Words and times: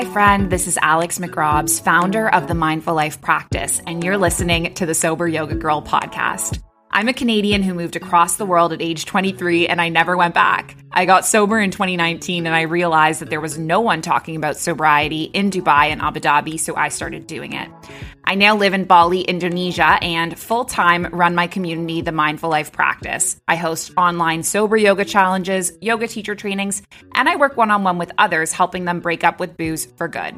Hi, 0.00 0.06
friend. 0.06 0.48
This 0.48 0.66
is 0.66 0.78
Alex 0.80 1.18
McRobbs, 1.18 1.78
founder 1.78 2.26
of 2.26 2.48
the 2.48 2.54
Mindful 2.54 2.94
Life 2.94 3.20
Practice, 3.20 3.82
and 3.86 4.02
you're 4.02 4.16
listening 4.16 4.72
to 4.72 4.86
the 4.86 4.94
Sober 4.94 5.28
Yoga 5.28 5.56
Girl 5.56 5.82
podcast. 5.82 6.58
I'm 6.92 7.06
a 7.06 7.12
Canadian 7.12 7.62
who 7.62 7.72
moved 7.72 7.94
across 7.94 8.34
the 8.34 8.44
world 8.44 8.72
at 8.72 8.82
age 8.82 9.04
23 9.04 9.68
and 9.68 9.80
I 9.80 9.90
never 9.90 10.16
went 10.16 10.34
back. 10.34 10.76
I 10.90 11.06
got 11.06 11.24
sober 11.24 11.60
in 11.60 11.70
2019 11.70 12.46
and 12.46 12.54
I 12.54 12.62
realized 12.62 13.20
that 13.20 13.30
there 13.30 13.40
was 13.40 13.56
no 13.56 13.80
one 13.80 14.02
talking 14.02 14.34
about 14.34 14.56
sobriety 14.56 15.22
in 15.22 15.52
Dubai 15.52 15.86
and 15.86 16.02
Abu 16.02 16.18
Dhabi, 16.18 16.58
so 16.58 16.74
I 16.74 16.88
started 16.88 17.28
doing 17.28 17.52
it. 17.52 17.68
I 18.24 18.34
now 18.34 18.56
live 18.56 18.74
in 18.74 18.86
Bali, 18.86 19.20
Indonesia, 19.20 19.98
and 20.02 20.36
full 20.36 20.64
time 20.64 21.06
run 21.12 21.36
my 21.36 21.46
community, 21.46 22.00
the 22.00 22.10
Mindful 22.10 22.50
Life 22.50 22.72
Practice. 22.72 23.40
I 23.46 23.54
host 23.54 23.92
online 23.96 24.42
sober 24.42 24.76
yoga 24.76 25.04
challenges, 25.04 25.72
yoga 25.80 26.08
teacher 26.08 26.34
trainings, 26.34 26.82
and 27.14 27.28
I 27.28 27.36
work 27.36 27.56
one 27.56 27.70
on 27.70 27.84
one 27.84 27.98
with 27.98 28.10
others, 28.18 28.50
helping 28.50 28.84
them 28.84 28.98
break 28.98 29.22
up 29.22 29.38
with 29.38 29.56
booze 29.56 29.86
for 29.96 30.08
good. 30.08 30.34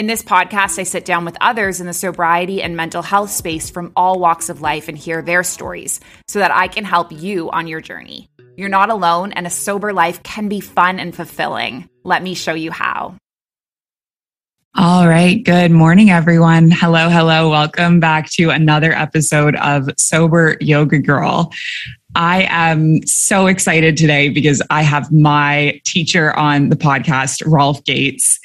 In 0.00 0.06
this 0.06 0.22
podcast, 0.22 0.78
I 0.78 0.84
sit 0.84 1.04
down 1.04 1.26
with 1.26 1.36
others 1.42 1.78
in 1.78 1.86
the 1.86 1.92
sobriety 1.92 2.62
and 2.62 2.74
mental 2.74 3.02
health 3.02 3.28
space 3.28 3.68
from 3.68 3.92
all 3.94 4.18
walks 4.18 4.48
of 4.48 4.62
life 4.62 4.88
and 4.88 4.96
hear 4.96 5.20
their 5.20 5.42
stories 5.42 6.00
so 6.26 6.38
that 6.38 6.50
I 6.50 6.68
can 6.68 6.86
help 6.86 7.12
you 7.12 7.50
on 7.50 7.66
your 7.66 7.82
journey. 7.82 8.30
You're 8.56 8.70
not 8.70 8.88
alone, 8.88 9.32
and 9.32 9.46
a 9.46 9.50
sober 9.50 9.92
life 9.92 10.22
can 10.22 10.48
be 10.48 10.60
fun 10.60 10.98
and 10.98 11.14
fulfilling. 11.14 11.86
Let 12.02 12.22
me 12.22 12.32
show 12.32 12.54
you 12.54 12.70
how. 12.70 13.16
All 14.74 15.06
right. 15.06 15.44
Good 15.44 15.70
morning, 15.70 16.08
everyone. 16.08 16.70
Hello, 16.70 17.10
hello. 17.10 17.50
Welcome 17.50 18.00
back 18.00 18.30
to 18.30 18.48
another 18.48 18.94
episode 18.94 19.54
of 19.56 19.90
Sober 19.98 20.56
Yoga 20.62 20.98
Girl. 20.98 21.52
I 22.14 22.46
am 22.48 23.06
so 23.06 23.48
excited 23.48 23.98
today 23.98 24.30
because 24.30 24.62
I 24.70 24.80
have 24.80 25.12
my 25.12 25.78
teacher 25.84 26.34
on 26.38 26.70
the 26.70 26.76
podcast, 26.76 27.42
Rolf 27.44 27.84
Gates. 27.84 28.40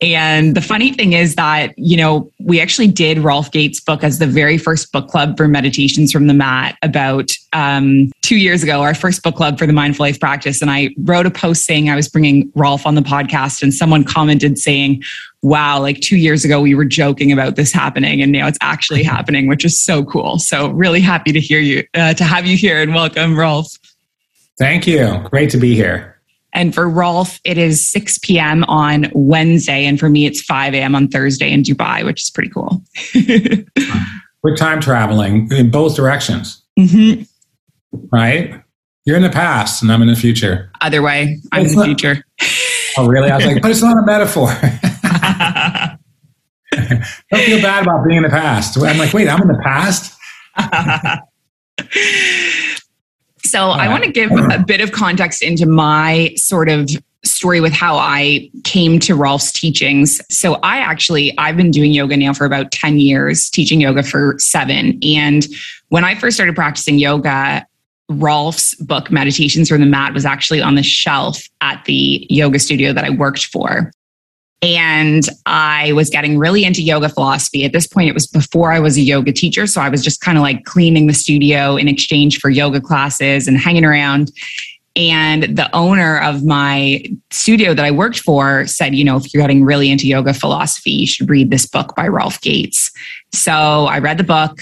And 0.00 0.54
the 0.54 0.60
funny 0.60 0.92
thing 0.92 1.12
is 1.12 1.34
that, 1.34 1.76
you 1.76 1.96
know, 1.96 2.30
we 2.38 2.60
actually 2.60 2.86
did 2.86 3.18
Rolf 3.18 3.50
Gates' 3.50 3.80
book 3.80 4.04
as 4.04 4.20
the 4.20 4.28
very 4.28 4.56
first 4.56 4.92
book 4.92 5.08
club 5.08 5.36
for 5.36 5.48
Meditations 5.48 6.12
from 6.12 6.28
the 6.28 6.34
Mat 6.34 6.76
about 6.82 7.32
um, 7.52 8.12
two 8.22 8.36
years 8.36 8.62
ago, 8.62 8.80
our 8.80 8.94
first 8.94 9.24
book 9.24 9.34
club 9.34 9.58
for 9.58 9.66
the 9.66 9.72
Mindful 9.72 10.06
Life 10.06 10.20
Practice. 10.20 10.62
And 10.62 10.70
I 10.70 10.90
wrote 10.98 11.26
a 11.26 11.32
post 11.32 11.64
saying 11.64 11.90
I 11.90 11.96
was 11.96 12.08
bringing 12.08 12.52
Rolf 12.54 12.86
on 12.86 12.94
the 12.94 13.00
podcast, 13.00 13.60
and 13.60 13.74
someone 13.74 14.04
commented 14.04 14.56
saying, 14.56 15.02
wow, 15.42 15.80
like 15.80 16.00
two 16.00 16.16
years 16.16 16.44
ago, 16.44 16.60
we 16.60 16.76
were 16.76 16.84
joking 16.84 17.32
about 17.32 17.56
this 17.56 17.72
happening, 17.72 18.22
and 18.22 18.30
now 18.30 18.46
it's 18.46 18.58
actually 18.60 19.02
happening, 19.14 19.48
which 19.48 19.64
is 19.64 19.76
so 19.76 20.04
cool. 20.04 20.38
So, 20.38 20.70
really 20.70 21.00
happy 21.00 21.32
to 21.32 21.40
hear 21.40 21.60
you, 21.60 21.84
uh, 21.94 22.14
to 22.14 22.22
have 22.22 22.46
you 22.46 22.56
here, 22.56 22.80
and 22.80 22.94
welcome, 22.94 23.36
Rolf. 23.36 23.76
Thank 24.58 24.86
you. 24.86 25.18
Great 25.30 25.50
to 25.50 25.56
be 25.56 25.74
here. 25.74 26.17
And 26.52 26.74
for 26.74 26.88
Rolf, 26.88 27.40
it 27.44 27.58
is 27.58 27.86
6 27.88 28.18
p.m. 28.18 28.64
on 28.64 29.10
Wednesday. 29.12 29.84
And 29.84 30.00
for 30.00 30.08
me, 30.08 30.26
it's 30.26 30.42
5 30.42 30.74
a.m. 30.74 30.94
on 30.94 31.08
Thursday 31.08 31.52
in 31.52 31.62
Dubai, 31.62 32.04
which 32.04 32.22
is 32.22 32.30
pretty 32.30 32.50
cool. 32.50 32.82
We're 34.42 34.56
time 34.56 34.80
traveling 34.80 35.50
in 35.52 35.70
both 35.70 35.94
directions. 35.96 36.62
Mm-hmm. 36.78 37.22
Right? 38.12 38.62
You're 39.04 39.16
in 39.16 39.22
the 39.22 39.30
past 39.30 39.82
and 39.82 39.90
I'm 39.90 40.02
in 40.02 40.08
the 40.08 40.16
future. 40.16 40.70
Other 40.80 41.02
way, 41.02 41.38
I'm 41.52 41.62
it's 41.62 41.72
in 41.72 41.78
the 41.78 41.86
not, 41.86 42.00
future. 42.00 42.24
Oh, 42.96 43.06
really? 43.08 43.30
I 43.30 43.36
was 43.36 43.46
like, 43.46 43.62
but 43.62 43.70
it's 43.70 43.82
not 43.82 43.96
a 43.96 44.02
metaphor. 44.02 44.48
Don't 47.30 47.44
feel 47.44 47.62
bad 47.62 47.82
about 47.84 48.04
being 48.06 48.18
in 48.18 48.22
the 48.22 48.28
past. 48.28 48.76
I'm 48.76 48.98
like, 48.98 49.12
wait, 49.12 49.28
I'm 49.28 49.40
in 49.42 49.48
the 49.48 49.60
past? 49.62 50.14
So 53.48 53.70
I 53.70 53.88
want 53.88 54.04
to 54.04 54.12
give 54.12 54.30
a 54.30 54.62
bit 54.66 54.80
of 54.80 54.92
context 54.92 55.42
into 55.42 55.66
my 55.66 56.32
sort 56.36 56.68
of 56.68 56.90
story 57.24 57.60
with 57.60 57.72
how 57.72 57.96
I 57.96 58.50
came 58.64 58.98
to 59.00 59.14
Rolf's 59.14 59.52
teachings. 59.52 60.20
So 60.30 60.54
I 60.56 60.78
actually 60.78 61.36
I've 61.38 61.56
been 61.56 61.70
doing 61.70 61.92
yoga 61.92 62.16
now 62.16 62.32
for 62.32 62.44
about 62.44 62.70
10 62.72 62.98
years, 62.98 63.50
teaching 63.50 63.80
yoga 63.80 64.02
for 64.02 64.36
7. 64.38 64.98
And 65.02 65.46
when 65.88 66.04
I 66.04 66.14
first 66.14 66.36
started 66.36 66.54
practicing 66.54 66.98
yoga, 66.98 67.66
Rolf's 68.10 68.74
book 68.76 69.10
Meditations 69.10 69.68
from 69.68 69.80
the 69.80 69.86
Mat 69.86 70.14
was 70.14 70.24
actually 70.24 70.62
on 70.62 70.76
the 70.76 70.82
shelf 70.82 71.42
at 71.60 71.84
the 71.84 72.26
yoga 72.30 72.58
studio 72.58 72.92
that 72.92 73.04
I 73.04 73.10
worked 73.10 73.46
for. 73.46 73.92
And 74.60 75.28
I 75.46 75.92
was 75.92 76.10
getting 76.10 76.36
really 76.36 76.64
into 76.64 76.82
yoga 76.82 77.08
philosophy. 77.08 77.64
At 77.64 77.72
this 77.72 77.86
point, 77.86 78.08
it 78.08 78.14
was 78.14 78.26
before 78.26 78.72
I 78.72 78.80
was 78.80 78.96
a 78.96 79.00
yoga 79.00 79.32
teacher. 79.32 79.66
So 79.66 79.80
I 79.80 79.88
was 79.88 80.02
just 80.02 80.20
kind 80.20 80.36
of 80.36 80.42
like 80.42 80.64
cleaning 80.64 81.06
the 81.06 81.14
studio 81.14 81.76
in 81.76 81.86
exchange 81.86 82.40
for 82.40 82.50
yoga 82.50 82.80
classes 82.80 83.46
and 83.46 83.56
hanging 83.56 83.84
around. 83.84 84.32
And 84.96 85.44
the 85.56 85.70
owner 85.76 86.20
of 86.20 86.44
my 86.44 87.04
studio 87.30 87.72
that 87.72 87.84
I 87.84 87.92
worked 87.92 88.18
for 88.18 88.66
said, 88.66 88.96
you 88.96 89.04
know, 89.04 89.16
if 89.16 89.32
you're 89.32 89.42
getting 89.42 89.62
really 89.62 89.92
into 89.92 90.08
yoga 90.08 90.34
philosophy, 90.34 90.90
you 90.90 91.06
should 91.06 91.30
read 91.30 91.50
this 91.50 91.66
book 91.66 91.94
by 91.94 92.08
Rolf 92.08 92.40
Gates. 92.40 92.90
So 93.32 93.52
I 93.52 94.00
read 94.00 94.18
the 94.18 94.24
book 94.24 94.58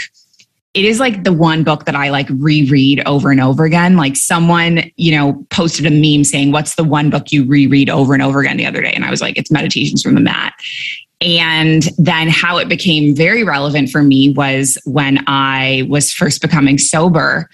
it 0.76 0.84
is 0.84 1.00
like 1.00 1.24
the 1.24 1.32
one 1.32 1.64
book 1.64 1.86
that 1.86 1.94
I 1.94 2.10
like 2.10 2.28
reread 2.28 3.02
over 3.06 3.30
and 3.30 3.40
over 3.40 3.64
again. 3.64 3.96
Like 3.96 4.14
someone, 4.14 4.90
you 4.96 5.10
know, 5.10 5.42
posted 5.48 5.86
a 5.86 5.90
meme 5.90 6.22
saying, 6.22 6.52
What's 6.52 6.74
the 6.74 6.84
one 6.84 7.08
book 7.08 7.32
you 7.32 7.46
reread 7.46 7.88
over 7.88 8.12
and 8.12 8.22
over 8.22 8.40
again 8.40 8.58
the 8.58 8.66
other 8.66 8.82
day? 8.82 8.92
And 8.92 9.02
I 9.02 9.10
was 9.10 9.22
like, 9.22 9.38
It's 9.38 9.50
Meditations 9.50 10.02
from 10.02 10.14
the 10.14 10.20
Mat. 10.20 10.52
And 11.22 11.84
then 11.96 12.28
how 12.28 12.58
it 12.58 12.68
became 12.68 13.16
very 13.16 13.42
relevant 13.42 13.88
for 13.88 14.02
me 14.02 14.34
was 14.34 14.76
when 14.84 15.24
I 15.26 15.86
was 15.88 16.12
first 16.12 16.42
becoming 16.42 16.76
sober. 16.76 17.48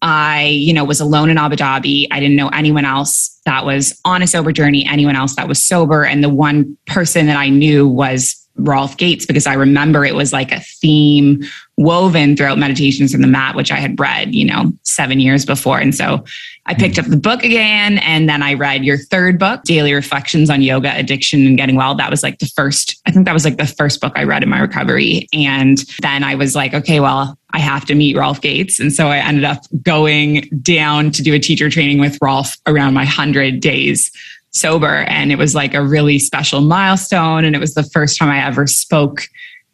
I, 0.00 0.44
you 0.44 0.72
know, 0.72 0.84
was 0.84 1.00
alone 1.00 1.30
in 1.30 1.36
Abu 1.36 1.56
Dhabi. 1.56 2.06
I 2.12 2.20
didn't 2.20 2.36
know 2.36 2.50
anyone 2.50 2.84
else 2.84 3.36
that 3.44 3.64
was 3.64 4.00
on 4.04 4.22
a 4.22 4.28
sober 4.28 4.52
journey, 4.52 4.86
anyone 4.88 5.16
else 5.16 5.34
that 5.34 5.48
was 5.48 5.60
sober. 5.60 6.04
And 6.04 6.22
the 6.22 6.28
one 6.28 6.78
person 6.86 7.26
that 7.26 7.36
I 7.36 7.48
knew 7.48 7.88
was 7.88 8.37
Rolf 8.58 8.96
Gates 8.96 9.24
because 9.24 9.46
I 9.46 9.54
remember 9.54 10.04
it 10.04 10.14
was 10.14 10.32
like 10.32 10.52
a 10.52 10.60
theme 10.60 11.42
woven 11.76 12.36
throughout 12.36 12.58
Meditations 12.58 13.12
from 13.12 13.22
the 13.22 13.28
Mat, 13.28 13.54
which 13.54 13.70
I 13.70 13.76
had 13.76 13.98
read, 13.98 14.34
you 14.34 14.44
know, 14.44 14.72
seven 14.82 15.20
years 15.20 15.44
before. 15.44 15.78
And 15.78 15.94
so 15.94 16.24
I 16.66 16.74
picked 16.74 16.98
up 16.98 17.06
the 17.06 17.16
book 17.16 17.44
again 17.44 17.98
and 17.98 18.28
then 18.28 18.42
I 18.42 18.54
read 18.54 18.84
your 18.84 18.98
third 18.98 19.38
book, 19.38 19.62
Daily 19.62 19.94
Reflections 19.94 20.50
on 20.50 20.60
Yoga, 20.60 20.92
Addiction, 20.98 21.46
and 21.46 21.56
Getting 21.56 21.76
Well. 21.76 21.94
That 21.94 22.10
was 22.10 22.22
like 22.22 22.40
the 22.40 22.46
first, 22.46 23.00
I 23.06 23.12
think 23.12 23.26
that 23.26 23.32
was 23.32 23.44
like 23.44 23.58
the 23.58 23.66
first 23.66 24.00
book 24.00 24.12
I 24.16 24.24
read 24.24 24.42
in 24.42 24.48
my 24.48 24.58
recovery. 24.58 25.28
And 25.32 25.78
then 26.02 26.24
I 26.24 26.34
was 26.34 26.56
like, 26.56 26.74
okay, 26.74 26.98
well, 26.98 27.38
I 27.52 27.60
have 27.60 27.84
to 27.86 27.94
meet 27.94 28.16
Rolf 28.16 28.40
Gates. 28.40 28.80
And 28.80 28.92
so 28.92 29.08
I 29.08 29.18
ended 29.18 29.44
up 29.44 29.64
going 29.82 30.48
down 30.60 31.12
to 31.12 31.22
do 31.22 31.32
a 31.32 31.38
teacher 31.38 31.70
training 31.70 32.00
with 32.00 32.18
Rolf 32.20 32.56
around 32.66 32.92
my 32.92 33.04
100 33.04 33.60
days 33.60 34.10
sober. 34.58 35.04
And 35.08 35.30
it 35.32 35.38
was 35.38 35.54
like 35.54 35.74
a 35.74 35.82
really 35.82 36.18
special 36.18 36.60
milestone. 36.60 37.44
And 37.44 37.54
it 37.54 37.58
was 37.58 37.74
the 37.74 37.82
first 37.82 38.18
time 38.18 38.28
I 38.28 38.44
ever 38.46 38.66
spoke 38.66 39.28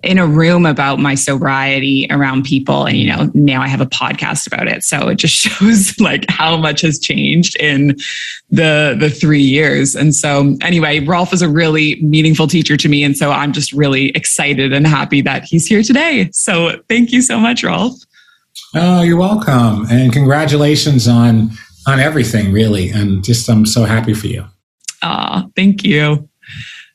in 0.05 0.19
a 0.19 0.27
room 0.27 0.67
about 0.67 0.99
my 0.99 1.15
sobriety 1.15 2.07
around 2.11 2.45
people. 2.45 2.87
And, 2.87 2.97
you 2.97 3.09
know, 3.09 3.31
now 3.35 3.63
I 3.63 3.69
have 3.69 3.81
a 3.81 3.87
podcast 3.87 4.47
about 4.47 4.69
it. 4.69 4.85
So 4.85 5.09
it 5.09 5.17
just 5.17 5.35
shows 5.35 5.99
like 5.99 6.27
how 6.29 6.57
much 6.57 6.83
has 6.83 6.99
changed 6.99 7.57
in 7.57 7.97
the, 8.51 8.97
the 8.99 9.11
three 9.11 9.43
years. 9.43 9.95
And 9.97 10.15
so 10.15 10.57
anyway, 10.61 11.01
Rolf 11.01 11.33
is 11.33 11.43
a 11.43 11.49
really 11.49 12.01
meaningful 12.03 12.47
teacher 12.47 12.77
to 12.77 12.89
me. 12.89 13.03
And 13.03 13.17
so 13.17 13.31
I'm 13.31 13.53
just 13.53 13.73
really 13.73 14.11
excited 14.11 14.73
and 14.73 14.87
happy 14.87 15.23
that 15.23 15.45
he's 15.45 15.67
here 15.67 15.83
today. 15.83 16.31
So 16.33 16.81
thank 16.89 17.11
you 17.11 17.23
so 17.23 17.39
much, 17.39 17.65
Rolf. 17.65 17.95
Oh, 18.75 19.03
you're 19.03 19.17
welcome. 19.17 19.87
And 19.91 20.13
congratulations 20.13 21.09
on, 21.09 21.51
on 21.87 22.01
everything 22.01 22.53
really. 22.53 22.91
And 22.91 23.25
just, 23.25 23.49
I'm 23.49 23.67
so 23.67 23.85
happy 23.85 24.15
for 24.15 24.27
you. 24.27 24.45
Ah, 25.05 25.47
thank 25.55 25.85
you. 25.85 26.29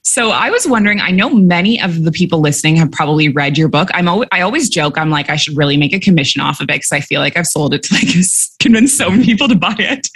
So 0.01 0.31
I 0.31 0.49
was 0.49 0.67
wondering, 0.67 0.99
I 0.99 1.11
know 1.11 1.29
many 1.29 1.79
of 1.79 2.03
the 2.03 2.11
people 2.11 2.39
listening 2.39 2.75
have 2.77 2.91
probably 2.91 3.29
read 3.29 3.55
your 3.55 3.67
book. 3.67 3.89
I'm 3.93 4.07
always, 4.07 4.27
I 4.31 4.41
always 4.41 4.67
joke, 4.67 4.97
I'm 4.97 5.11
like, 5.11 5.29
I 5.29 5.35
should 5.35 5.55
really 5.55 5.77
make 5.77 5.93
a 5.93 5.99
commission 5.99 6.41
off 6.41 6.59
of 6.59 6.63
it 6.63 6.77
because 6.77 6.91
I 6.91 7.01
feel 7.01 7.21
like 7.21 7.37
I've 7.37 7.45
sold 7.45 7.75
it 7.75 7.83
to 7.83 7.93
like 7.93 8.07
convince 8.59 8.97
so 8.97 9.11
many 9.11 9.25
people 9.25 9.47
to 9.47 9.55
buy 9.55 9.75
it. 9.77 10.07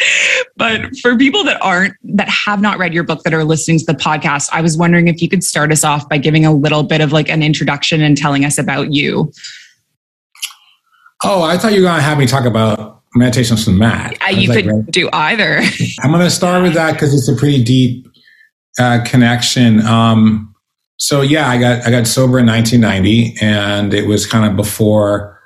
But 0.57 0.97
for 1.03 1.15
people 1.15 1.43
that 1.43 1.61
aren't, 1.61 1.93
that 2.15 2.27
have 2.27 2.61
not 2.61 2.79
read 2.79 2.95
your 2.95 3.03
book 3.03 3.21
that 3.23 3.33
are 3.35 3.43
listening 3.43 3.77
to 3.77 3.85
the 3.85 3.93
podcast, 3.93 4.49
I 4.51 4.61
was 4.61 4.75
wondering 4.79 5.09
if 5.09 5.21
you 5.21 5.29
could 5.29 5.43
start 5.43 5.71
us 5.71 5.83
off 5.83 6.09
by 6.09 6.17
giving 6.17 6.43
a 6.43 6.51
little 6.51 6.81
bit 6.81 6.99
of 6.99 7.11
like 7.11 7.29
an 7.29 7.43
introduction 7.43 8.01
and 8.01 8.17
telling 8.17 8.45
us 8.45 8.57
about 8.57 8.91
you. 8.91 9.31
Oh, 11.23 11.43
I 11.43 11.57
thought 11.57 11.73
you 11.73 11.81
were 11.81 11.87
going 11.87 11.99
to 11.99 12.01
have 12.01 12.17
me 12.17 12.25
talk 12.25 12.45
about 12.45 13.02
meditations 13.15 13.65
from 13.65 13.77
Mat. 13.77 14.17
Uh, 14.21 14.31
you 14.31 14.49
like, 14.49 14.65
could 14.65 14.71
right? 14.71 14.85
do 14.91 15.09
either. 15.13 15.61
I'm 16.01 16.11
going 16.11 16.23
to 16.23 16.31
start 16.31 16.63
with 16.63 16.73
that 16.73 16.93
because 16.93 17.13
it's 17.13 17.27
a 17.27 17.35
pretty 17.35 17.63
deep 17.63 18.07
uh, 18.79 19.03
connection. 19.05 19.81
Um, 19.81 20.53
so 20.97 21.21
yeah, 21.21 21.49
I 21.49 21.57
got 21.57 21.85
I 21.85 21.91
got 21.91 22.07
sober 22.07 22.39
in 22.39 22.45
1990, 22.45 23.35
and 23.41 23.93
it 23.93 24.07
was 24.07 24.25
kind 24.25 24.49
of 24.49 24.55
before 24.55 25.39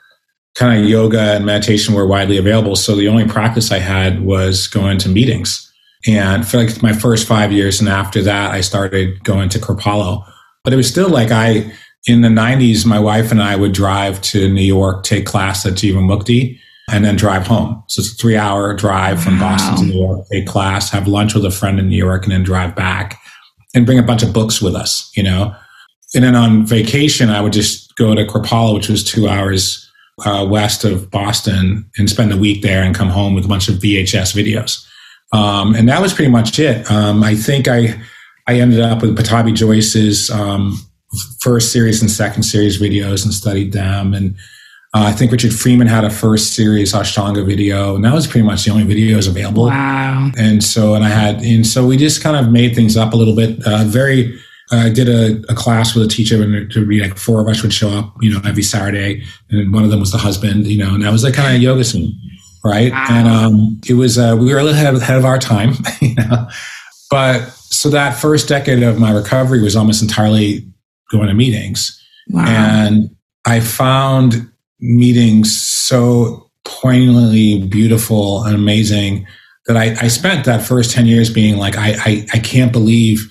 kind 0.56 0.80
of 0.80 0.90
yoga 0.90 1.34
and 1.34 1.46
meditation 1.46 1.94
were 1.94 2.08
widely 2.08 2.38
available. 2.38 2.76
So 2.76 2.96
the 2.96 3.08
only 3.08 3.28
practice 3.28 3.72
I 3.72 3.80
had 3.80 4.22
was 4.22 4.68
going 4.68 4.98
to 5.00 5.10
meetings. 5.10 5.64
And 6.08 6.48
for 6.48 6.58
like 6.58 6.82
my 6.82 6.94
first 6.94 7.28
five 7.28 7.52
years, 7.52 7.80
and 7.80 7.90
after 7.90 8.22
that, 8.24 8.52
I 8.52 8.62
started 8.62 9.24
going 9.24 9.50
to 9.50 9.60
Kripalu. 9.60 10.26
But 10.64 10.74
it 10.74 10.76
was 10.76 10.90
still 10.90 11.10
like 11.10 11.32
I 11.32 11.72
in 12.08 12.22
the 12.22 12.30
90s, 12.30 12.86
my 12.86 13.00
wife 13.00 13.32
and 13.32 13.42
I 13.42 13.56
would 13.56 13.74
drive 13.74 14.22
to 14.22 14.50
New 14.50 14.62
York, 14.64 15.04
take 15.04 15.26
class 15.26 15.66
at 15.66 15.74
Jivamukti 15.74 16.60
and 16.90 17.04
then 17.04 17.16
drive 17.16 17.46
home. 17.46 17.84
So 17.88 18.00
it's 18.00 18.14
a 18.14 18.16
three 18.16 18.38
hour 18.38 18.74
drive 18.74 19.22
from 19.22 19.40
wow. 19.40 19.52
Boston 19.52 19.88
to 19.88 19.94
New 19.94 20.00
York, 20.00 20.28
take 20.32 20.48
class, 20.48 20.90
have 20.92 21.08
lunch 21.08 21.34
with 21.34 21.46
a 21.46 21.52
friend 21.52 21.80
in 21.80 21.90
New 21.90 21.98
York, 21.98 22.24
and 22.24 22.32
then 22.32 22.44
drive 22.44 22.76
back. 22.76 23.20
and 23.76 23.86
bring 23.86 24.00
a 24.00 24.04
bunch 24.04 24.24
of 24.24 24.34
books 24.34 24.62
with 24.62 24.76
us, 24.76 25.12
you 25.16 25.22
know. 25.22 25.54
And 26.16 26.24
then 26.24 26.36
on 26.36 26.66
vacation, 26.66 27.30
I 27.30 27.42
would 27.42 27.54
just 27.54 27.96
go 27.98 28.16
to 28.16 28.26
Kripalu, 28.26 28.74
which 28.74 28.90
was 28.90 29.04
two 29.04 29.28
hours 29.28 29.84
uh, 30.26 30.48
west 30.50 30.84
of 30.84 31.12
Boston, 31.12 31.90
and 31.98 32.10
spend 32.10 32.32
a 32.32 32.38
week 32.38 32.62
there 32.62 32.82
and 32.82 32.96
come 32.96 33.10
home 33.10 33.36
with 33.36 33.46
a 33.46 33.48
bunch 33.48 33.68
of 33.68 33.76
VHS 33.76 34.34
videos. 34.34 34.86
Um, 35.34 35.76
and 35.76 35.90
that 35.90 36.02
was 36.02 36.14
pretty 36.14 36.32
much 36.32 36.58
it. 36.58 36.90
Um, 36.90 37.24
I 37.24 37.36
think 37.36 37.68
I 37.68 38.02
I 38.48 38.60
ended 38.60 38.80
up 38.80 39.02
with 39.02 39.18
Pattabhi 39.18 39.54
Jois's 39.54 40.30
um, 40.30 40.80
first 41.40 41.72
series 41.72 42.02
and 42.02 42.10
second 42.10 42.44
series 42.44 42.82
videos 42.82 43.26
and 43.26 43.34
studied 43.34 43.74
them. 43.74 44.14
And 44.14 44.38
uh, 44.98 45.04
I 45.08 45.12
think 45.12 45.32
Richard 45.32 45.54
Freeman 45.54 45.88
had 45.88 46.04
a 46.04 46.10
first 46.10 46.54
series 46.54 46.94
Ashtanga 46.94 47.46
video, 47.46 47.96
and 47.96 48.04
that 48.04 48.14
was 48.14 48.26
pretty 48.26 48.46
much 48.46 48.66
the 48.66 48.72
only 48.72 48.84
videos 48.84 49.28
available. 49.28 49.66
Wow! 49.66 50.32
And 50.38 50.64
so, 50.64 50.96
and 50.96 51.04
I 51.04 51.10
had, 51.10 51.42
and 51.42 51.66
so 51.66 51.86
we 51.86 51.98
just 51.98 52.24
kind 52.24 52.36
of 52.36 52.52
made 52.52 52.76
things 52.76 52.98
up 52.98 53.14
a 53.14 53.16
little 53.16 53.36
bit. 53.36 53.60
Uh, 53.66 53.84
very 53.84 54.40
I 54.72 54.90
did 54.90 55.08
a, 55.08 55.52
a, 55.52 55.56
class 55.56 55.96
with 55.96 56.04
a 56.04 56.10
teacher 56.10 56.42
and 56.44 56.70
to 56.72 56.86
be 56.86 57.00
like 57.00 57.18
four 57.18 57.40
of 57.40 57.48
us 57.48 57.64
would 57.64 57.74
show 57.74 57.90
up, 57.90 58.14
you 58.20 58.30
know, 58.30 58.42
every 58.44 58.64
Saturday. 58.64 59.24
And 59.50 59.74
one 59.74 59.86
of 59.86 59.92
them 59.92 60.02
was 60.02 60.12
the 60.12 60.18
husband, 60.18 60.68
you 60.68 60.78
know, 60.78 60.94
and 60.94 61.04
that 61.04 61.12
was 61.12 61.24
like 61.24 61.36
kind 61.36 61.56
of 61.56 61.62
yoga 61.62 61.86
scene. 61.86 62.14
Right. 62.66 62.92
Wow. 62.92 63.08
And, 63.10 63.28
um, 63.30 63.82
it 63.88 63.94
was, 63.94 64.18
uh, 64.18 64.36
we 64.38 64.54
were 64.54 64.60
a 64.60 64.64
little 64.64 64.78
ahead, 64.78 64.94
ahead 64.96 65.18
of 65.18 65.24
our 65.24 65.40
time, 65.40 65.76
you 66.02 66.16
know, 66.16 66.50
but 67.10 67.48
so 67.70 67.90
that 67.92 68.20
first 68.20 68.50
decade 68.50 68.84
of 68.84 69.00
my 69.00 69.12
recovery 69.14 69.62
was 69.62 69.78
almost 69.78 70.02
entirely 70.02 70.70
going 71.12 71.30
to 71.30 71.34
meetings. 71.34 72.04
Wow. 72.28 72.46
And 72.46 73.16
I 73.46 73.62
found 73.62 74.52
meetings 74.80 75.60
so 75.60 76.50
poignantly 76.66 77.64
beautiful 77.64 78.44
and 78.44 78.56
amazing 78.56 79.26
that 79.66 79.78
I, 79.78 79.96
I 80.02 80.08
spent 80.08 80.46
that 80.46 80.62
first 80.62 80.92
10 80.92 81.06
years 81.06 81.30
being 81.30 81.58
like, 81.58 81.78
I, 81.78 81.96
I, 81.98 82.28
I 82.34 82.40
can't 82.40 82.72
believe 82.72 83.28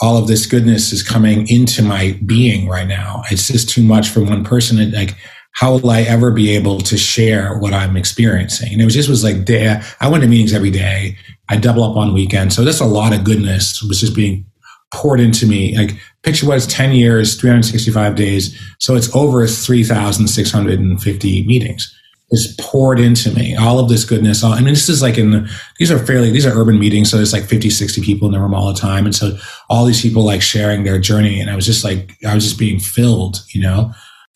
all 0.00 0.16
of 0.16 0.28
this 0.28 0.46
goodness 0.46 0.92
is 0.92 1.02
coming 1.02 1.48
into 1.48 1.82
my 1.82 2.18
being 2.24 2.68
right 2.68 2.86
now. 2.86 3.22
It's 3.30 3.48
just 3.48 3.68
too 3.68 3.82
much 3.82 4.08
for 4.08 4.22
one 4.22 4.44
person. 4.44 4.78
And 4.78 4.92
like, 4.92 5.16
how 5.52 5.72
will 5.72 5.90
I 5.90 6.02
ever 6.02 6.30
be 6.30 6.54
able 6.54 6.80
to 6.80 6.98
share 6.98 7.56
what 7.58 7.72
I'm 7.72 7.96
experiencing? 7.96 8.72
And 8.72 8.82
it 8.82 8.84
was 8.84 8.94
just 8.94 9.08
was 9.08 9.24
like 9.24 9.46
day. 9.46 9.80
I 10.00 10.08
went 10.08 10.22
to 10.22 10.28
meetings 10.28 10.52
every 10.52 10.70
day. 10.70 11.16
I 11.48 11.56
double 11.56 11.82
up 11.82 11.96
on 11.96 12.12
weekends. 12.12 12.54
So 12.54 12.62
that's 12.62 12.80
a 12.80 12.86
lot 12.86 13.14
of 13.14 13.24
goodness 13.24 13.82
was 13.82 14.00
just 14.00 14.14
being 14.14 14.44
poured 14.92 15.20
into 15.20 15.46
me. 15.46 15.76
Like 15.76 15.92
picture 16.22 16.46
was 16.46 16.66
10 16.66 16.92
years, 16.92 17.40
365 17.40 18.14
days. 18.14 18.60
So 18.78 18.94
it's 18.94 19.14
over 19.14 19.46
3,650 19.46 21.46
meetings 21.46 21.96
is 22.30 22.56
poured 22.60 22.98
into 22.98 23.30
me. 23.30 23.54
All 23.54 23.78
of 23.78 23.88
this 23.88 24.04
goodness. 24.04 24.42
I 24.42 24.56
mean, 24.56 24.74
this 24.74 24.88
is 24.88 25.00
like 25.00 25.16
in 25.16 25.30
the, 25.30 25.60
these 25.78 25.92
are 25.92 25.98
fairly, 25.98 26.30
these 26.30 26.46
are 26.46 26.58
urban 26.58 26.78
meetings. 26.78 27.10
So 27.10 27.16
there's 27.16 27.32
like 27.32 27.44
50, 27.44 27.70
60 27.70 28.02
people 28.02 28.26
in 28.26 28.32
the 28.32 28.40
room 28.40 28.54
all 28.54 28.72
the 28.72 28.78
time. 28.78 29.04
And 29.04 29.14
so 29.14 29.36
all 29.70 29.84
these 29.84 30.02
people 30.02 30.24
like 30.24 30.42
sharing 30.42 30.82
their 30.82 30.98
journey. 30.98 31.40
And 31.40 31.50
I 31.50 31.56
was 31.56 31.66
just 31.66 31.84
like, 31.84 32.16
I 32.26 32.34
was 32.34 32.44
just 32.44 32.58
being 32.58 32.80
filled, 32.80 33.44
you 33.50 33.60
know? 33.60 33.92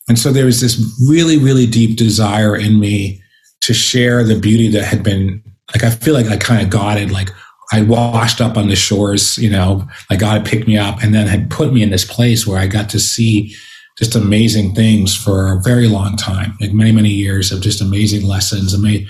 And 0.08 0.18
so 0.18 0.32
there 0.32 0.44
was 0.44 0.60
this 0.60 0.80
really, 1.08 1.36
really 1.36 1.66
deep 1.66 1.96
desire 1.96 2.56
in 2.56 2.78
me 2.78 3.22
to 3.62 3.74
share 3.74 4.22
the 4.22 4.38
beauty 4.38 4.68
that 4.68 4.84
had 4.84 5.02
been 5.02 5.42
like, 5.74 5.84
I 5.84 5.90
feel 5.90 6.14
like 6.14 6.26
I 6.26 6.36
kind 6.36 6.62
of 6.62 6.70
got 6.70 6.96
it. 6.96 7.10
Like 7.10 7.30
I 7.72 7.82
washed 7.82 8.40
up 8.40 8.56
on 8.56 8.68
the 8.68 8.76
shores, 8.76 9.38
you 9.38 9.50
know, 9.50 9.86
like 10.08 10.20
God 10.20 10.44
picked 10.44 10.66
me 10.66 10.76
up 10.76 11.02
and 11.02 11.14
then 11.14 11.26
had 11.26 11.50
put 11.50 11.72
me 11.72 11.82
in 11.82 11.90
this 11.90 12.04
place 12.04 12.46
where 12.46 12.58
I 12.58 12.66
got 12.66 12.88
to 12.90 12.98
see 12.98 13.54
just 13.96 14.16
amazing 14.16 14.74
things 14.74 15.14
for 15.14 15.52
a 15.52 15.60
very 15.60 15.86
long 15.86 16.16
time, 16.16 16.56
like 16.60 16.72
many, 16.72 16.90
many 16.90 17.10
years 17.10 17.52
of 17.52 17.60
just 17.60 17.80
amazing 17.80 18.26
lessons, 18.26 18.74
ama- 18.74 19.06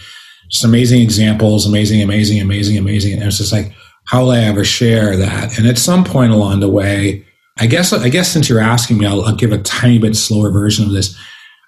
just 0.51 0.65
amazing 0.65 1.01
examples, 1.01 1.67
amazing, 1.67 2.03
amazing, 2.03 2.41
amazing, 2.41 2.77
amazing. 2.77 3.15
And 3.15 3.23
it's 3.23 3.39
just 3.39 3.53
like, 3.53 3.73
how 4.05 4.25
will 4.25 4.33
I 4.33 4.41
ever 4.41 4.65
share 4.65 5.17
that? 5.17 5.59
And 5.59 5.67
at 5.67 5.79
some 5.79 6.05
point 6.05 6.33
along 6.33 6.61
the 6.61 6.69
way, 6.69 7.25
I 7.59 7.67
guess, 7.67 7.93
I 7.93 8.09
guess 8.09 8.31
since 8.31 8.49
you're 8.49 8.61
asking 8.61 8.99
me, 8.99 9.06
I'll, 9.06 9.23
I'll 9.23 9.37
give 9.37 9.53
a 9.53 9.59
tiny 9.59 9.99
bit 9.99 10.17
slower 10.17 10.51
version 10.51 10.87
of 10.87 10.93
this. 10.93 11.17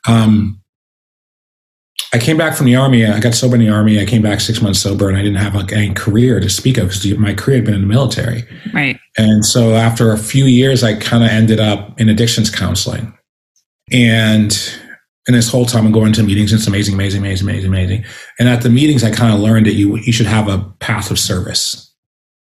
Um, 0.09 0.62
I 2.15 2.19
came 2.19 2.37
back 2.37 2.55
from 2.55 2.67
the 2.67 2.77
army. 2.77 3.07
I 3.07 3.21
got 3.21 3.35
sober 3.35 3.55
in 3.55 3.61
the 3.61 3.71
army. 3.71 3.99
I 3.99 4.05
came 4.05 4.21
back 4.21 4.41
six 4.41 4.61
months 4.61 4.81
sober, 4.81 5.09
and 5.09 5.17
I 5.17 5.23
didn't 5.23 5.39
have 5.39 5.55
like 5.55 5.73
any 5.73 5.95
career 5.95 6.41
to 6.41 6.51
speak 6.51 6.77
of 6.77 6.89
because 6.89 7.19
my 7.19 7.33
career 7.33 7.57
had 7.57 7.65
been 7.65 7.75
in 7.75 7.81
the 7.81 7.87
military. 7.87 8.45
Right. 8.75 8.99
And 9.17 9.45
so 9.45 9.75
after 9.75 10.13
a 10.13 10.19
few 10.19 10.45
years, 10.45 10.83
I 10.83 10.95
kind 10.95 11.25
of 11.25 11.31
ended 11.31 11.59
up 11.59 11.99
in 11.99 12.09
addictions 12.11 12.51
counseling, 12.51 13.17
and 13.91 14.53
and 15.27 15.37
this 15.37 15.51
whole 15.51 15.65
time 15.65 15.87
I'm 15.87 15.93
going 15.93 16.13
to 16.15 16.23
meetings. 16.23 16.53
It's 16.53 16.67
amazing, 16.67 16.95
amazing, 16.95 17.21
amazing, 17.21 17.49
amazing, 17.49 17.69
amazing. 17.71 18.05
And 18.39 18.49
at 18.49 18.63
the 18.63 18.71
meetings, 18.71 19.05
I 19.05 19.11
kind 19.11 19.35
of 19.35 19.41
learned 19.41 19.67
that 19.67 19.75
you 19.75 19.97
you 19.99 20.13
should 20.13 20.27
have 20.27 20.49
a 20.49 20.59
path 20.81 21.11
of 21.11 21.19
service 21.19 21.92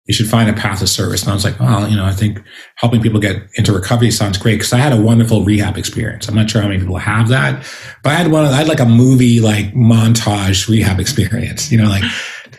you 0.06 0.14
should 0.14 0.29
find 0.29 0.49
a 0.49 0.53
path 0.53 0.81
of 0.82 0.88
service. 0.88 1.23
And 1.23 1.32
I 1.32 1.35
was 1.35 1.44
like, 1.44 1.58
well, 1.58 1.88
you 1.88 1.97
know, 1.97 2.05
I 2.05 2.12
think 2.12 2.41
helping 2.76 3.03
people 3.03 3.19
get 3.19 3.43
into 3.55 3.73
recovery 3.73 4.11
sounds 4.12 4.38
great 4.38 4.55
because 4.55 4.73
I 4.73 4.79
had 4.79 4.93
a 4.93 5.00
wonderful 5.00 5.44
rehab 5.44 5.76
experience. 5.76 6.29
I'm 6.29 6.37
not 6.37 6.49
sure 6.49 6.62
how 6.62 6.69
many 6.69 6.81
people 6.81 6.97
have 6.97 7.29
that, 7.29 7.64
but 8.05 8.11
I 8.11 8.14
had 8.14 8.31
one, 8.31 8.44
I 8.44 8.56
had 8.56 8.69
like 8.69 8.81
a 8.81 8.87
movie 8.87 9.41
like 9.41 9.75
montage 9.75 10.69
rehab 10.69 11.00
experience, 11.00 11.73
you 11.73 11.79
know, 11.79 11.88
like, 11.88 12.05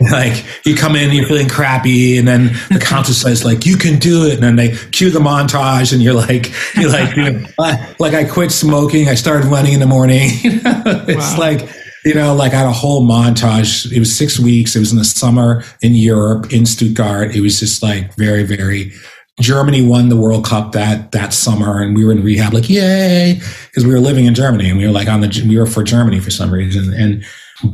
like 0.12 0.44
you 0.64 0.76
come 0.76 0.94
in, 0.94 1.10
you're 1.10 1.26
feeling 1.26 1.48
crappy, 1.48 2.18
and 2.18 2.28
then 2.28 2.52
the 2.70 2.78
counselor 2.80 3.14
says 3.34 3.44
like, 3.44 3.64
you 3.64 3.76
can 3.76 3.98
do 3.98 4.26
it. 4.26 4.34
And 4.34 4.42
then 4.42 4.56
they 4.56 4.76
cue 4.92 5.10
the 5.10 5.18
montage 5.18 5.92
and 5.92 6.02
you're 6.02 6.14
like, 6.14 6.52
you're 6.76 6.90
like, 6.90 7.16
you 7.16 7.32
know, 7.32 7.46
like 7.98 8.12
I 8.14 8.24
quit 8.24 8.52
smoking. 8.52 9.08
I 9.08 9.14
started 9.14 9.48
running 9.48 9.72
in 9.72 9.80
the 9.80 9.86
morning. 9.86 10.28
it's 10.44 11.32
wow. 11.32 11.36
like, 11.38 11.68
you 12.08 12.14
know, 12.14 12.34
like 12.34 12.54
I 12.54 12.56
had 12.56 12.66
a 12.66 12.72
whole 12.72 13.06
montage. 13.06 13.92
It 13.92 13.98
was 13.98 14.16
six 14.16 14.40
weeks. 14.40 14.74
It 14.74 14.78
was 14.78 14.92
in 14.92 14.98
the 14.98 15.04
summer 15.04 15.62
in 15.82 15.94
Europe, 15.94 16.50
in 16.50 16.64
Stuttgart. 16.64 17.36
It 17.36 17.42
was 17.42 17.60
just 17.60 17.82
like 17.82 18.14
very, 18.14 18.44
very. 18.44 18.92
Germany 19.40 19.86
won 19.86 20.08
the 20.08 20.16
World 20.16 20.46
Cup 20.46 20.72
that 20.72 21.12
that 21.12 21.34
summer, 21.34 21.82
and 21.82 21.94
we 21.94 22.06
were 22.06 22.12
in 22.12 22.24
rehab, 22.24 22.54
like 22.54 22.70
yay, 22.70 23.34
because 23.66 23.84
we 23.84 23.92
were 23.92 24.00
living 24.00 24.24
in 24.24 24.34
Germany, 24.34 24.70
and 24.70 24.78
we 24.78 24.86
were 24.86 24.92
like 24.92 25.06
on 25.06 25.20
the 25.20 25.44
we 25.46 25.58
were 25.58 25.66
for 25.66 25.84
Germany 25.84 26.18
for 26.18 26.30
some 26.30 26.50
reason. 26.50 26.94
And 26.94 27.24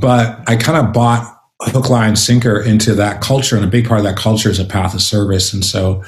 but 0.01 0.41
I 0.49 0.57
kind 0.57 0.85
of 0.85 0.93
bought 0.93 1.33
hook, 1.63 1.89
line, 1.89 2.17
sinker 2.17 2.61
into 2.61 2.93
that 2.97 3.21
culture, 3.21 3.55
and 3.55 3.65
a 3.65 3.69
big 3.69 3.87
part 3.87 4.01
of 4.01 4.05
that 4.05 4.17
culture 4.17 4.51
is 4.51 4.59
a 4.59 4.65
path 4.65 4.95
of 4.95 5.01
service. 5.01 5.55
And 5.55 5.65
so 5.65 6.03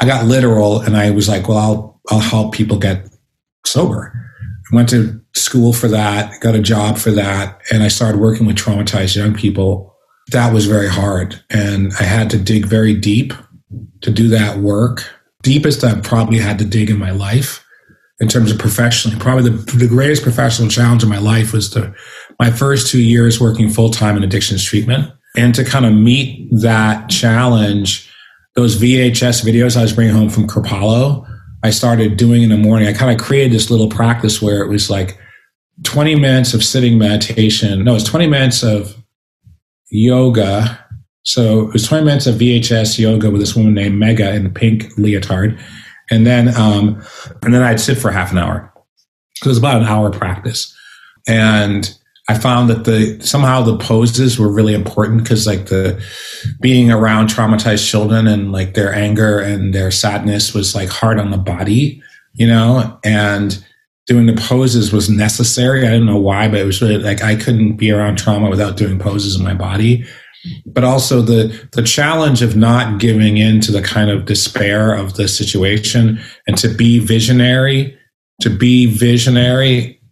I 0.00 0.06
got 0.06 0.26
literal, 0.26 0.82
and 0.82 0.98
I 0.98 1.10
was 1.12 1.30
like, 1.30 1.48
well, 1.48 1.58
I'll 1.58 2.00
I'll 2.10 2.20
help 2.20 2.52
people 2.54 2.78
get 2.78 3.08
sober. 3.64 4.12
I 4.70 4.76
went 4.76 4.90
to 4.90 5.23
school 5.34 5.72
for 5.72 5.88
that, 5.88 6.40
got 6.40 6.54
a 6.54 6.60
job 6.60 6.98
for 6.98 7.10
that, 7.12 7.60
and 7.72 7.82
I 7.82 7.88
started 7.88 8.20
working 8.20 8.46
with 8.46 8.56
traumatized 8.56 9.16
young 9.16 9.34
people. 9.34 9.94
That 10.30 10.52
was 10.52 10.66
very 10.66 10.88
hard. 10.88 11.42
And 11.50 11.92
I 12.00 12.04
had 12.04 12.30
to 12.30 12.38
dig 12.38 12.66
very 12.66 12.94
deep 12.94 13.34
to 14.02 14.10
do 14.10 14.28
that 14.28 14.58
work. 14.58 15.04
Deepest 15.42 15.84
I've 15.84 16.02
probably 16.02 16.38
had 16.38 16.58
to 16.60 16.64
dig 16.64 16.88
in 16.88 16.98
my 16.98 17.10
life 17.10 17.64
in 18.20 18.28
terms 18.28 18.50
of 18.50 18.58
professionally. 18.58 19.18
Probably 19.18 19.50
the, 19.50 19.76
the 19.76 19.88
greatest 19.88 20.22
professional 20.22 20.68
challenge 20.68 21.02
in 21.02 21.08
my 21.08 21.18
life 21.18 21.52
was 21.52 21.68
to 21.70 21.94
my 22.38 22.50
first 22.50 22.90
two 22.90 23.02
years 23.02 23.40
working 23.40 23.68
full 23.68 23.90
time 23.90 24.16
in 24.16 24.22
addictions 24.22 24.64
treatment. 24.64 25.12
And 25.36 25.54
to 25.56 25.64
kind 25.64 25.84
of 25.84 25.92
meet 25.92 26.48
that 26.62 27.10
challenge, 27.10 28.08
those 28.54 28.76
VHS 28.76 29.44
videos 29.44 29.76
I 29.76 29.82
was 29.82 29.92
bringing 29.92 30.14
home 30.14 30.30
from 30.30 30.46
Kripalu, 30.46 31.28
I 31.64 31.70
started 31.70 32.16
doing 32.16 32.42
in 32.42 32.50
the 32.50 32.56
morning. 32.56 32.86
I 32.86 32.92
kind 32.92 33.10
of 33.10 33.24
created 33.24 33.52
this 33.52 33.70
little 33.70 33.88
practice 33.88 34.40
where 34.40 34.62
it 34.62 34.68
was 34.68 34.88
like 34.88 35.18
20 35.82 36.14
minutes 36.14 36.54
of 36.54 36.62
sitting 36.62 36.98
meditation. 36.98 37.84
No, 37.84 37.94
it's 37.94 38.04
20 38.04 38.26
minutes 38.26 38.62
of 38.62 38.96
yoga. 39.90 40.78
So 41.22 41.68
it 41.68 41.72
was 41.72 41.86
20 41.86 42.04
minutes 42.04 42.26
of 42.26 42.36
VHS 42.36 42.98
yoga 42.98 43.30
with 43.30 43.40
this 43.40 43.56
woman 43.56 43.74
named 43.74 43.98
Mega 43.98 44.34
in 44.34 44.44
the 44.44 44.50
pink 44.50 44.96
leotard. 44.96 45.58
And 46.10 46.26
then, 46.26 46.54
um, 46.56 47.02
and 47.42 47.52
then 47.52 47.62
I'd 47.62 47.80
sit 47.80 47.98
for 47.98 48.10
half 48.10 48.30
an 48.30 48.38
hour. 48.38 48.72
So 49.36 49.46
it 49.46 49.48
was 49.48 49.58
about 49.58 49.80
an 49.80 49.88
hour 49.88 50.10
practice. 50.10 50.74
And 51.26 51.92
I 52.28 52.38
found 52.38 52.70
that 52.70 52.84
the, 52.84 53.18
somehow 53.20 53.62
the 53.62 53.76
poses 53.78 54.38
were 54.38 54.52
really 54.52 54.74
important 54.74 55.22
because 55.22 55.46
like 55.46 55.66
the 55.66 56.02
being 56.60 56.90
around 56.90 57.28
traumatized 57.28 57.88
children 57.88 58.26
and 58.26 58.52
like 58.52 58.74
their 58.74 58.94
anger 58.94 59.38
and 59.38 59.74
their 59.74 59.90
sadness 59.90 60.54
was 60.54 60.74
like 60.74 60.88
hard 60.88 61.18
on 61.18 61.30
the 61.30 61.38
body, 61.38 62.02
you 62.34 62.46
know, 62.46 62.98
and, 63.02 63.64
doing 64.06 64.26
the 64.26 64.34
poses 64.34 64.92
was 64.92 65.08
necessary. 65.08 65.86
I 65.86 65.90
didn't 65.90 66.06
know 66.06 66.18
why, 66.18 66.48
but 66.48 66.60
it 66.60 66.64
was 66.64 66.82
really 66.82 66.98
like 66.98 67.22
I 67.22 67.36
couldn't 67.36 67.76
be 67.76 67.90
around 67.90 68.16
trauma 68.16 68.50
without 68.50 68.76
doing 68.76 68.98
poses 68.98 69.36
in 69.36 69.44
my 69.44 69.54
body. 69.54 70.04
But 70.66 70.84
also 70.84 71.22
the 71.22 71.68
the 71.72 71.82
challenge 71.82 72.42
of 72.42 72.54
not 72.54 73.00
giving 73.00 73.38
in 73.38 73.60
to 73.62 73.72
the 73.72 73.80
kind 73.80 74.10
of 74.10 74.26
despair 74.26 74.94
of 74.94 75.14
the 75.14 75.26
situation 75.26 76.20
and 76.46 76.58
to 76.58 76.68
be 76.68 76.98
visionary, 76.98 77.98
to 78.42 78.50
be 78.50 78.86
visionary 78.86 80.02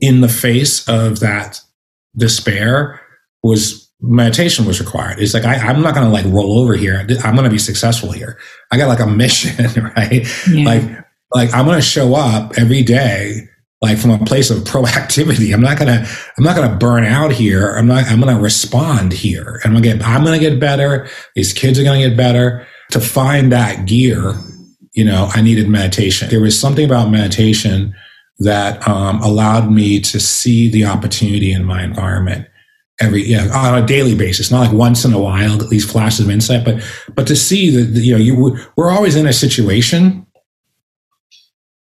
in 0.00 0.20
the 0.20 0.28
face 0.28 0.86
of 0.88 1.20
that 1.20 1.60
despair 2.16 3.00
was 3.44 3.84
meditation 4.00 4.64
was 4.64 4.80
required. 4.80 5.20
It's 5.20 5.34
like 5.34 5.44
I, 5.44 5.70
am 5.70 5.82
not 5.82 5.94
going 5.94 6.06
to 6.06 6.12
like 6.12 6.26
roll 6.26 6.58
over 6.58 6.74
here. 6.74 7.06
I'm 7.22 7.34
going 7.34 7.44
to 7.44 7.50
be 7.50 7.58
successful 7.58 8.10
here. 8.10 8.38
I 8.72 8.76
got 8.76 8.88
like 8.88 9.00
a 9.00 9.06
mission, 9.22 9.84
right? 9.96 10.26
Yeah. 10.50 10.64
Like 10.64 11.04
like 11.32 11.52
I'm 11.54 11.66
going 11.66 11.78
to 11.78 11.82
show 11.82 12.14
up 12.14 12.52
every 12.58 12.82
day 12.82 13.48
like 13.84 13.98
from 13.98 14.10
a 14.10 14.24
place 14.24 14.50
of 14.50 14.58
proactivity. 14.64 15.52
I'm 15.52 15.60
not 15.60 15.78
gonna 15.78 16.06
I'm 16.38 16.44
not 16.44 16.56
gonna 16.56 16.76
burn 16.76 17.04
out 17.04 17.32
here. 17.32 17.74
I'm 17.76 17.86
not 17.86 18.04
I'm 18.06 18.20
gonna 18.20 18.40
respond 18.40 19.12
here. 19.12 19.60
And 19.62 19.76
I'm 19.76 19.82
gonna 19.82 19.98
get 19.98 20.06
I'm 20.06 20.24
gonna 20.24 20.38
get 20.38 20.58
better. 20.58 21.08
These 21.34 21.52
kids 21.52 21.78
are 21.78 21.84
gonna 21.84 22.08
get 22.08 22.16
better. 22.16 22.66
to 22.90 23.00
find 23.00 23.52
that 23.52 23.86
gear, 23.86 24.34
you 24.94 25.04
know, 25.04 25.28
I 25.34 25.42
needed 25.42 25.68
meditation. 25.68 26.28
There 26.30 26.40
was 26.40 26.58
something 26.58 26.84
about 26.84 27.10
meditation 27.10 27.94
that 28.38 28.86
um, 28.88 29.20
allowed 29.20 29.70
me 29.70 30.00
to 30.00 30.18
see 30.18 30.70
the 30.70 30.84
opportunity 30.84 31.52
in 31.52 31.64
my 31.64 31.82
environment 31.84 32.48
every 33.00 33.24
yeah 33.24 33.48
on 33.52 33.82
a 33.82 33.86
daily 33.86 34.14
basis 34.14 34.50
not 34.52 34.60
like 34.60 34.72
once 34.72 35.04
in 35.04 35.12
a 35.12 35.18
while 35.18 35.56
these 35.58 35.90
flashes 35.90 36.24
of 36.24 36.30
insight 36.30 36.64
but 36.64 36.80
but 37.14 37.26
to 37.26 37.34
see 37.34 37.70
that 37.70 38.00
you 38.00 38.12
know 38.12 38.18
you 38.18 38.56
we're 38.76 38.90
always 38.90 39.16
in 39.16 39.26
a 39.26 39.32
situation 39.32 40.23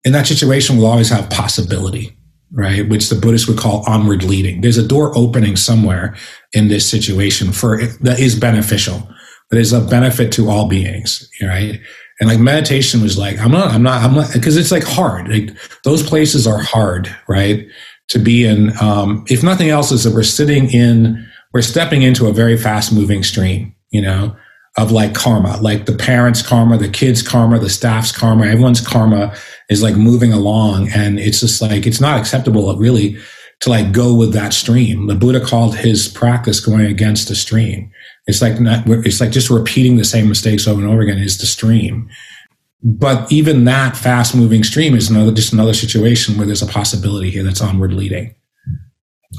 and 0.05 0.13
that 0.13 0.27
situation 0.27 0.77
we'll 0.77 0.87
always 0.87 1.09
have 1.09 1.29
possibility 1.29 2.17
right? 2.55 2.87
Which 2.87 3.09
the 3.09 3.15
buddhists 3.15 3.47
would 3.47 3.57
call 3.57 3.83
onward 3.87 4.23
leading. 4.23 4.61
There's 4.61 4.77
a 4.77 4.87
door 4.87 5.11
opening 5.17 5.55
somewhere 5.55 6.15
in 6.53 6.67
this 6.67 6.87
situation 6.87 7.51
for 7.51 7.81
that 8.01 8.19
is 8.19 8.39
beneficial 8.39 9.09
that 9.49 9.59
is 9.59 9.73
a 9.73 9.81
benefit 9.81 10.31
to 10.33 10.49
all 10.49 10.67
beings 10.67 11.29
right? 11.41 11.79
And 12.19 12.29
like 12.29 12.39
meditation 12.39 13.01
was 13.01 13.17
like 13.17 13.39
i'm 13.39 13.51
not 13.51 13.71
i'm 13.71 13.83
not 13.83 14.03
i'm 14.03 14.13
not 14.15 14.31
because 14.33 14.55
it's 14.55 14.71
like 14.71 14.83
hard. 14.83 15.27
Like 15.27 15.49
those 15.83 16.03
places 16.03 16.47
are 16.47 16.61
hard 16.61 17.13
right? 17.27 17.67
To 18.09 18.19
be 18.19 18.45
in. 18.45 18.71
Um, 18.81 19.23
if 19.27 19.43
nothing 19.43 19.69
else, 19.69 19.91
is 19.91 20.03
that 20.03 20.13
we're 20.13 20.23
sitting 20.23 20.69
in, 20.69 21.25
we're 21.53 21.61
stepping 21.61 22.01
into 22.01 22.27
a 22.27 22.33
very 22.33 22.57
fast 22.57 22.91
moving 22.93 23.23
stream, 23.23 23.73
you 23.91 24.01
know, 24.01 24.35
of 24.77 24.91
like 24.91 25.13
karma, 25.13 25.57
like 25.57 25.85
the 25.85 25.95
parents' 25.95 26.41
karma, 26.41 26.77
the 26.77 26.89
kids' 26.89 27.21
karma, 27.21 27.59
the 27.59 27.69
staff's 27.69 28.11
karma, 28.11 28.45
everyone's 28.45 28.81
karma 28.81 29.35
is 29.69 29.83
like 29.83 29.95
moving 29.95 30.33
along. 30.33 30.89
And 30.89 31.19
it's 31.19 31.39
just 31.39 31.61
like, 31.61 31.85
it's 31.85 32.01
not 32.01 32.19
acceptable 32.19 32.75
really 32.75 33.17
to 33.59 33.69
like 33.69 33.91
go 33.91 34.15
with 34.15 34.33
that 34.33 34.53
stream. 34.53 35.07
The 35.07 35.15
Buddha 35.15 35.39
called 35.39 35.75
his 35.75 36.07
practice 36.07 36.59
going 36.59 36.87
against 36.87 37.27
the 37.27 37.35
stream. 37.35 37.91
It's 38.25 38.41
like 38.41 38.59
not, 38.59 38.83
it's 38.87 39.21
like 39.21 39.31
just 39.31 39.51
repeating 39.51 39.97
the 39.97 40.05
same 40.05 40.27
mistakes 40.27 40.67
over 40.67 40.81
and 40.81 40.89
over 40.89 41.01
again 41.01 41.19
is 41.19 41.37
the 41.37 41.45
stream 41.45 42.09
but 42.83 43.31
even 43.31 43.63
that 43.63 43.95
fast 43.95 44.35
moving 44.35 44.63
stream 44.63 44.93
is 44.93 45.09
another 45.09 45.31
just 45.31 45.53
another 45.53 45.73
situation 45.73 46.37
where 46.37 46.45
there's 46.45 46.61
a 46.61 46.67
possibility 46.67 47.29
here 47.29 47.43
that's 47.43 47.61
onward 47.61 47.93
leading 47.93 48.35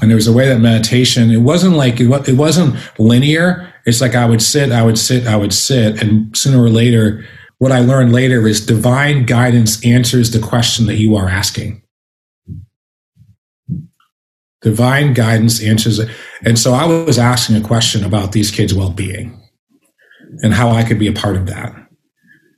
and 0.01 0.09
there 0.09 0.15
was 0.15 0.27
a 0.27 0.33
way 0.33 0.49
that 0.49 0.59
meditation 0.59 1.29
it 1.29 1.37
wasn't 1.37 1.75
like 1.75 1.99
it 1.99 2.35
wasn't 2.35 2.75
linear 2.99 3.71
it's 3.85 4.01
like 4.01 4.15
i 4.15 4.25
would 4.25 4.41
sit 4.41 4.71
i 4.71 4.83
would 4.83 4.97
sit 4.97 5.27
i 5.27 5.35
would 5.35 5.53
sit 5.53 6.01
and 6.01 6.35
sooner 6.35 6.61
or 6.61 6.69
later 6.69 7.23
what 7.57 7.71
i 7.71 7.79
learned 7.79 8.11
later 8.11 8.47
is 8.47 8.65
divine 8.65 9.25
guidance 9.25 9.83
answers 9.85 10.31
the 10.31 10.39
question 10.39 10.87
that 10.87 10.97
you 10.97 11.15
are 11.15 11.29
asking. 11.29 11.81
Divine 14.61 15.13
guidance 15.13 15.63
answers 15.63 15.99
it. 15.99 16.09
And 16.43 16.57
so 16.59 16.73
i 16.73 16.85
was 16.85 17.17
asking 17.17 17.55
a 17.55 17.61
question 17.61 18.03
about 18.03 18.31
these 18.31 18.51
kids 18.51 18.73
well-being 18.73 19.41
and 20.41 20.53
how 20.53 20.69
i 20.69 20.83
could 20.83 20.99
be 20.99 21.07
a 21.07 21.13
part 21.13 21.35
of 21.35 21.45
that. 21.47 21.73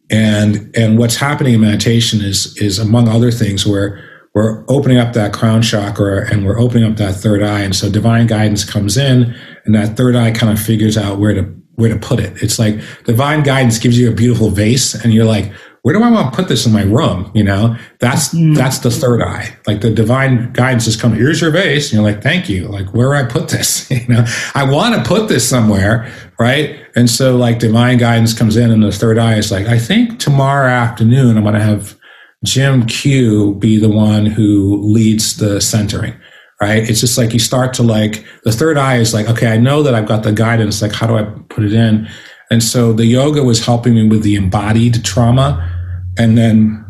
And 0.10 0.76
and 0.76 0.98
what's 0.98 1.18
happening 1.18 1.54
in 1.54 1.62
meditation 1.62 2.22
is 2.22 2.58
is 2.58 2.80
among 2.80 3.08
other 3.08 3.30
things 3.30 3.68
where 3.68 4.04
we're 4.34 4.64
opening 4.70 5.00
up 5.00 5.14
that 5.14 5.34
crown 5.34 5.62
chakra 5.64 6.32
and 6.32 6.46
we're 6.46 6.60
opening 6.60 6.90
up 6.90 6.98
that 6.98 7.16
third 7.16 7.42
eye. 7.42 7.62
And 7.62 7.76
so 7.76 7.90
divine 7.90 8.28
guidance 8.28 8.64
comes 8.64 8.96
in 8.96 9.36
and 9.68 9.76
that 9.76 9.96
third 9.96 10.16
eye 10.16 10.32
kind 10.32 10.52
of 10.52 10.60
figures 10.60 10.98
out 10.98 11.20
where 11.20 11.34
to 11.34 11.44
where 11.76 11.94
to 11.94 12.00
put 12.00 12.20
it 12.20 12.42
it's 12.42 12.58
like 12.58 12.80
divine 13.06 13.44
guidance 13.44 13.78
gives 13.78 14.00
you 14.00 14.10
a 14.10 14.14
beautiful 14.14 14.50
vase 14.50 14.96
and 14.96 15.14
you're 15.14 15.26
like 15.26 15.52
where 15.88 15.96
do 15.96 16.04
I 16.04 16.12
want 16.12 16.34
to 16.34 16.36
put 16.36 16.50
this 16.50 16.66
in 16.66 16.74
my 16.74 16.84
room? 16.84 17.32
You 17.34 17.46
know, 17.46 17.78
that's 18.00 18.34
mm. 18.34 18.54
that's 18.58 18.80
the 18.80 18.92
third 18.92 19.22
eye. 19.22 19.58
Like 19.68 19.80
the 19.80 19.90
divine 19.90 20.52
guidance 20.52 20.86
is 20.86 20.98
coming. 20.98 21.18
Here's 21.18 21.40
your 21.40 21.50
vase. 21.50 21.86
And 21.86 21.94
you're 21.94 22.12
like, 22.12 22.22
thank 22.22 22.50
you. 22.50 22.68
Like, 22.68 22.94
where 22.94 23.14
do 23.14 23.26
I 23.26 23.32
put 23.32 23.48
this? 23.48 23.90
you 23.92 24.06
know, 24.06 24.26
I 24.54 24.70
want 24.70 24.96
to 24.96 25.10
put 25.10 25.30
this 25.30 25.48
somewhere, 25.48 26.12
right? 26.38 26.78
And 26.98 27.10
so, 27.10 27.38
like, 27.38 27.60
divine 27.60 28.00
guidance 28.00 28.34
comes 28.34 28.58
in, 28.58 28.70
and 28.70 28.84
the 28.84 28.92
third 28.92 29.18
eye 29.18 29.36
is 29.36 29.50
like, 29.50 29.68
I 29.68 29.80
think 29.80 30.20
tomorrow 30.20 30.70
afternoon 30.70 31.38
I'm 31.38 31.44
going 31.44 31.56
to 31.56 31.62
have 31.62 31.98
Jim 32.44 32.86
Q 32.86 33.56
be 33.56 33.78
the 33.78 33.88
one 33.88 34.26
who 34.26 34.82
leads 34.82 35.38
the 35.38 35.62
centering. 35.62 36.20
Right. 36.60 36.90
It's 36.90 37.00
just 37.00 37.20
like 37.20 37.34
you 37.34 37.40
start 37.40 37.76
to 37.76 37.84
like 37.84 38.26
the 38.44 38.52
third 38.52 38.78
eye 38.80 38.98
is 38.98 39.14
like, 39.14 39.30
okay, 39.30 39.48
I 39.48 39.58
know 39.58 39.84
that 39.84 39.94
I've 39.94 40.08
got 40.08 40.24
the 40.24 40.32
guidance. 40.32 40.82
Like, 40.82 40.92
how 40.92 41.06
do 41.06 41.16
I 41.16 41.24
put 41.50 41.64
it 41.64 41.74
in? 41.74 42.10
And 42.50 42.64
so 42.64 42.94
the 42.94 43.06
yoga 43.06 43.44
was 43.44 43.64
helping 43.64 43.94
me 43.94 44.08
with 44.08 44.24
the 44.24 44.36
embodied 44.36 45.06
trauma 45.06 45.72
and 46.18 46.38
then 46.38 46.84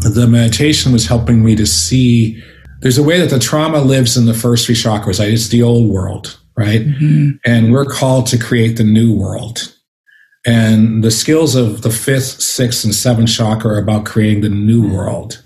the 0.00 0.26
meditation 0.26 0.92
was 0.92 1.06
helping 1.06 1.44
me 1.44 1.54
to 1.56 1.66
see 1.66 2.42
there's 2.80 2.98
a 2.98 3.02
way 3.02 3.18
that 3.20 3.30
the 3.30 3.38
trauma 3.38 3.80
lives 3.80 4.16
in 4.16 4.24
the 4.26 4.34
first 4.34 4.66
three 4.66 4.74
chakras. 4.74 5.18
Right? 5.18 5.32
It's 5.32 5.48
the 5.48 5.62
old 5.62 5.90
world, 5.90 6.38
right? 6.56 6.80
Mm-hmm. 6.80 7.30
And 7.44 7.72
we're 7.72 7.84
called 7.84 8.26
to 8.28 8.38
create 8.38 8.76
the 8.76 8.84
new 8.84 9.14
world. 9.14 9.74
And 10.46 11.04
the 11.04 11.10
skills 11.10 11.54
of 11.54 11.82
the 11.82 11.90
fifth, 11.90 12.40
sixth, 12.40 12.84
and 12.84 12.94
seventh 12.94 13.28
chakra 13.28 13.72
are 13.72 13.78
about 13.78 14.06
creating 14.06 14.40
the 14.40 14.48
new 14.48 14.90
world, 14.90 15.42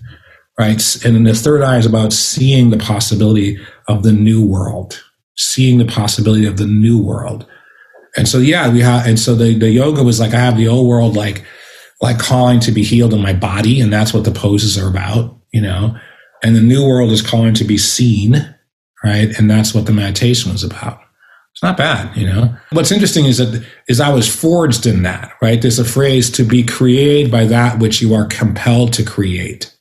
right? 0.59 1.05
And 1.05 1.27
the 1.27 1.35
third 1.35 1.63
eye 1.63 1.79
is 1.79 1.87
about 1.87 2.13
seeing 2.13 2.71
the 2.71 2.79
possibility 2.79 3.59
of 3.89 4.03
the 4.03 4.13
new 4.13 4.45
world, 4.45 5.03
seeing 5.37 5.79
the 5.79 5.85
possibility 5.85 6.47
of 6.47 6.57
the 6.57 6.67
new 6.67 7.03
world. 7.03 7.47
And 8.17 8.29
so, 8.29 8.39
yeah, 8.39 8.73
we 8.73 8.81
have, 8.81 9.07
and 9.07 9.19
so 9.19 9.35
the, 9.35 9.59
the 9.59 9.71
yoga 9.71 10.05
was 10.05 10.21
like, 10.21 10.33
I 10.33 10.39
have 10.39 10.57
the 10.57 10.69
old 10.69 10.87
world, 10.87 11.17
like, 11.17 11.45
like 12.01 12.19
calling 12.19 12.61
to 12.61 12.73
be 12.73 12.85
healed 12.85 13.15
in 13.15 13.21
my 13.21 13.33
body. 13.33 13.81
And 13.81 13.93
that's 13.93 14.15
what 14.15 14.25
the 14.25 14.31
poses 14.31 14.79
are 14.79 14.89
about, 14.89 15.37
you 15.53 15.61
know. 15.61 15.97
And 16.43 16.55
the 16.55 16.61
new 16.61 16.87
world 16.87 17.11
is 17.11 17.23
calling 17.23 17.55
to 17.55 17.65
be 17.65 17.79
seen, 17.79 18.55
right? 19.03 19.37
And 19.39 19.51
that's 19.51 19.75
what 19.75 19.87
the 19.87 19.93
meditation 19.93 20.53
was 20.53 20.63
about. 20.63 21.01
It's 21.55 21.63
not 21.63 21.77
bad, 21.77 22.17
you 22.17 22.27
know. 22.27 22.55
What's 22.71 22.91
interesting 22.91 23.27
is 23.27 23.39
that 23.39 23.65
is 23.89 24.01
I 24.01 24.13
was 24.13 24.33
forged 24.33 24.87
in 24.87 25.05
that, 25.05 25.33
right? 25.41 25.63
There's 25.63 25.79
a 25.79 25.85
phrase 25.85 26.29
to 26.33 26.45
be 26.45 26.65
created 26.65 27.31
by 27.31 27.45
that 27.45 27.79
which 27.79 28.03
you 28.03 28.13
are 28.15 28.27
compelled 28.27 28.93
to 28.95 29.05
create. 29.05 29.74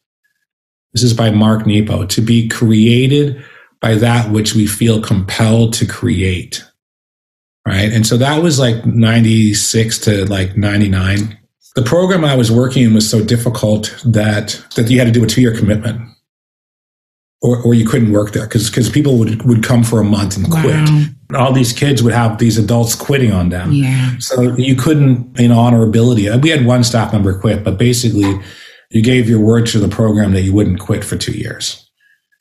This 0.94 1.04
is 1.04 1.14
by 1.14 1.32
Mark 1.32 1.66
Nepo. 1.66 2.06
To 2.06 2.22
be 2.22 2.48
created 2.48 3.44
by 3.82 3.96
that 3.96 4.32
which 4.32 4.56
we 4.56 4.68
feel 4.68 5.02
compelled 5.02 5.74
to 5.74 5.86
create. 5.86 6.64
Right. 7.66 7.92
And 7.92 8.06
so 8.06 8.18
that 8.18 8.44
was 8.44 8.60
like 8.60 8.86
96 8.86 10.00
to 10.00 10.26
like 10.26 10.58
99 10.58 11.38
the 11.76 11.82
program 11.82 12.24
I 12.24 12.36
was 12.36 12.52
working 12.52 12.84
in 12.84 12.94
was 12.94 13.10
so 13.10 13.24
difficult 13.24 13.96
that 14.06 14.64
that 14.76 14.90
you 14.90 15.00
had 15.00 15.06
to 15.06 15.12
do 15.12 15.24
a 15.24 15.28
two 15.28 15.42
year 15.42 15.56
commitment, 15.56 16.02
or 17.42 17.62
or 17.64 17.74
you 17.74 17.86
couldn't 17.86 18.12
work 18.12 18.32
there 18.32 18.46
because 18.46 18.70
because 18.70 18.90
people 18.90 19.18
would 19.18 19.44
would 19.44 19.64
come 19.64 19.84
for 19.84 20.00
a 20.00 20.04
month 20.04 20.38
and 20.38 20.50
quit. 20.50 20.90
Wow. 20.90 21.06
All 21.36 21.52
these 21.52 21.74
kids 21.74 22.04
would 22.04 22.14
have 22.14 22.38
these 22.38 22.60
adults 22.60 22.94
quitting 22.94 23.32
on 23.32 23.50
them. 23.50 23.72
Yeah. 23.72 24.18
So 24.20 24.56
you 24.56 24.76
couldn't, 24.76 25.40
in 25.40 25.50
honorability. 25.50 26.32
Uh, 26.32 26.38
we 26.38 26.50
had 26.50 26.64
one 26.64 26.84
staff 26.84 27.12
member 27.12 27.40
quit, 27.40 27.64
but 27.64 27.80
basically, 27.80 28.40
you 28.94 29.02
gave 29.02 29.30
your 29.30 29.40
word 29.40 29.66
to 29.68 29.80
the 29.80 29.88
program 29.88 30.34
that 30.34 30.42
you 30.42 30.54
wouldn't 30.54 30.80
quit 30.80 31.04
for 31.04 31.18
two 31.18 31.34
years, 31.34 31.90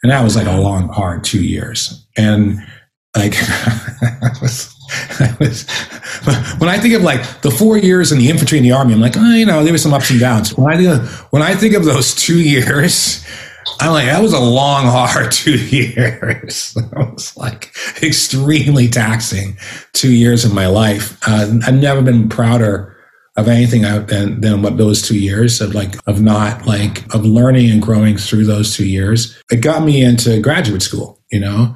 and 0.02 0.12
that 0.12 0.22
was 0.22 0.36
like 0.36 0.46
a 0.46 0.60
long, 0.60 0.88
hard 0.88 1.24
two 1.24 1.42
years. 1.42 2.06
And 2.16 2.58
like, 3.16 3.32
was, 4.42 4.74
was, 5.38 5.68
when 6.58 6.68
I 6.68 6.78
think 6.78 6.94
of 6.94 7.02
like 7.02 7.42
the 7.42 7.50
four 7.50 7.76
years 7.76 8.12
in 8.12 8.18
the 8.18 8.30
infantry 8.30 8.58
and 8.58 8.64
the 8.64 8.72
army, 8.72 8.94
I'm 8.94 9.00
like, 9.00 9.16
oh, 9.16 9.34
you 9.34 9.46
know, 9.46 9.62
there 9.62 9.72
were 9.72 9.78
some 9.78 9.94
ups 9.94 10.10
and 10.10 10.20
downs. 10.20 10.56
When 10.56 10.72
I 10.72 10.76
think 10.76 10.88
of, 10.88 11.32
when 11.32 11.42
I 11.42 11.54
think 11.54 11.74
of 11.74 11.84
those 11.84 12.14
two 12.14 12.40
years, 12.40 13.24
I'm 13.80 13.92
like, 13.92 14.06
that 14.06 14.22
was 14.22 14.32
a 14.32 14.40
long, 14.40 14.86
hard 14.86 15.32
two 15.32 15.58
years. 15.58 16.76
It 16.92 17.14
was 17.14 17.36
like 17.36 17.74
extremely 18.02 18.88
taxing 18.88 19.56
two 19.92 20.12
years 20.12 20.44
of 20.44 20.54
my 20.54 20.66
life. 20.66 21.18
Uh, 21.26 21.58
I've 21.66 21.74
never 21.74 22.02
been 22.02 22.28
prouder 22.28 22.91
of 23.36 23.48
anything 23.48 23.84
out 23.84 24.08
than, 24.08 24.40
than 24.40 24.60
what 24.60 24.76
those 24.76 25.00
two 25.00 25.18
years 25.18 25.60
of 25.60 25.74
like 25.74 25.96
of 26.06 26.20
not 26.20 26.66
like 26.66 27.02
of 27.14 27.24
learning 27.24 27.70
and 27.70 27.80
growing 27.80 28.16
through 28.16 28.44
those 28.44 28.76
two 28.76 28.86
years. 28.86 29.40
It 29.50 29.62
got 29.62 29.82
me 29.82 30.02
into 30.02 30.40
graduate 30.40 30.82
school, 30.82 31.20
you 31.30 31.40
know, 31.40 31.74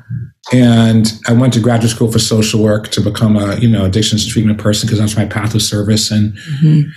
and 0.52 1.12
I 1.26 1.32
went 1.32 1.54
to 1.54 1.60
graduate 1.60 1.90
school 1.90 2.12
for 2.12 2.18
social 2.18 2.62
work 2.62 2.88
to 2.88 3.00
become 3.00 3.36
a 3.36 3.56
you 3.56 3.68
know 3.68 3.84
addictions 3.84 4.26
treatment 4.26 4.58
person 4.58 4.86
because 4.86 4.98
that's 4.98 5.16
my 5.16 5.26
path 5.26 5.54
of 5.54 5.62
service 5.62 6.10
and. 6.10 6.34
Mm-hmm. 6.34 6.90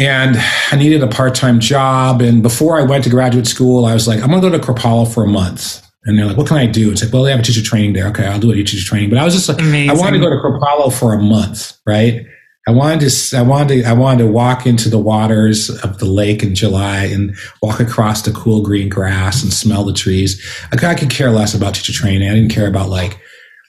And 0.00 0.36
I 0.70 0.76
needed 0.76 1.02
a 1.02 1.08
part 1.08 1.34
time 1.34 1.58
job. 1.58 2.22
And 2.22 2.40
before 2.40 2.78
I 2.78 2.84
went 2.84 3.02
to 3.02 3.10
graduate 3.10 3.48
school, 3.48 3.84
I 3.84 3.94
was 3.94 4.06
like, 4.06 4.22
I'm 4.22 4.28
going 4.30 4.40
to 4.40 4.48
go 4.48 4.56
to 4.56 4.64
Kripalu 4.64 5.12
for 5.12 5.24
a 5.24 5.26
month. 5.26 5.84
And 6.04 6.16
they're 6.16 6.26
like, 6.26 6.36
what 6.36 6.46
can 6.46 6.56
I 6.56 6.66
do? 6.66 6.92
It's 6.92 7.02
like, 7.02 7.12
well, 7.12 7.24
they 7.24 7.32
have 7.32 7.40
a 7.40 7.42
teacher 7.42 7.64
training 7.64 7.94
there. 7.94 8.06
Okay, 8.06 8.24
I'll 8.24 8.38
do 8.38 8.52
a 8.52 8.54
teacher 8.54 8.86
training. 8.86 9.10
But 9.10 9.18
I 9.18 9.24
was 9.24 9.34
just 9.34 9.48
like, 9.48 9.58
Amazing. 9.58 9.90
I 9.90 9.94
wanted 9.94 10.18
to 10.18 10.24
go 10.24 10.30
to 10.30 10.36
Kripalu 10.36 10.96
for 10.96 11.14
a 11.14 11.20
month, 11.20 11.76
right? 11.84 12.24
I 12.68 12.70
wanted 12.70 13.08
to, 13.08 13.36
I 13.38 13.40
wanted 13.40 13.82
to, 13.82 13.88
I 13.88 13.94
wanted 13.94 14.24
to 14.24 14.30
walk 14.30 14.66
into 14.66 14.90
the 14.90 14.98
waters 14.98 15.70
of 15.82 15.96
the 16.00 16.04
lake 16.04 16.42
in 16.42 16.54
July 16.54 17.04
and 17.04 17.34
walk 17.62 17.80
across 17.80 18.20
the 18.20 18.30
cool 18.30 18.60
green 18.60 18.90
grass 18.90 19.42
and 19.42 19.50
smell 19.50 19.84
the 19.84 19.94
trees. 19.94 20.38
I, 20.70 20.86
I 20.86 20.94
could 20.94 21.08
care 21.08 21.30
less 21.30 21.54
about 21.54 21.76
teacher 21.76 21.94
training. 21.94 22.28
I 22.28 22.34
didn't 22.34 22.50
care 22.50 22.68
about 22.68 22.90
like, 22.90 23.18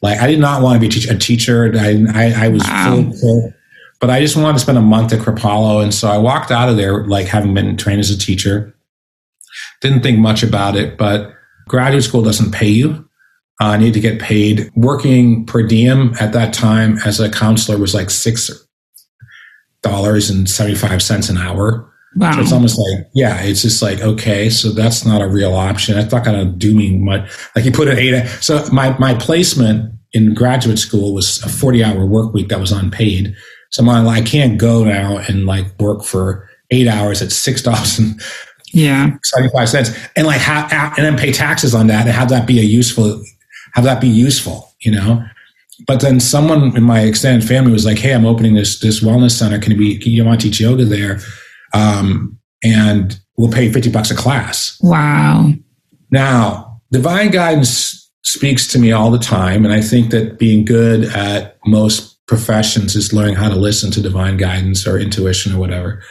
like 0.02 0.20
I 0.20 0.28
did 0.28 0.40
not 0.40 0.62
want 0.62 0.76
to 0.76 0.82
be 0.82 0.88
a 0.88 0.90
teacher. 0.90 1.14
A 1.14 1.18
teacher. 1.18 1.72
I, 1.78 2.04
I, 2.14 2.46
I 2.46 2.48
was 2.50 2.62
wow. 2.64 3.10
full, 3.22 3.54
but 4.02 4.10
I 4.10 4.20
just 4.20 4.36
wanted 4.36 4.56
to 4.56 4.60
spend 4.60 4.78
a 4.78 4.82
month 4.82 5.14
at 5.14 5.20
Kripalu. 5.20 5.82
And 5.82 5.94
so 5.94 6.10
I 6.10 6.18
walked 6.18 6.52
out 6.52 6.68
of 6.68 6.76
there, 6.76 7.08
like 7.08 7.28
having 7.28 7.54
been 7.54 7.78
trained 7.78 8.02
as 8.02 8.12
a 8.12 8.18
teacher. 8.18 8.76
Didn't 9.80 10.04
think 10.04 10.20
much 10.20 10.44
about 10.44 10.76
it, 10.76 10.98
but 10.98 11.32
graduate 11.70 12.04
school 12.04 12.22
doesn't 12.22 12.52
pay 12.52 12.68
you. 12.68 13.08
Uh, 13.62 13.68
I 13.68 13.78
need 13.78 13.94
to 13.94 14.02
get 14.02 14.20
paid. 14.20 14.70
Working 14.76 15.46
per 15.46 15.64
diem 15.64 16.16
at 16.20 16.34
that 16.34 16.54
time 16.54 16.98
as 17.06 17.22
a 17.22 17.32
counselor 17.32 17.78
was 17.78 17.94
like 17.94 18.10
six 18.10 18.50
dollars 19.82 20.30
and 20.30 20.50
seventy 20.50 20.76
five 20.76 21.02
cents 21.02 21.30
an 21.30 21.38
hour. 21.38 21.86
Wow. 22.16 22.32
So 22.32 22.42
it's 22.42 22.52
almost 22.52 22.80
like, 22.80 23.08
yeah, 23.14 23.44
it's 23.44 23.62
just 23.62 23.84
like, 23.84 24.02
okay, 24.02 24.50
so 24.50 24.72
that's 24.72 25.06
not 25.06 25.22
a 25.22 25.28
real 25.28 25.54
option. 25.54 25.94
That's 25.96 26.12
not 26.12 26.26
going 26.26 26.44
to 26.44 26.52
do 26.52 26.74
me 26.74 26.98
much. 26.98 27.30
Like 27.56 27.66
you 27.66 27.72
put 27.72 27.88
an 27.88 28.00
eight. 28.00 28.28
So 28.42 28.66
my, 28.72 28.98
my 28.98 29.14
placement 29.14 29.94
in 30.14 30.34
graduate 30.34 30.80
school 30.80 31.14
was 31.14 31.42
a 31.44 31.50
40 31.50 31.84
hour 31.84 32.08
work 32.08 32.34
week 32.34 32.48
that 32.50 32.60
was 32.60 32.72
unpaid. 32.72 33.36
So 33.70 33.84
I'm 33.84 34.06
like, 34.06 34.24
I 34.24 34.26
can't 34.26 34.58
go 34.58 34.84
now 34.84 35.18
and 35.18 35.46
like 35.46 35.68
work 35.80 36.04
for 36.04 36.50
eight 36.72 36.88
hours 36.88 37.22
at 37.22 37.32
six 37.32 37.62
dollars 37.62 38.00
and 38.00 38.20
yeah 38.74 39.18
75 39.24 39.70
cents 39.70 39.90
and 40.16 40.28
like 40.28 40.40
have, 40.42 40.72
and 40.98 41.06
then 41.06 41.18
pay 41.18 41.32
taxes 41.32 41.74
on 41.74 41.88
that 41.88 42.06
and 42.06 42.12
have 42.12 42.30
that 42.30 42.48
be 42.48 42.60
a 42.60 42.64
useful 42.64 43.24
have 43.74 43.84
that 43.84 44.00
be 44.00 44.08
useful 44.08 44.72
you 44.82 44.92
know 44.92 45.24
but 45.88 46.02
then 46.02 46.20
someone 46.20 46.76
in 46.76 46.84
my 46.84 47.02
extended 47.02 47.48
family 47.48 47.72
was 47.72 47.86
like 47.86 47.98
hey 47.98 48.14
i'm 48.14 48.26
opening 48.26 48.54
this 48.54 48.80
this 48.80 49.02
wellness 49.02 49.32
center. 49.32 49.60
Can 49.60 49.80
you 49.80 50.00
can 50.00 50.12
you 50.12 50.24
want 50.26 50.42
to 50.42 50.48
teach 50.48 50.60
yoga 50.60 50.86
there? 50.86 51.20
Um, 51.74 52.38
and 52.64 53.20
we'll 53.38 53.52
pay 53.52 53.72
50 53.72 53.90
bucks 53.92 54.12
a 54.12 54.16
class. 54.16 54.78
Wow. 54.82 55.54
Now 56.12 56.82
divine 56.92 57.32
guidance 57.32 58.12
speaks 58.24 58.68
to 58.68 58.80
me 58.80 58.92
all 58.92 59.10
the 59.12 59.18
time 59.18 59.64
and 59.64 59.74
i 59.74 59.82
think 59.82 60.12
that 60.12 60.38
being 60.38 60.66
good 60.66 61.06
at 61.16 61.58
most 61.66 62.20
professions 62.30 62.96
is 62.96 63.12
learning 63.12 63.34
how 63.34 63.50
to 63.50 63.56
listen 63.56 63.90
to 63.92 64.02
divine 64.02 64.38
guidance 64.38 64.86
or 64.88 65.00
intuition 65.00 65.54
or 65.54 65.60
whatever. 65.60 66.02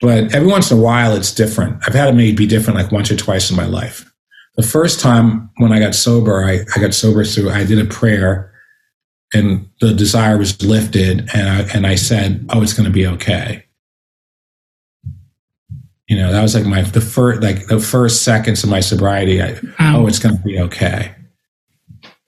But 0.00 0.34
every 0.34 0.48
once 0.48 0.70
in 0.70 0.78
a 0.78 0.80
while, 0.80 1.14
it's 1.14 1.32
different. 1.32 1.76
I've 1.86 1.94
had 1.94 2.08
it 2.08 2.14
maybe 2.14 2.34
be 2.34 2.46
different 2.46 2.78
like 2.78 2.90
once 2.90 3.10
or 3.10 3.16
twice 3.16 3.50
in 3.50 3.56
my 3.56 3.66
life. 3.66 4.10
The 4.56 4.62
first 4.62 5.00
time 5.00 5.50
when 5.58 5.70
I 5.70 5.78
got 5.78 5.94
sober, 5.94 6.42
I, 6.42 6.60
I 6.74 6.80
got 6.80 6.94
sober 6.94 7.24
through, 7.24 7.50
I 7.50 7.64
did 7.64 7.78
a 7.78 7.84
prayer 7.84 8.53
and 9.34 9.68
the 9.80 9.92
desire 9.92 10.38
was 10.38 10.62
lifted 10.62 11.28
and 11.34 11.48
I, 11.48 11.60
and 11.74 11.86
I 11.86 11.96
said, 11.96 12.46
oh, 12.50 12.62
it's 12.62 12.72
going 12.72 12.86
to 12.86 12.92
be 12.92 13.06
okay. 13.06 13.64
You 16.08 16.18
know, 16.18 16.32
that 16.32 16.42
was 16.42 16.54
like 16.54 16.66
my, 16.66 16.82
the 16.82 17.00
first, 17.00 17.42
like 17.42 17.66
the 17.66 17.80
first 17.80 18.22
seconds 18.22 18.62
of 18.62 18.70
my 18.70 18.80
sobriety. 18.80 19.42
I, 19.42 19.58
oh, 19.80 20.06
it's 20.06 20.18
going 20.18 20.36
to 20.36 20.42
be 20.42 20.58
okay. 20.60 21.14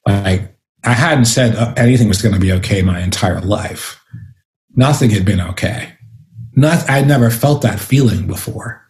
Like 0.07 0.57
I 0.85 0.93
hadn't 0.93 1.27
said 1.27 1.57
uh, 1.57 1.75
anything 1.77 2.09
was 2.09 2.23
going 2.23 2.35
to 2.35 2.41
be 2.41 2.53
okay 2.53 2.83
my 2.83 3.01
entire 3.01 3.41
life. 3.41 4.03
Nothing 4.75 5.11
had 5.11 5.25
been 5.25 5.41
okay 5.41 5.97
not, 6.57 6.89
I'd 6.89 7.07
never 7.07 7.31
felt 7.31 7.63
that 7.63 7.79
feeling 7.79 8.27
before 8.27 8.83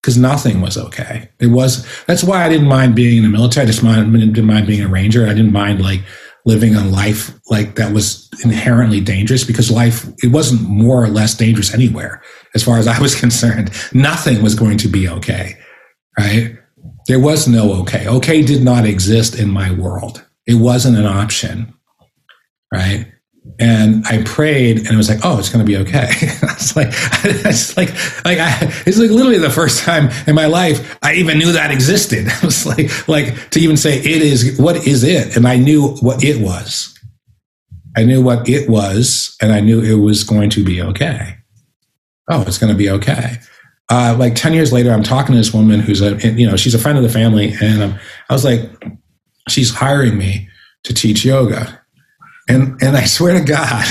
because 0.00 0.18
nothing 0.18 0.60
was 0.60 0.76
okay. 0.76 1.30
It 1.40 1.46
was, 1.46 1.86
that's 2.04 2.22
why 2.22 2.44
I 2.44 2.50
didn't 2.50 2.68
mind 2.68 2.94
being 2.94 3.16
in 3.16 3.22
the 3.24 3.30
military. 3.30 3.64
I 3.64 3.66
just 3.66 3.82
mind, 3.82 4.12
didn't 4.12 4.44
mind 4.44 4.66
being 4.66 4.82
a 4.82 4.88
ranger. 4.88 5.24
I 5.24 5.32
didn't 5.32 5.52
mind 5.52 5.82
like 5.82 6.02
living 6.44 6.74
a 6.74 6.84
life 6.84 7.32
like 7.50 7.76
that 7.76 7.92
was 7.92 8.28
inherently 8.44 9.00
dangerous 9.00 9.44
because 9.44 9.70
life, 9.70 10.06
it 10.22 10.30
wasn't 10.30 10.60
more 10.62 11.02
or 11.02 11.08
less 11.08 11.34
dangerous 11.34 11.72
anywhere 11.72 12.22
as 12.54 12.62
far 12.62 12.78
as 12.78 12.86
I 12.86 13.00
was 13.00 13.14
concerned. 13.20 13.70
Nothing 13.92 14.42
was 14.42 14.54
going 14.54 14.78
to 14.78 14.88
be 14.88 15.08
okay. 15.08 15.56
Right. 16.18 16.56
There 17.08 17.20
was 17.20 17.48
no 17.48 17.72
okay. 17.80 18.06
Okay 18.06 18.42
did 18.42 18.62
not 18.62 18.86
exist 18.86 19.38
in 19.38 19.50
my 19.50 19.72
world. 19.72 20.24
It 20.46 20.54
wasn't 20.54 20.96
an 20.96 21.06
option. 21.06 21.74
Right 22.72 23.13
and 23.58 24.04
I 24.06 24.22
prayed, 24.22 24.78
and 24.78 24.88
it 24.88 24.96
was 24.96 25.08
like, 25.08 25.20
"Oh, 25.22 25.38
it's 25.38 25.48
going 25.48 25.64
to 25.64 25.70
be 25.70 25.76
okay." 25.78 26.08
it's 26.10 26.74
like, 26.74 26.88
it's 27.24 27.76
like, 27.76 27.90
like 28.24 28.38
I, 28.38 28.72
it's 28.86 28.98
like 28.98 29.10
literally 29.10 29.38
the 29.38 29.50
first 29.50 29.82
time 29.82 30.10
in 30.26 30.34
my 30.34 30.46
life 30.46 30.98
I 31.02 31.14
even 31.14 31.38
knew 31.38 31.52
that 31.52 31.70
existed. 31.70 32.26
It 32.34 32.42
was 32.42 32.66
like, 32.66 33.08
like 33.08 33.50
to 33.50 33.60
even 33.60 33.76
say 33.76 33.98
it 33.98 34.06
is 34.06 34.58
what 34.58 34.86
is 34.86 35.04
it, 35.04 35.36
and 35.36 35.46
I 35.46 35.56
knew 35.56 35.88
what 35.96 36.24
it 36.24 36.40
was. 36.40 36.98
I 37.96 38.04
knew 38.04 38.22
what 38.22 38.48
it 38.48 38.68
was, 38.68 39.36
and 39.40 39.52
I 39.52 39.60
knew 39.60 39.80
it 39.80 40.02
was 40.02 40.24
going 40.24 40.50
to 40.50 40.64
be 40.64 40.82
okay. 40.82 41.36
Oh, 42.28 42.42
it's 42.42 42.58
going 42.58 42.72
to 42.72 42.78
be 42.78 42.90
okay. 42.90 43.36
Uh, 43.90 44.16
like 44.18 44.34
ten 44.34 44.54
years 44.54 44.72
later, 44.72 44.90
I'm 44.90 45.02
talking 45.02 45.32
to 45.32 45.38
this 45.38 45.54
woman 45.54 45.80
who's 45.80 46.00
a, 46.00 46.16
you 46.32 46.48
know, 46.48 46.56
she's 46.56 46.74
a 46.74 46.78
friend 46.78 46.96
of 46.96 47.04
the 47.04 47.10
family, 47.10 47.54
and 47.60 47.82
um, 47.82 47.98
I 48.28 48.32
was 48.32 48.44
like, 48.44 48.62
she's 49.48 49.72
hiring 49.72 50.16
me 50.16 50.48
to 50.84 50.94
teach 50.94 51.24
yoga 51.24 51.83
and 52.48 52.80
and 52.82 52.96
I 52.96 53.04
swear 53.04 53.38
to 53.38 53.44
God, 53.44 53.86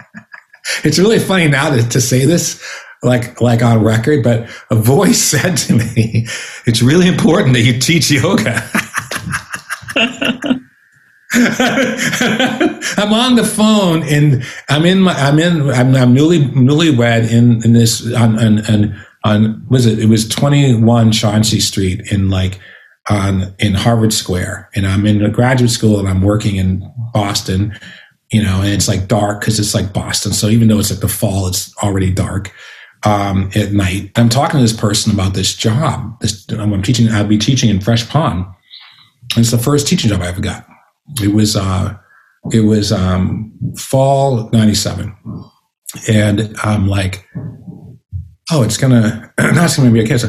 it's 0.84 0.98
really 0.98 1.18
funny 1.18 1.48
now 1.48 1.70
to, 1.70 1.88
to 1.88 2.00
say 2.00 2.24
this 2.24 2.62
like 3.02 3.40
like 3.40 3.62
on 3.62 3.82
record, 3.82 4.22
but 4.22 4.48
a 4.70 4.74
voice 4.74 5.20
said 5.30 5.56
to 5.56 5.74
me, 5.74 6.26
"It's 6.66 6.82
really 6.82 7.08
important 7.08 7.54
that 7.54 7.62
you 7.62 7.78
teach 7.78 8.10
yoga." 8.10 8.62
I'm 11.30 13.12
on 13.12 13.34
the 13.36 13.44
phone 13.44 14.02
and 14.04 14.42
I'm 14.70 14.86
in 14.86 15.00
my 15.00 15.12
I'm 15.12 15.38
in 15.38 15.70
I'm, 15.70 15.94
I'm 15.94 16.14
newly 16.14 16.38
newlywed 16.38 17.30
in 17.30 17.62
in 17.64 17.74
this 17.74 18.12
on 18.14 18.38
on 18.38 18.64
on, 18.66 19.00
on 19.24 19.66
was 19.68 19.84
it 19.84 19.98
it 19.98 20.06
was 20.06 20.26
21 20.26 21.12
Chauncy 21.12 21.60
Street 21.60 22.10
in 22.10 22.30
like 22.30 22.58
on 23.10 23.54
in 23.58 23.74
Harvard 23.74 24.12
Square, 24.12 24.70
and 24.74 24.86
I'm 24.86 25.06
in 25.06 25.24
a 25.24 25.30
graduate 25.30 25.70
school 25.70 25.98
and 25.98 26.08
I'm 26.08 26.22
working 26.22 26.56
in 26.56 26.92
Boston, 27.12 27.78
you 28.30 28.42
know, 28.42 28.60
and 28.60 28.70
it's 28.70 28.88
like 28.88 29.08
dark 29.08 29.40
because 29.40 29.58
it's 29.58 29.74
like 29.74 29.92
Boston. 29.92 30.32
So 30.32 30.48
even 30.48 30.68
though 30.68 30.78
it's 30.78 30.90
like 30.90 31.00
the 31.00 31.08
fall, 31.08 31.46
it's 31.46 31.74
already 31.78 32.12
dark 32.12 32.52
um, 33.04 33.50
at 33.54 33.72
night. 33.72 34.10
I'm 34.16 34.28
talking 34.28 34.58
to 34.58 34.62
this 34.62 34.78
person 34.78 35.12
about 35.12 35.34
this 35.34 35.54
job. 35.54 36.20
This 36.20 36.46
I'm 36.50 36.82
teaching. 36.82 37.08
I'll 37.08 37.26
be 37.26 37.38
teaching 37.38 37.70
in 37.70 37.80
Fresh 37.80 38.08
Pond. 38.08 38.46
And 39.36 39.42
it's 39.42 39.50
the 39.50 39.58
first 39.58 39.86
teaching 39.86 40.10
job 40.10 40.22
I 40.22 40.28
ever 40.28 40.40
got. 40.40 40.66
It 41.22 41.34
was 41.34 41.56
uh, 41.56 41.96
it 42.52 42.60
was 42.60 42.92
um, 42.92 43.52
fall 43.76 44.48
'97, 44.50 45.14
and 46.08 46.54
I'm 46.62 46.88
like, 46.88 47.26
oh, 48.50 48.62
it's 48.62 48.76
gonna 48.76 49.32
that's 49.36 49.76
gonna 49.76 49.90
be 49.90 50.02
okay. 50.02 50.18
So 50.18 50.28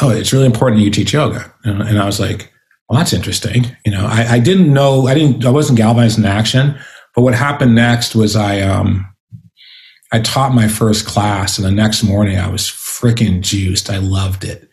oh, 0.00 0.10
it's 0.10 0.32
really 0.32 0.46
important 0.46 0.78
that 0.78 0.84
you 0.84 0.90
teach 0.90 1.12
yoga. 1.12 1.52
And, 1.64 1.98
I 1.98 2.06
was 2.06 2.20
like, 2.20 2.52
well, 2.88 2.98
that's 2.98 3.12
interesting. 3.12 3.66
You 3.84 3.92
know, 3.92 4.06
I, 4.06 4.34
I, 4.34 4.38
didn't 4.38 4.72
know, 4.72 5.06
I 5.06 5.14
didn't, 5.14 5.44
I 5.44 5.50
wasn't 5.50 5.78
galvanized 5.78 6.18
in 6.18 6.24
action. 6.24 6.78
But 7.14 7.22
what 7.22 7.34
happened 7.34 7.74
next 7.74 8.14
was 8.14 8.36
I, 8.36 8.60
um, 8.60 9.06
I 10.12 10.20
taught 10.20 10.54
my 10.54 10.68
first 10.68 11.06
class, 11.06 11.58
and 11.58 11.66
the 11.66 11.70
next 11.72 12.02
morning 12.02 12.38
I 12.38 12.48
was 12.48 12.62
freaking 12.62 13.40
juiced. 13.40 13.90
I 13.90 13.98
loved 13.98 14.44
it. 14.44 14.68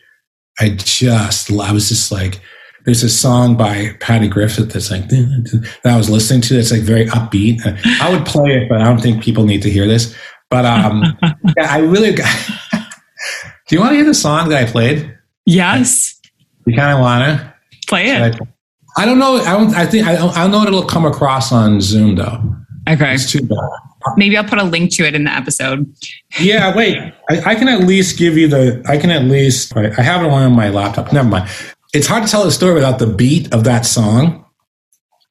I 0.60 0.70
just, 0.70 1.50
I 1.50 1.72
was 1.72 1.88
just 1.88 2.12
like, 2.12 2.40
there's 2.84 3.02
a 3.02 3.08
song 3.08 3.56
by 3.56 3.96
Patty 4.00 4.28
Griffin 4.28 4.68
that's 4.68 4.90
like 4.90 5.08
that 5.08 5.70
I 5.84 5.96
was 5.96 6.10
listening 6.10 6.42
to. 6.42 6.54
That's 6.54 6.70
like 6.70 6.82
very 6.82 7.06
upbeat. 7.06 7.60
I 8.00 8.14
would 8.14 8.26
play 8.26 8.56
it, 8.56 8.68
but 8.68 8.80
I 8.80 8.84
don't 8.84 9.00
think 9.00 9.22
people 9.22 9.44
need 9.44 9.62
to 9.62 9.70
hear 9.70 9.86
this. 9.86 10.14
But 10.50 10.66
um, 10.66 11.18
yeah, 11.22 11.72
I 11.72 11.78
really. 11.78 12.12
Got, 12.12 12.50
Do 13.66 13.76
you 13.76 13.80
want 13.80 13.92
to 13.92 13.96
hear 13.96 14.04
the 14.04 14.14
song 14.14 14.50
that 14.50 14.62
I 14.62 14.70
played? 14.70 15.16
Yes. 15.46 16.20
You 16.66 16.76
kind 16.76 16.94
of 16.94 17.00
want 17.00 17.24
to 17.24 17.54
play 17.86 18.08
it. 18.08 18.20
I, 18.96 19.02
I, 19.02 19.06
don't 19.06 19.18
know. 19.18 19.36
I 19.36 19.52
don't. 19.52 19.74
I 19.74 19.86
think 19.86 20.06
I 20.06 20.16
don't, 20.16 20.36
I 20.36 20.42
don't 20.42 20.50
know 20.50 20.58
what 20.58 20.68
it'll 20.68 20.84
come 20.84 21.06
across 21.06 21.50
on 21.52 21.80
Zoom 21.80 22.16
though. 22.16 22.42
Okay. 22.88 23.14
It's 23.14 23.30
too 23.30 23.40
bad. 23.42 23.58
Maybe 24.16 24.36
I'll 24.36 24.44
put 24.44 24.58
a 24.58 24.64
link 24.64 24.92
to 24.96 25.06
it 25.06 25.14
in 25.14 25.24
the 25.24 25.30
episode. 25.30 25.90
Yeah, 26.38 26.76
wait. 26.76 26.98
I, 27.30 27.52
I, 27.52 27.54
can 27.54 27.68
at 27.68 27.80
least 27.80 28.18
give 28.18 28.36
you 28.36 28.48
the. 28.48 28.84
I 28.86 28.98
can 28.98 29.10
at 29.10 29.24
least. 29.24 29.74
I 29.74 30.02
have 30.02 30.22
it 30.22 30.28
on 30.28 30.52
my 30.52 30.68
laptop. 30.68 31.10
Never 31.10 31.28
mind. 31.28 31.48
It's 31.94 32.06
hard 32.06 32.24
to 32.24 32.28
tell 32.28 32.46
a 32.46 32.50
story 32.50 32.74
without 32.74 32.98
the 32.98 33.06
beat 33.06 33.52
of 33.54 33.64
that 33.64 33.86
song. 33.86 34.44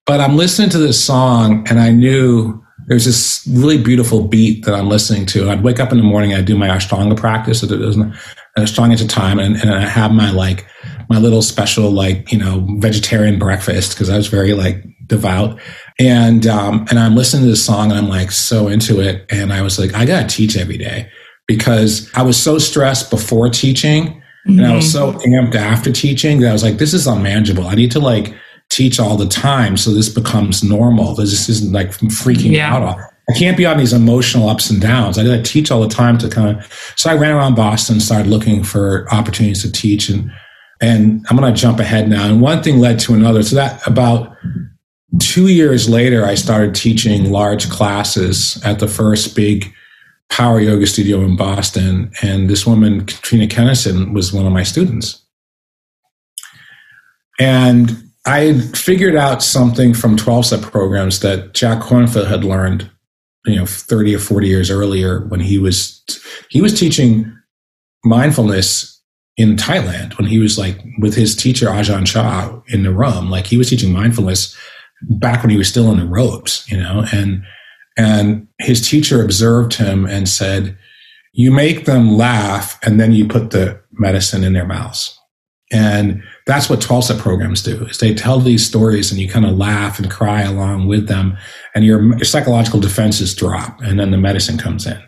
But 0.06 0.22
I'm 0.22 0.36
listening 0.36 0.70
to 0.72 0.80
this 0.80 1.04
song, 1.04 1.68
and 1.70 1.80
I 1.80 1.92
knew 1.92 2.63
there's 2.88 3.06
this 3.06 3.48
really 3.50 3.82
beautiful 3.82 4.28
beat 4.28 4.66
that 4.66 4.76
I'm 4.76 4.90
listening 4.90 5.26
to. 5.28 5.50
I'd 5.50 5.64
wake 5.64 5.80
up 5.80 5.92
in 5.92 5.98
the 5.98 6.04
morning, 6.04 6.34
I'd 6.34 6.46
do 6.46 6.58
my 6.58 6.68
Ashtanga 6.68 7.18
practice. 7.18 7.62
So 7.62 7.68
an 7.68 8.14
Ashtanga 8.58 8.94
at 8.94 9.02
a 9.02 9.08
time, 9.08 9.40
and, 9.40 9.56
and 9.56 9.74
I 9.74 9.82
have 9.82 10.12
my 10.12 10.32
like 10.32 10.68
my 11.10 11.18
little 11.18 11.42
special 11.42 11.92
like 11.92 12.32
you 12.32 12.38
know 12.38 12.66
vegetarian 12.80 13.40
breakfast 13.40 13.94
because 13.94 14.10
I 14.10 14.18
was 14.18 14.28
very 14.28 14.54
like 14.54 14.84
devout. 15.08 15.60
And 16.00 16.48
um, 16.48 16.86
and 16.90 17.00
I'm 17.00 17.16
listening 17.16 17.44
to 17.44 17.50
this 17.50 17.66
song, 17.66 17.92
and 17.92 18.00
I'm 18.00 18.10
like 18.10 18.32
so 18.32 18.68
into 18.68 19.00
it, 19.00 19.26
and 19.30 19.54
I 19.54 19.62
was 19.62 19.80
like, 19.80 19.94
I 19.94 20.06
gotta 20.06 20.28
teach 20.28 20.58
every 20.58 20.78
day 20.78 21.10
because 21.48 22.10
I 22.16 22.24
was 22.24 22.42
so 22.42 22.58
stressed 22.58 23.10
before 23.10 23.50
teaching, 23.50 24.08
mm-hmm. 24.08 24.60
and 24.60 24.66
I 24.66 24.76
was 24.76 24.92
so 24.92 25.14
mm-hmm. 25.14 25.34
amped 25.34 25.56
after 25.56 25.92
teaching 25.92 26.40
that 26.42 26.50
I 26.50 26.54
was 26.54 26.64
like, 26.64 26.78
this 26.78 26.94
is 26.94 27.08
unmanageable. 27.08 27.68
I 27.68 27.76
need 27.76 27.92
to 27.92 28.00
like 28.00 28.34
teach 28.74 29.00
all 29.00 29.18
the 29.18 29.28
time 29.28 29.78
so 29.78 29.92
this 29.92 30.10
becomes 30.10 30.64
normal. 30.64 31.14
This 31.16 31.48
isn't 31.48 31.72
like 31.72 31.90
freaking 31.90 32.52
yeah. 32.52 32.76
out. 32.76 32.98
I 33.30 33.34
can't 33.38 33.56
be 33.56 33.66
on 33.66 33.78
these 33.78 33.94
emotional 33.94 34.50
ups 34.50 34.70
and 34.70 34.82
downs. 34.82 35.18
I 35.18 35.24
to 35.24 35.42
teach 35.44 35.72
all 35.72 35.82
the 35.82 35.94
time 35.94 36.18
to 36.18 36.30
kind 36.30 36.58
of. 36.58 36.94
So 36.98 37.10
I 37.10 37.14
ran 37.14 37.32
around 37.32 37.56
Boston, 37.56 38.00
started 38.00 38.28
looking 38.28 38.64
for 38.64 39.08
opportunities 39.14 39.62
to 39.62 39.72
teach, 39.72 40.10
and 40.10 40.32
and 40.82 41.26
I'm 41.30 41.38
going 41.38 41.54
to 41.54 41.60
jump 41.60 41.80
ahead 41.80 42.10
now. 42.10 42.28
And 42.28 42.42
one 42.42 42.62
thing 42.64 42.80
led 42.80 43.00
to 43.02 43.14
another. 43.14 43.44
So 43.44 43.56
that 43.56 43.86
about 43.88 44.36
two 45.20 45.48
years 45.48 45.88
later, 45.88 46.26
I 46.26 46.36
started 46.36 46.76
teaching 46.76 47.32
large 47.32 47.70
classes 47.70 48.62
at 48.66 48.80
the 48.80 48.88
first 48.88 49.36
big 49.36 49.72
power 50.30 50.60
yoga 50.60 50.88
studio 50.88 51.22
in 51.22 51.38
Boston, 51.38 52.12
and 52.22 52.50
this 52.50 52.66
woman 52.66 53.06
Katrina 53.06 53.48
Kenison 53.48 54.14
was 54.14 54.34
one 54.34 54.46
of 54.46 54.52
my 54.52 54.64
students. 54.64 55.24
And 57.40 58.03
I 58.26 58.60
figured 58.74 59.16
out 59.16 59.44
something 59.44 59.94
from 59.94 60.16
12 60.16 60.46
step 60.46 60.62
programs 60.62 61.20
that 61.20 61.54
Jack 61.54 61.82
Kornfield 61.82 62.28
had 62.28 62.44
learned 62.44 62.90
you 63.46 63.58
know 63.58 63.66
30 63.66 64.16
or 64.16 64.20
40 64.20 64.48
years 64.48 64.72
earlier 64.72 65.26
when 65.28 65.42
he 65.42 65.58
was 65.58 66.02
he 66.50 66.62
was 66.62 66.80
teaching 66.80 67.38
mindfulness 68.06 69.02
in 69.36 69.58
Thailand 69.58 70.18
when 70.18 70.28
he 70.28 70.40
was 70.40 70.58
like 70.58 70.80
with 71.00 71.16
his 71.16 71.36
teacher 71.36 71.68
Ajahn 71.68 72.06
Chah 72.06 72.62
in 72.68 72.84
the 72.84 72.94
room 72.94 73.30
like 73.30 73.48
he 73.48 73.58
was 73.58 73.70
teaching 73.70 73.92
mindfulness 73.92 74.58
back 75.20 75.44
when 75.44 75.50
he 75.50 75.58
was 75.58 75.68
still 75.68 75.92
in 75.92 76.00
the 76.00 76.06
robes 76.06 76.66
you 76.70 76.78
know 76.78 77.06
and 77.12 77.44
and 77.98 78.48
his 78.60 78.88
teacher 78.88 79.22
observed 79.22 79.74
him 79.74 80.06
and 80.06 80.30
said 80.30 80.78
you 81.34 81.52
make 81.52 81.86
them 81.86 82.16
laugh 82.16 82.80
and 82.84 83.00
then 83.00 83.12
you 83.12 83.28
put 83.28 83.50
the 83.50 83.82
medicine 83.92 84.44
in 84.44 84.54
their 84.54 84.66
mouths. 84.66 85.20
And 85.72 86.24
that's 86.46 86.70
what 86.70 86.82
12 86.82 87.06
step 87.06 87.18
programs 87.18 87.62
do 87.62 87.86
is 87.86 88.00
they 88.00 88.14
tell 88.14 88.40
these 88.40 88.66
stories 88.66 89.12
and 89.12 89.20
you 89.20 89.30
kind 89.30 89.46
of 89.46 89.58
laugh 89.58 90.00
and 90.00 90.12
cry 90.12 90.42
along 90.42 90.88
with 90.88 91.08
them 91.08 91.38
and 91.74 91.86
your, 91.86 92.04
your 92.04 92.26
psychological 92.26 92.80
defenses 92.80 93.34
drop 93.34 93.80
and 93.82 94.00
then 94.00 94.12
the 94.12 94.18
medicine 94.18 94.58
comes 94.58 94.86
in 94.86 95.02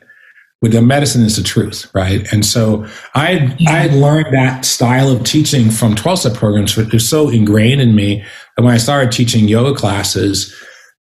with 0.61 0.71
the 0.71 0.81
medicine 0.81 1.23
is 1.23 1.35
the 1.35 1.43
truth 1.43 1.89
right 1.93 2.31
and 2.31 2.45
so 2.45 2.85
i 3.13 3.55
yeah. 3.59 3.71
i 3.71 3.87
learned 3.87 4.33
that 4.33 4.63
style 4.63 5.09
of 5.09 5.23
teaching 5.23 5.69
from 5.69 5.95
12 5.95 6.19
step 6.19 6.33
programs 6.33 6.77
it 6.77 6.91
was 6.93 7.07
so 7.07 7.29
ingrained 7.29 7.81
in 7.81 7.95
me 7.95 8.23
that 8.55 8.63
when 8.63 8.73
i 8.73 8.77
started 8.77 9.11
teaching 9.11 9.47
yoga 9.47 9.77
classes 9.77 10.55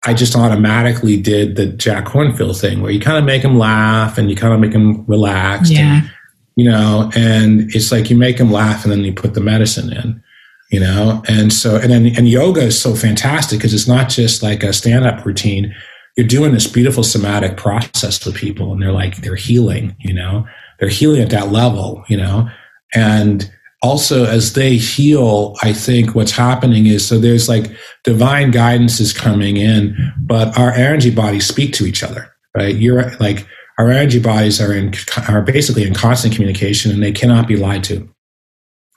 i 0.06 0.14
just 0.14 0.34
automatically 0.34 1.20
did 1.20 1.56
the 1.56 1.66
jack 1.66 2.06
kornfield 2.06 2.58
thing 2.58 2.80
where 2.80 2.90
you 2.90 3.00
kind 3.00 3.18
of 3.18 3.24
make 3.24 3.42
them 3.42 3.58
laugh 3.58 4.16
and 4.16 4.30
you 4.30 4.36
kind 4.36 4.54
of 4.54 4.60
make 4.60 4.72
them 4.72 5.04
relaxed 5.06 5.72
yeah. 5.72 6.00
and, 6.00 6.10
you 6.56 6.70
know, 6.70 7.10
and 7.16 7.74
it's 7.74 7.90
like 7.90 8.10
you 8.10 8.16
make 8.16 8.38
them 8.38 8.52
laugh 8.52 8.84
and 8.84 8.92
then 8.92 9.00
you 9.00 9.12
put 9.12 9.34
the 9.34 9.40
medicine 9.40 9.92
in, 9.92 10.22
you 10.70 10.80
know, 10.80 11.22
and 11.28 11.52
so, 11.52 11.76
and 11.76 11.90
then, 11.90 12.06
and 12.16 12.28
yoga 12.28 12.62
is 12.62 12.80
so 12.80 12.94
fantastic 12.94 13.58
because 13.58 13.74
it's 13.74 13.88
not 13.88 14.08
just 14.08 14.42
like 14.42 14.62
a 14.62 14.72
stand 14.72 15.04
up 15.04 15.24
routine. 15.24 15.74
You're 16.16 16.26
doing 16.26 16.52
this 16.52 16.68
beautiful 16.68 17.02
somatic 17.02 17.56
process 17.56 18.24
with 18.24 18.36
people 18.36 18.72
and 18.72 18.80
they're 18.80 18.92
like, 18.92 19.16
they're 19.16 19.34
healing, 19.34 19.96
you 19.98 20.14
know, 20.14 20.46
they're 20.78 20.88
healing 20.88 21.22
at 21.22 21.30
that 21.30 21.50
level, 21.50 22.04
you 22.08 22.16
know, 22.16 22.48
and 22.94 23.50
also 23.82 24.24
as 24.24 24.54
they 24.54 24.76
heal, 24.76 25.56
I 25.62 25.72
think 25.72 26.14
what's 26.14 26.32
happening 26.32 26.86
is 26.86 27.06
so 27.06 27.18
there's 27.18 27.48
like 27.48 27.70
divine 28.04 28.50
guidance 28.50 28.98
is 29.00 29.12
coming 29.12 29.56
in, 29.56 29.94
but 30.18 30.56
our 30.58 30.72
energy 30.72 31.10
bodies 31.10 31.46
speak 31.46 31.74
to 31.74 31.84
each 31.84 32.02
other, 32.02 32.32
right? 32.56 32.74
You're 32.74 33.10
like, 33.16 33.46
our 33.78 33.90
energy 33.90 34.20
bodies 34.20 34.60
are 34.60 34.72
in 34.72 34.94
are 35.28 35.42
basically 35.42 35.86
in 35.86 35.94
constant 35.94 36.34
communication 36.34 36.90
and 36.92 37.02
they 37.02 37.12
cannot 37.12 37.48
be 37.48 37.56
lied 37.56 37.84
to 37.84 38.08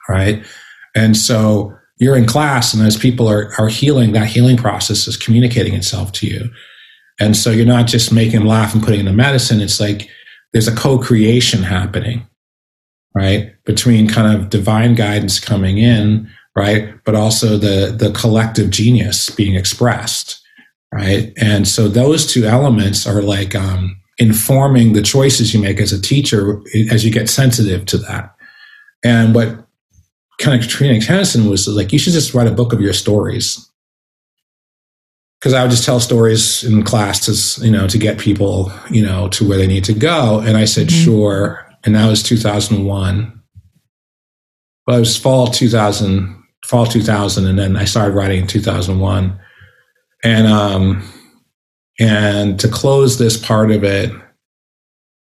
right? 0.10 0.46
And 0.96 1.18
so 1.18 1.74
you're 1.98 2.16
in 2.16 2.26
class 2.26 2.74
and 2.74 2.86
as 2.86 2.98
people 2.98 3.30
are 3.30 3.52
are 3.58 3.68
healing 3.68 4.14
that 4.14 4.28
healing 4.28 4.58
process 4.58 5.08
is 5.08 5.18
communicating 5.18 5.74
itself 5.74 6.12
to 6.14 6.28
you. 6.28 6.50
And 7.20 7.36
so 7.36 7.50
you're 7.50 7.66
not 7.66 7.88
just 7.88 8.14
making 8.14 8.40
them 8.40 8.48
laugh 8.48 8.74
and 8.74 8.84
putting 8.84 9.00
in 9.00 9.06
the 9.08 9.14
medicine. 9.14 9.60
It's 9.60 9.80
like 9.80 10.10
there's 10.54 10.68
a 10.68 10.76
co-creation 10.76 11.64
happening 11.64 12.28
right? 13.16 13.54
Between 13.66 14.08
kind 14.08 14.40
of 14.40 14.52
divine 14.52 14.94
guidance 14.94 15.40
coming 15.40 15.80
in 15.80 16.30
right? 16.56 16.94
But 17.04 17.16
also 17.16 17.58
the 17.58 17.96
the 17.98 18.12
collective 18.12 18.70
genius 18.70 19.30
being 19.30 19.56
expressed 19.56 20.42
right? 20.94 21.34
And 21.38 21.68
so 21.68 21.88
those 21.88 22.26
two 22.32 22.46
elements 22.46 23.06
are 23.06 23.22
like 23.22 23.56
um 23.56 24.00
informing 24.18 24.94
the 24.94 25.02
choices 25.02 25.54
you 25.54 25.62
make 25.62 25.80
as 25.80 25.94
a 25.94 26.02
teacher 26.02 26.62
as 26.92 27.06
you 27.06 27.12
get 27.12 27.30
sensitive 27.30 27.86
to 27.86 27.98
that. 27.98 28.36
And 29.04 29.36
what 29.36 29.68
kind 30.40 30.60
of 30.60 30.62
Katrina 30.62 31.00
Kenison 31.00 31.50
was 31.50 31.68
like, 31.68 31.94
you 31.94 32.00
should 32.00 32.14
just 32.14 32.34
write 32.34 32.48
a 32.48 32.52
book 32.52 32.74
of 32.74 32.82
your 32.82 32.94
stories. 32.94 33.64
Because 35.40 35.54
I 35.54 35.62
would 35.62 35.70
just 35.70 35.86
tell 35.86 36.00
stories 36.00 36.64
in 36.64 36.84
classes, 36.84 37.60
you 37.64 37.70
know, 37.70 37.88
to 37.88 37.98
get 38.00 38.18
people, 38.18 38.72
you 38.90 39.06
know, 39.06 39.28
to 39.30 39.48
where 39.48 39.60
they 39.60 39.68
need 39.68 39.84
to 39.84 39.94
go. 39.94 40.40
And 40.40 40.58
I 40.58 40.66
said, 40.66 40.88
mm-hmm. 40.88 41.04
sure. 41.04 41.68
And 41.84 41.96
that 41.96 42.08
was 42.08 42.24
2001. 42.24 43.40
Well, 44.88 44.98
it 44.98 45.00
was 45.00 45.16
fall 45.16 45.48
2000, 45.48 46.44
fall 46.66 46.88
2000. 46.88 47.46
And 47.46 47.60
then 47.60 47.78
I 47.78 47.86
started 47.86 48.16
writing 48.16 48.42
in 48.42 48.48
2001. 48.48 49.40
And, 50.24 50.48
um, 50.48 51.08
and 52.00 52.60
to 52.60 52.68
close 52.68 53.18
this 53.18 53.38
part 53.38 53.72
of 53.72 53.84
it, 53.84 54.12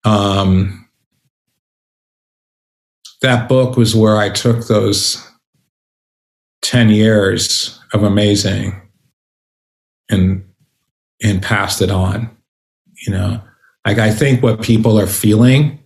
um, 0.04 0.88
that 3.22 3.48
book 3.48 3.76
was 3.76 3.94
where 3.94 4.16
I 4.16 4.30
took 4.30 4.66
those 4.66 5.26
10 6.62 6.90
years 6.90 7.78
of 7.92 8.02
amazing 8.02 8.80
and 10.08 10.44
and 11.22 11.42
passed 11.42 11.82
it 11.82 11.90
on. 11.90 12.34
You 13.06 13.12
know, 13.12 13.42
like 13.86 13.98
I 13.98 14.10
think 14.10 14.42
what 14.42 14.62
people 14.62 14.98
are 14.98 15.06
feeling 15.06 15.78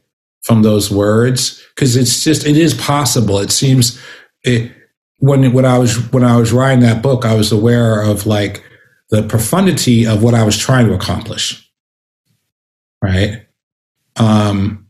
from 0.43 0.63
those 0.63 0.91
words, 0.91 1.63
because 1.75 1.97
it's 1.97 2.23
just 2.23 2.47
it 2.47 2.57
is 2.57 2.75
possible. 2.75 3.39
It 3.39 3.51
seems 3.51 4.01
it 4.43 4.73
when 5.19 5.53
when 5.53 5.65
I 5.65 5.79
was 5.79 5.97
when 6.13 6.25
I 6.25 6.37
was 6.37 6.53
writing 6.53 6.81
that 6.81 7.03
book, 7.03 7.25
I 7.25 7.35
was 7.35 7.53
aware 7.53 8.03
of 8.03 8.27
like 8.27 8.63
the 9.15 9.23
profundity 9.23 10.07
of 10.07 10.25
what 10.25 10.35
I 10.35 10.43
was 10.43 10.59
trying 10.59 10.89
to 10.89 10.95
accomplish. 10.95 11.71
Right. 13.01 13.47
Um, 14.17 14.89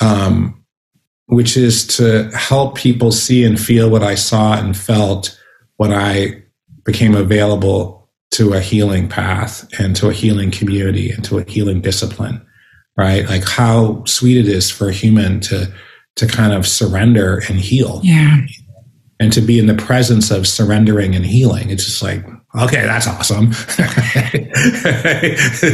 um, 0.00 0.64
which 1.26 1.56
is 1.56 1.86
to 1.96 2.30
help 2.34 2.76
people 2.76 3.10
see 3.10 3.42
and 3.44 3.58
feel 3.58 3.88
what 3.88 4.02
I 4.02 4.16
saw 4.16 4.58
and 4.58 4.76
felt 4.76 5.40
when 5.76 5.92
I 5.94 6.42
became 6.84 7.14
available 7.14 8.10
to 8.32 8.52
a 8.52 8.60
healing 8.60 9.08
path 9.08 9.66
and 9.80 9.96
to 9.96 10.10
a 10.10 10.12
healing 10.12 10.50
community 10.50 11.10
and 11.10 11.24
to 11.24 11.38
a 11.38 11.50
healing 11.50 11.80
discipline. 11.80 12.44
Right. 12.98 13.26
Like 13.26 13.48
how 13.48 14.04
sweet 14.04 14.36
it 14.36 14.48
is 14.48 14.70
for 14.70 14.88
a 14.88 14.92
human 14.92 15.40
to, 15.40 15.72
to 16.16 16.26
kind 16.26 16.52
of 16.52 16.66
surrender 16.66 17.42
and 17.48 17.58
heal. 17.58 18.00
Yeah. 18.02 18.40
And 19.18 19.32
to 19.32 19.40
be 19.40 19.58
in 19.58 19.66
the 19.66 19.74
presence 19.74 20.30
of 20.30 20.46
surrendering 20.46 21.14
and 21.14 21.24
healing. 21.24 21.70
It's 21.70 21.86
just 21.86 22.02
like, 22.02 22.24
okay, 22.58 22.82
that's 22.82 23.06
awesome. 23.06 23.50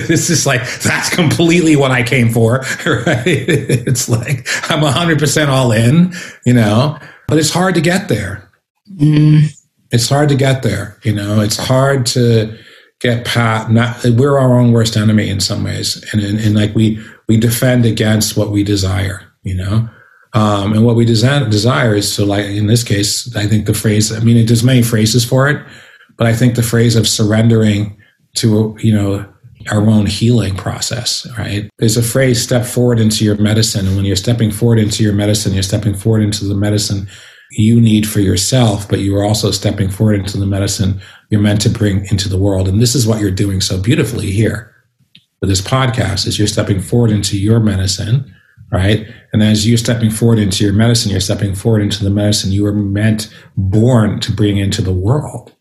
this 0.09 0.31
is 0.31 0.47
like, 0.47 0.61
that's 0.81 1.15
completely 1.15 1.77
what 1.77 1.91
I 1.91 2.03
came 2.03 2.31
for, 2.31 2.59
right? 2.87 3.27
It's 3.27 4.09
like, 4.09 4.47
I'm 4.71 4.81
100% 4.83 5.49
all 5.49 5.73
in, 5.73 6.13
you 6.45 6.55
know, 6.55 6.99
but 7.29 7.39
it's 7.39 7.51
hard 7.51 7.75
to 7.77 7.81
get 7.81 8.09
there. 8.09 8.49
Mm. 8.95 9.55
It's 9.91 10.09
hard 10.09 10.29
to 10.31 10.35
get 10.35 10.63
there, 10.63 10.99
you 11.03 11.13
know, 11.13 11.41
it's 11.41 11.57
hard 11.57 12.07
to 12.07 12.59
get 13.01 13.27
past, 13.27 13.71
not, 13.71 14.05
we're 14.05 14.39
our 14.39 14.59
own 14.59 14.73
worst 14.73 14.97
enemy 14.97 15.29
in 15.29 15.41
some 15.41 15.65
ways. 15.65 16.03
And, 16.13 16.23
and, 16.23 16.39
and 16.39 16.55
like 16.55 16.75
we, 16.75 16.99
we 17.29 17.37
defend 17.37 17.85
against 17.85 18.37
what 18.37 18.51
we 18.51 18.65
desire, 18.65 19.23
you 19.43 19.55
know? 19.55 19.89
Um, 20.35 20.73
and 20.73 20.85
what 20.87 20.97
we 20.97 21.05
desire, 21.05 21.47
desire 21.49 21.95
is 21.95 22.17
to 22.17 22.25
like 22.25 22.47
in 22.47 22.67
this 22.67 22.83
case, 22.83 23.35
I 23.37 23.47
think 23.47 23.67
the 23.67 23.75
phrase, 23.75 24.11
I 24.11 24.21
mean, 24.21 24.47
there's 24.47 24.65
many 24.65 24.83
phrases 24.83 25.25
for 25.25 25.49
it, 25.49 25.63
but 26.23 26.29
I 26.29 26.37
think 26.37 26.55
the 26.55 26.63
phrase 26.63 26.95
of 26.95 27.09
surrendering 27.09 28.01
to, 28.37 28.77
you 28.79 28.95
know, 28.95 29.27
our 29.73 29.81
own 29.91 30.07
healing 30.07 30.55
process, 30.55 31.27
right? 31.37 31.69
There's 31.79 31.97
a 31.97 32.03
phrase, 32.03 32.41
step 32.41 32.65
forward 32.65 33.01
into 33.01 33.25
your 33.25 33.35
medicine. 33.39 33.89
And 33.89 33.97
when 33.97 34.05
you're 34.05 34.15
stepping 34.15 34.53
forward 34.53 34.79
into 34.79 35.03
your 35.03 35.15
medicine, 35.15 35.53
you're 35.53 35.65
stepping 35.65 35.95
forward 35.95 36.23
into 36.23 36.45
the 36.45 36.55
medicine 36.55 37.09
you 37.51 37.81
need 37.81 38.09
for 38.09 38.21
yourself, 38.21 38.89
but 38.89 39.01
you 39.01 39.17
are 39.17 39.25
also 39.25 39.51
stepping 39.51 39.89
forward 39.89 40.21
into 40.21 40.39
the 40.39 40.47
medicine 40.47 41.01
you're 41.31 41.41
meant 41.41 41.61
to 41.63 41.69
bring 41.69 42.07
into 42.13 42.29
the 42.29 42.39
world. 42.39 42.69
And 42.69 42.81
this 42.81 42.95
is 42.95 43.05
what 43.05 43.21
you're 43.21 43.33
doing 43.33 43.61
so 43.61 43.83
beautifully 43.83 44.31
here 44.31 44.73
with 45.41 45.51
this 45.51 45.61
podcast 45.61 46.29
is 46.29 46.39
you're 46.39 46.47
stepping 46.47 46.81
forward 46.81 47.11
into 47.11 47.37
your 47.37 47.59
medicine, 47.59 48.33
right? 48.71 49.09
And 49.33 49.43
as 49.43 49.67
you're 49.67 49.77
stepping 49.77 50.11
forward 50.11 50.39
into 50.39 50.63
your 50.63 50.73
medicine, 50.73 51.11
you're 51.11 51.19
stepping 51.19 51.57
forward 51.57 51.83
into 51.83 52.05
the 52.05 52.11
medicine 52.11 52.53
you 52.53 52.63
were 52.63 52.73
meant, 52.73 53.29
born 53.57 54.21
to 54.21 54.31
bring 54.31 54.59
into 54.59 54.83
the 54.83 54.93
world 54.93 55.53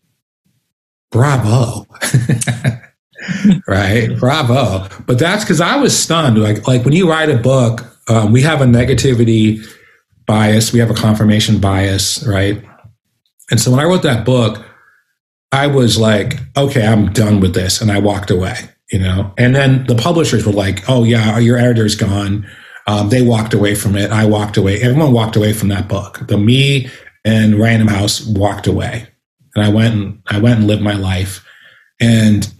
bravo. 1.12 1.86
right? 3.68 4.18
Bravo. 4.18 4.88
But 5.06 5.18
that's 5.18 5.44
because 5.44 5.60
I 5.60 5.76
was 5.76 5.96
stunned. 5.96 6.42
Like, 6.42 6.66
like 6.66 6.84
when 6.84 6.94
you 6.94 7.08
write 7.08 7.30
a 7.30 7.36
book, 7.36 7.82
um, 8.08 8.32
we 8.32 8.42
have 8.42 8.60
a 8.60 8.64
negativity 8.64 9.64
bias, 10.26 10.72
we 10.72 10.80
have 10.80 10.90
a 10.90 10.94
confirmation 10.94 11.60
bias, 11.60 12.26
right? 12.26 12.64
And 13.50 13.60
so 13.60 13.70
when 13.70 13.80
I 13.80 13.84
wrote 13.84 14.02
that 14.02 14.24
book, 14.24 14.64
I 15.52 15.66
was 15.66 15.98
like, 15.98 16.40
okay, 16.56 16.86
I'm 16.86 17.12
done 17.12 17.40
with 17.40 17.54
this. 17.54 17.80
And 17.80 17.92
I 17.92 17.98
walked 17.98 18.30
away, 18.30 18.56
you 18.90 18.98
know? 18.98 19.32
And 19.36 19.54
then 19.54 19.86
the 19.86 19.94
publishers 19.94 20.46
were 20.46 20.52
like, 20.52 20.88
oh, 20.88 21.04
yeah, 21.04 21.38
your 21.38 21.58
editor's 21.58 21.94
gone. 21.94 22.46
Um, 22.86 23.10
they 23.10 23.22
walked 23.22 23.52
away 23.54 23.74
from 23.74 23.94
it. 23.96 24.10
I 24.10 24.24
walked 24.24 24.56
away. 24.56 24.80
Everyone 24.80 25.12
walked 25.12 25.36
away 25.36 25.52
from 25.52 25.68
that 25.68 25.86
book. 25.86 26.26
The 26.26 26.38
me 26.38 26.90
and 27.24 27.58
Random 27.58 27.88
House 27.88 28.26
walked 28.26 28.66
away 28.66 29.11
and 29.54 29.64
I 29.64 29.68
went 29.68 29.94
and 29.94 30.22
I 30.28 30.38
went 30.38 30.58
and 30.58 30.66
lived 30.68 30.82
my 30.82 30.94
life. 30.94 31.44
And 32.00 32.52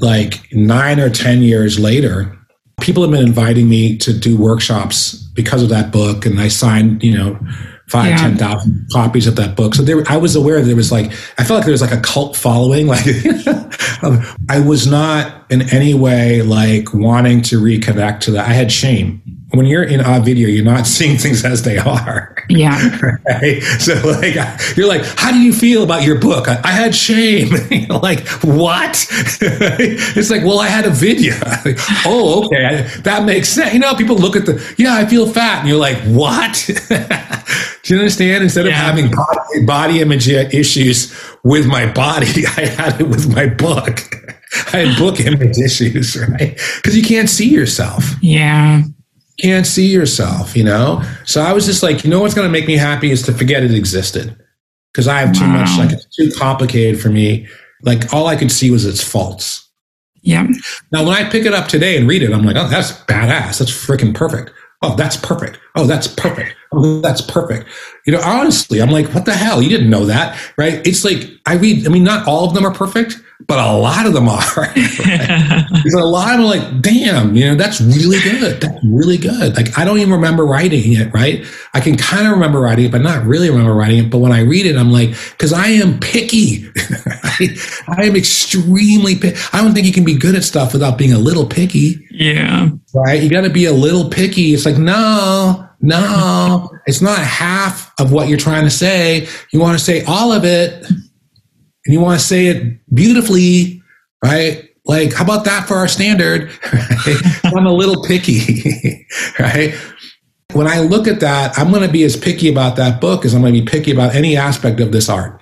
like 0.00 0.48
nine 0.52 1.00
or 1.00 1.10
10 1.10 1.42
years 1.42 1.78
later, 1.78 2.36
people 2.80 3.02
have 3.02 3.12
been 3.12 3.24
inviting 3.26 3.68
me 3.68 3.96
to 3.98 4.12
do 4.12 4.36
workshops 4.36 5.14
because 5.34 5.62
of 5.62 5.68
that 5.70 5.92
book. 5.92 6.24
And 6.26 6.40
I 6.40 6.48
signed, 6.48 7.02
you 7.02 7.16
know, 7.16 7.38
five, 7.88 8.10
Yeah. 8.10 8.16
10,000 8.16 8.88
copies 8.92 9.26
of 9.26 9.36
that 9.36 9.54
book. 9.56 9.74
So 9.74 9.82
there, 9.82 10.02
I 10.08 10.16
was 10.16 10.34
aware 10.34 10.60
that 10.60 10.66
there 10.66 10.76
was 10.76 10.90
like, 10.90 11.12
I 11.38 11.44
felt 11.44 11.58
like 11.58 11.64
there 11.64 11.72
was 11.72 11.82
like 11.82 11.92
a 11.92 12.00
cult 12.00 12.36
following. 12.36 12.86
Like, 12.92 13.06
um, 14.02 14.24
I 14.48 14.58
was 14.58 14.86
not 14.86 15.50
in 15.50 15.62
any 15.72 15.94
way 15.94 16.42
like 16.42 16.92
wanting 16.92 17.42
to 17.42 17.60
reconnect 17.60 18.20
to 18.20 18.32
that. 18.32 18.48
I 18.48 18.52
had 18.52 18.72
shame. 18.72 19.22
When 19.52 19.66
you're 19.66 19.82
in 19.82 20.00
a 20.00 20.20
video, 20.20 20.48
you're 20.48 20.64
not 20.64 20.86
seeing 20.96 21.18
things 21.18 21.44
as 21.44 21.62
they 21.62 21.78
are. 21.78 22.34
Yeah. 22.48 22.78
Right? 23.24 23.62
So 23.78 23.94
like 24.04 24.34
you're 24.76 24.88
like, 24.88 25.02
how 25.16 25.30
do 25.30 25.38
you 25.38 25.52
feel 25.52 25.82
about 25.82 26.02
your 26.02 26.18
book? 26.18 26.48
I, 26.48 26.60
I 26.64 26.70
had 26.72 26.94
shame. 26.94 27.50
Like, 28.02 28.26
what? 28.42 29.06
it's 29.10 30.30
like, 30.30 30.42
well, 30.42 30.60
I 30.60 30.68
had 30.68 30.86
a 30.86 30.90
video. 30.90 31.34
Like, 31.64 31.78
oh, 32.06 32.46
okay, 32.46 32.66
I, 32.66 32.82
that 33.02 33.24
makes 33.24 33.48
sense. 33.48 33.72
You 33.74 33.80
know, 33.80 33.94
people 33.94 34.16
look 34.16 34.34
at 34.34 34.46
the, 34.46 34.74
yeah, 34.78 34.94
I 34.94 35.06
feel 35.06 35.26
fat, 35.26 35.60
and 35.60 35.68
you're 35.68 35.78
like, 35.78 35.98
what? 36.04 36.64
do 37.82 37.94
you 37.94 37.98
understand? 38.00 38.42
Instead 38.44 38.66
of 38.66 38.72
having 38.72 39.10
body, 39.10 39.66
body 39.66 40.00
image 40.00 40.28
issues 40.28 41.14
with 41.44 41.66
my 41.66 41.86
body, 41.90 42.46
I 42.56 42.66
had 42.66 43.00
it 43.00 43.08
with 43.08 43.32
my 43.34 43.46
book. 43.46 44.00
I 44.72 44.78
had 44.78 44.98
book 44.98 45.20
image 45.20 45.58
issues, 45.58 46.16
right? 46.16 46.58
Because 46.76 46.96
you 46.96 47.02
can't 47.02 47.28
see 47.28 47.48
yourself 47.48 48.04
Yeah. 48.20 48.82
Can't 49.40 49.66
see 49.66 49.86
yourself, 49.86 50.56
you 50.56 50.64
know? 50.64 51.02
So 51.24 51.40
I 51.42 51.52
was 51.52 51.66
just 51.66 51.82
like, 51.82 52.04
you 52.04 52.10
know 52.10 52.20
what's 52.20 52.34
going 52.34 52.46
to 52.46 52.52
make 52.52 52.66
me 52.66 52.76
happy 52.76 53.10
is 53.10 53.22
to 53.22 53.32
forget 53.32 53.62
it 53.62 53.74
existed. 53.74 54.36
Because 54.92 55.08
I 55.08 55.20
have 55.20 55.34
too 55.34 55.46
much, 55.46 55.70
like, 55.78 55.90
it's 55.90 56.04
too 56.04 56.30
complicated 56.38 57.00
for 57.00 57.08
me. 57.08 57.48
Like, 57.82 58.12
all 58.12 58.26
I 58.26 58.36
could 58.36 58.52
see 58.52 58.70
was 58.70 58.84
its 58.84 59.02
faults. 59.02 59.66
Yeah. 60.20 60.46
Now, 60.92 61.04
when 61.04 61.14
I 61.14 61.28
pick 61.28 61.46
it 61.46 61.54
up 61.54 61.66
today 61.66 61.96
and 61.96 62.06
read 62.06 62.22
it, 62.22 62.30
I'm 62.30 62.42
like, 62.42 62.56
oh, 62.56 62.68
that's 62.68 62.92
badass. 62.92 63.58
That's 63.58 63.70
freaking 63.72 64.14
perfect. 64.14 64.50
Oh, 64.82 64.94
that's 64.94 65.16
perfect. 65.16 65.58
Oh, 65.76 65.86
that's 65.86 66.08
perfect. 66.08 66.54
Oh, 66.72 67.00
that's 67.00 67.22
perfect. 67.22 67.68
You 68.06 68.12
know, 68.12 68.20
honestly, 68.22 68.82
I'm 68.82 68.90
like, 68.90 69.08
what 69.14 69.24
the 69.24 69.32
hell? 69.32 69.62
You 69.62 69.70
didn't 69.70 69.90
know 69.90 70.04
that, 70.06 70.38
right? 70.58 70.86
It's 70.86 71.04
like, 71.04 71.30
I 71.46 71.54
read, 71.54 71.86
I 71.86 71.88
mean, 71.88 72.04
not 72.04 72.26
all 72.26 72.44
of 72.44 72.52
them 72.52 72.66
are 72.66 72.74
perfect, 72.74 73.16
but 73.46 73.58
a 73.58 73.72
lot 73.72 74.06
of 74.06 74.12
them 74.12 74.28
are. 74.28 74.40
right? 74.56 74.74
A 75.96 76.04
lot 76.04 76.34
of 76.34 76.40
them 76.40 76.46
like, 76.46 76.80
damn, 76.80 77.34
you 77.34 77.46
know, 77.46 77.54
that's 77.54 77.80
really 77.80 78.20
good. 78.20 78.60
That's 78.60 78.84
really 78.84 79.18
good. 79.18 79.56
Like, 79.56 79.78
I 79.78 79.84
don't 79.84 79.98
even 79.98 80.12
remember 80.12 80.44
writing 80.44 80.92
it, 80.92 81.12
right? 81.12 81.44
I 81.74 81.80
can 81.80 81.96
kind 81.96 82.26
of 82.26 82.32
remember 82.32 82.60
writing 82.60 82.86
it, 82.86 82.92
but 82.92 83.02
not 83.02 83.24
really 83.24 83.50
remember 83.50 83.74
writing 83.74 84.06
it. 84.06 84.10
But 84.10 84.18
when 84.18 84.32
I 84.32 84.40
read 84.40 84.66
it, 84.66 84.76
I'm 84.76 84.92
like, 84.92 85.10
because 85.30 85.52
I 85.52 85.68
am 85.68 85.98
picky. 86.00 86.66
right? 87.24 87.50
I 87.88 88.04
am 88.04 88.16
extremely 88.16 89.16
picky. 89.16 89.38
I 89.52 89.62
don't 89.62 89.74
think 89.74 89.86
you 89.86 89.92
can 89.92 90.04
be 90.04 90.16
good 90.16 90.34
at 90.34 90.44
stuff 90.44 90.72
without 90.72 90.98
being 90.98 91.12
a 91.12 91.18
little 91.18 91.46
picky, 91.46 92.06
yeah. 92.10 92.70
right? 92.94 93.22
You 93.22 93.30
got 93.30 93.42
to 93.42 93.50
be 93.50 93.64
a 93.66 93.72
little 93.72 94.10
picky. 94.10 94.54
It's 94.54 94.66
like, 94.66 94.78
no, 94.78 95.68
no, 95.80 96.70
it's 96.86 97.02
not 97.02 97.18
half 97.18 97.92
of 97.98 98.12
what 98.12 98.28
you're 98.28 98.38
trying 98.38 98.64
to 98.64 98.70
say. 98.70 99.28
You 99.50 99.60
want 99.60 99.78
to 99.78 99.84
say 99.84 100.04
all 100.04 100.32
of 100.32 100.44
it 100.44 100.84
and 101.86 101.92
you 101.92 102.00
want 102.00 102.18
to 102.18 102.24
say 102.24 102.46
it 102.46 102.78
beautifully, 102.94 103.82
right? 104.24 104.68
Like, 104.84 105.12
how 105.12 105.24
about 105.24 105.44
that 105.44 105.68
for 105.68 105.76
our 105.76 105.88
standard? 105.88 106.50
I'm 107.44 107.66
a 107.66 107.72
little 107.72 108.02
picky, 108.04 109.06
right? 109.38 109.74
When 110.52 110.66
I 110.66 110.80
look 110.80 111.06
at 111.06 111.20
that, 111.20 111.58
I'm 111.58 111.70
going 111.70 111.86
to 111.86 111.92
be 111.92 112.02
as 112.04 112.16
picky 112.16 112.50
about 112.50 112.76
that 112.76 113.00
book 113.00 113.24
as 113.24 113.34
I'm 113.34 113.40
going 113.42 113.54
to 113.54 113.60
be 113.60 113.66
picky 113.66 113.92
about 113.92 114.14
any 114.14 114.36
aspect 114.36 114.80
of 114.80 114.92
this 114.92 115.08
art. 115.08 115.40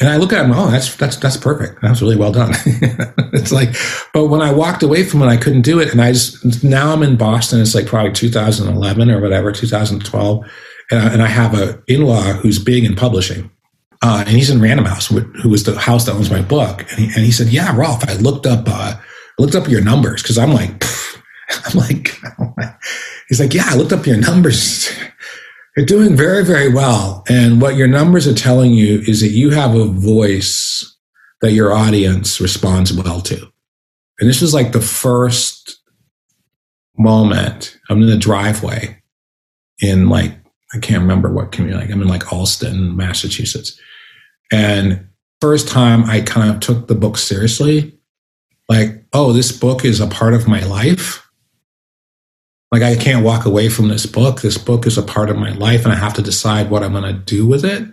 And 0.00 0.10
I 0.10 0.16
look 0.16 0.32
at 0.32 0.42
them, 0.42 0.52
oh, 0.52 0.68
that's 0.68 0.96
that's 0.96 1.16
that's 1.16 1.36
perfect. 1.36 1.80
That's 1.80 2.02
really 2.02 2.16
well 2.16 2.32
done. 2.32 2.50
it's 3.32 3.52
like, 3.52 3.76
but 4.12 4.26
when 4.26 4.42
I 4.42 4.50
walked 4.52 4.82
away 4.82 5.04
from 5.04 5.22
it, 5.22 5.26
I 5.26 5.36
couldn't 5.36 5.62
do 5.62 5.78
it. 5.78 5.92
And 5.92 6.02
I 6.02 6.10
just 6.10 6.64
now 6.64 6.92
I'm 6.92 7.04
in 7.04 7.16
Boston. 7.16 7.60
It's 7.60 7.74
like 7.74 7.86
probably 7.86 8.10
2011 8.10 9.10
or 9.10 9.20
whatever, 9.20 9.52
2012, 9.52 10.50
and 10.90 11.00
I, 11.00 11.12
and 11.12 11.22
I 11.22 11.28
have 11.28 11.54
a 11.54 11.80
in-law 11.86 12.32
who's 12.32 12.58
big 12.58 12.84
in 12.84 12.96
publishing, 12.96 13.48
uh, 14.02 14.24
and 14.26 14.36
he's 14.36 14.50
in 14.50 14.60
Random 14.60 14.86
House, 14.86 15.08
wh- 15.08 15.30
who 15.40 15.48
was 15.48 15.64
the 15.64 15.78
house 15.78 16.06
that 16.06 16.14
owns 16.14 16.30
my 16.30 16.42
book. 16.42 16.80
And 16.90 16.98
he, 16.98 17.04
and 17.06 17.24
he 17.24 17.32
said, 17.32 17.48
"Yeah, 17.48 17.74
Rolf, 17.76 18.08
I 18.08 18.14
looked 18.14 18.46
up 18.46 18.64
uh, 18.66 18.96
looked 19.38 19.54
up 19.54 19.68
your 19.68 19.82
numbers 19.82 20.22
because 20.22 20.38
I'm 20.38 20.52
like. 20.52 20.84
I'm 21.66 21.78
like, 21.78 22.18
he's 23.28 23.40
like, 23.40 23.54
yeah, 23.54 23.64
I 23.66 23.76
looked 23.76 23.92
up 23.92 24.06
your 24.06 24.16
numbers. 24.16 24.90
You're 25.76 25.86
doing 25.86 26.16
very, 26.16 26.44
very 26.44 26.72
well. 26.72 27.24
And 27.28 27.60
what 27.60 27.76
your 27.76 27.88
numbers 27.88 28.26
are 28.26 28.34
telling 28.34 28.72
you 28.74 29.00
is 29.06 29.20
that 29.22 29.28
you 29.28 29.50
have 29.50 29.74
a 29.74 29.86
voice 29.86 30.96
that 31.40 31.52
your 31.52 31.72
audience 31.72 32.40
responds 32.40 32.92
well 32.92 33.22
to. 33.22 33.50
And 34.20 34.28
this 34.28 34.42
was 34.42 34.52
like 34.52 34.72
the 34.72 34.82
first 34.82 35.80
moment. 36.98 37.78
I'm 37.88 38.02
in 38.02 38.08
the 38.10 38.18
driveway 38.18 39.02
in 39.80 40.10
like, 40.10 40.32
I 40.74 40.78
can't 40.78 41.00
remember 41.02 41.32
what 41.32 41.52
community, 41.52 41.90
I'm 41.92 42.02
in 42.02 42.08
like 42.08 42.32
Allston, 42.32 42.94
Massachusetts. 42.94 43.78
And 44.52 45.08
first 45.40 45.66
time 45.66 46.04
I 46.04 46.20
kind 46.20 46.50
of 46.50 46.60
took 46.60 46.86
the 46.86 46.94
book 46.94 47.16
seriously, 47.16 47.98
like, 48.68 49.04
oh, 49.12 49.32
this 49.32 49.50
book 49.50 49.84
is 49.84 50.00
a 50.00 50.06
part 50.06 50.34
of 50.34 50.46
my 50.46 50.62
life. 50.64 51.26
Like 52.70 52.82
I 52.82 52.96
can't 52.96 53.24
walk 53.24 53.44
away 53.44 53.68
from 53.68 53.88
this 53.88 54.06
book. 54.06 54.40
This 54.40 54.56
book 54.56 54.86
is 54.86 54.96
a 54.96 55.02
part 55.02 55.28
of 55.30 55.36
my 55.36 55.50
life, 55.52 55.84
and 55.84 55.92
I 55.92 55.96
have 55.96 56.14
to 56.14 56.22
decide 56.22 56.70
what 56.70 56.82
I'm 56.82 56.92
going 56.92 57.02
to 57.04 57.12
do 57.12 57.46
with 57.46 57.64
it. 57.64 57.86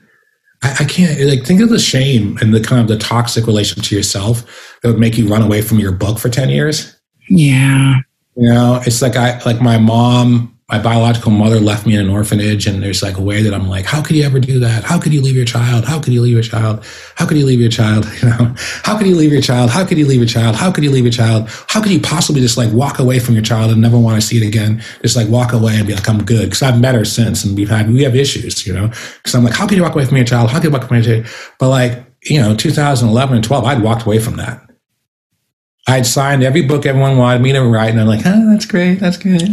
I, 0.63 0.77
I 0.81 0.83
can't 0.85 1.19
like 1.21 1.45
think 1.45 1.61
of 1.61 1.69
the 1.69 1.79
shame 1.79 2.37
and 2.41 2.53
the 2.53 2.61
kind 2.61 2.81
of 2.81 2.87
the 2.87 2.97
toxic 2.97 3.47
relation 3.47 3.81
to 3.81 3.95
yourself 3.95 4.77
that 4.81 4.89
would 4.89 4.99
make 4.99 5.17
you 5.17 5.27
run 5.27 5.41
away 5.41 5.61
from 5.61 5.79
your 5.79 5.91
book 5.91 6.19
for 6.19 6.29
ten 6.29 6.49
years. 6.49 6.97
Yeah. 7.29 7.99
You 8.35 8.53
know, 8.53 8.81
it's 8.85 9.01
like 9.01 9.15
I 9.17 9.41
like 9.43 9.61
my 9.61 9.77
mom, 9.77 10.57
my 10.69 10.77
biological 10.77 11.31
mother 11.31 11.59
left 11.59 11.87
me 11.87 11.95
in 11.95 12.01
an 12.01 12.09
orphanage, 12.09 12.67
and 12.67 12.83
there's 12.83 13.01
like 13.01 13.17
a 13.17 13.21
way 13.21 13.41
that 13.41 13.53
I'm 13.55 13.67
like, 13.67 13.85
how 13.85 14.03
could 14.03 14.15
you 14.15 14.23
ever 14.23 14.39
do 14.39 14.59
that? 14.59 14.83
How 14.83 14.99
could 14.99 15.13
you 15.13 15.21
leave 15.21 15.35
your 15.35 15.45
child? 15.45 15.85
How 15.85 15.99
could 15.99 16.13
you 16.13 16.21
leave 16.21 16.33
your 16.33 16.43
child? 16.43 16.85
How 17.15 17.25
could 17.25 17.37
you 17.37 17.45
leave 17.45 17.59
your 17.59 17.71
child? 17.71 18.05
You 18.21 18.29
know, 18.29 18.55
how 18.83 18.95
could 18.95 19.07
you 19.07 19.15
leave 19.15 19.31
your 19.31 19.41
child? 19.41 19.71
How 19.71 19.83
could 19.83 19.97
you 19.97 20.05
leave 20.05 20.19
your 20.19 20.27
child? 20.27 20.55
How 20.55 20.71
could 20.71 20.83
you 20.83 20.91
leave 20.91 21.05
your 21.05 21.11
child? 21.11 21.49
How 21.67 21.81
could 21.81 21.91
you 21.91 21.99
possibly 21.99 22.41
just 22.41 22.57
like 22.57 22.71
walk 22.71 22.99
away 22.99 23.17
from 23.19 23.33
your 23.33 23.43
child 23.43 23.71
and 23.71 23.81
never 23.81 23.97
want 23.97 24.21
to 24.21 24.25
see 24.25 24.37
it 24.37 24.47
again? 24.47 24.83
Just 25.01 25.15
like 25.15 25.27
walk 25.27 25.53
away 25.53 25.75
and 25.75 25.87
be 25.87 25.95
like, 25.95 26.07
I'm 26.07 26.23
good 26.23 26.45
because 26.45 26.61
I've 26.61 26.79
met 26.79 26.93
her 26.93 27.05
since, 27.05 27.43
and 27.43 27.57
we've 27.57 27.69
had 27.69 27.89
we 27.89 28.03
have 28.03 28.15
issues, 28.15 28.67
you 28.67 28.73
know. 28.73 28.87
Because 28.87 29.33
I'm 29.33 29.43
like, 29.43 29.55
how 29.55 29.67
could 29.67 29.77
you 29.77 29.83
walk 29.83 29.95
away 29.95 30.05
from 30.05 30.17
your 30.17 30.25
child? 30.25 30.51
How 30.51 30.59
could 30.59 30.65
you 30.65 30.71
walk 30.71 30.83
away 30.83 31.01
from 31.01 31.11
your 31.13 31.23
child? 31.23 31.55
But 31.57 31.69
like, 31.69 32.05
you 32.23 32.39
know, 32.39 32.55
2011 32.55 33.35
and 33.35 33.43
12, 33.43 33.65
I'd 33.65 33.81
walked 33.81 34.03
away 34.03 34.19
from 34.19 34.35
that. 34.35 34.68
I'd 35.89 36.05
signed 36.05 36.43
every 36.43 36.61
book 36.61 36.85
everyone 36.85 37.17
wanted 37.17 37.41
me 37.41 37.51
to 37.53 37.61
write, 37.61 37.89
and 37.89 37.99
I'm 37.99 38.07
like, 38.07 38.21
oh, 38.25 38.51
that's 38.51 38.65
great, 38.65 38.99
that's 38.99 39.17
good. 39.17 39.41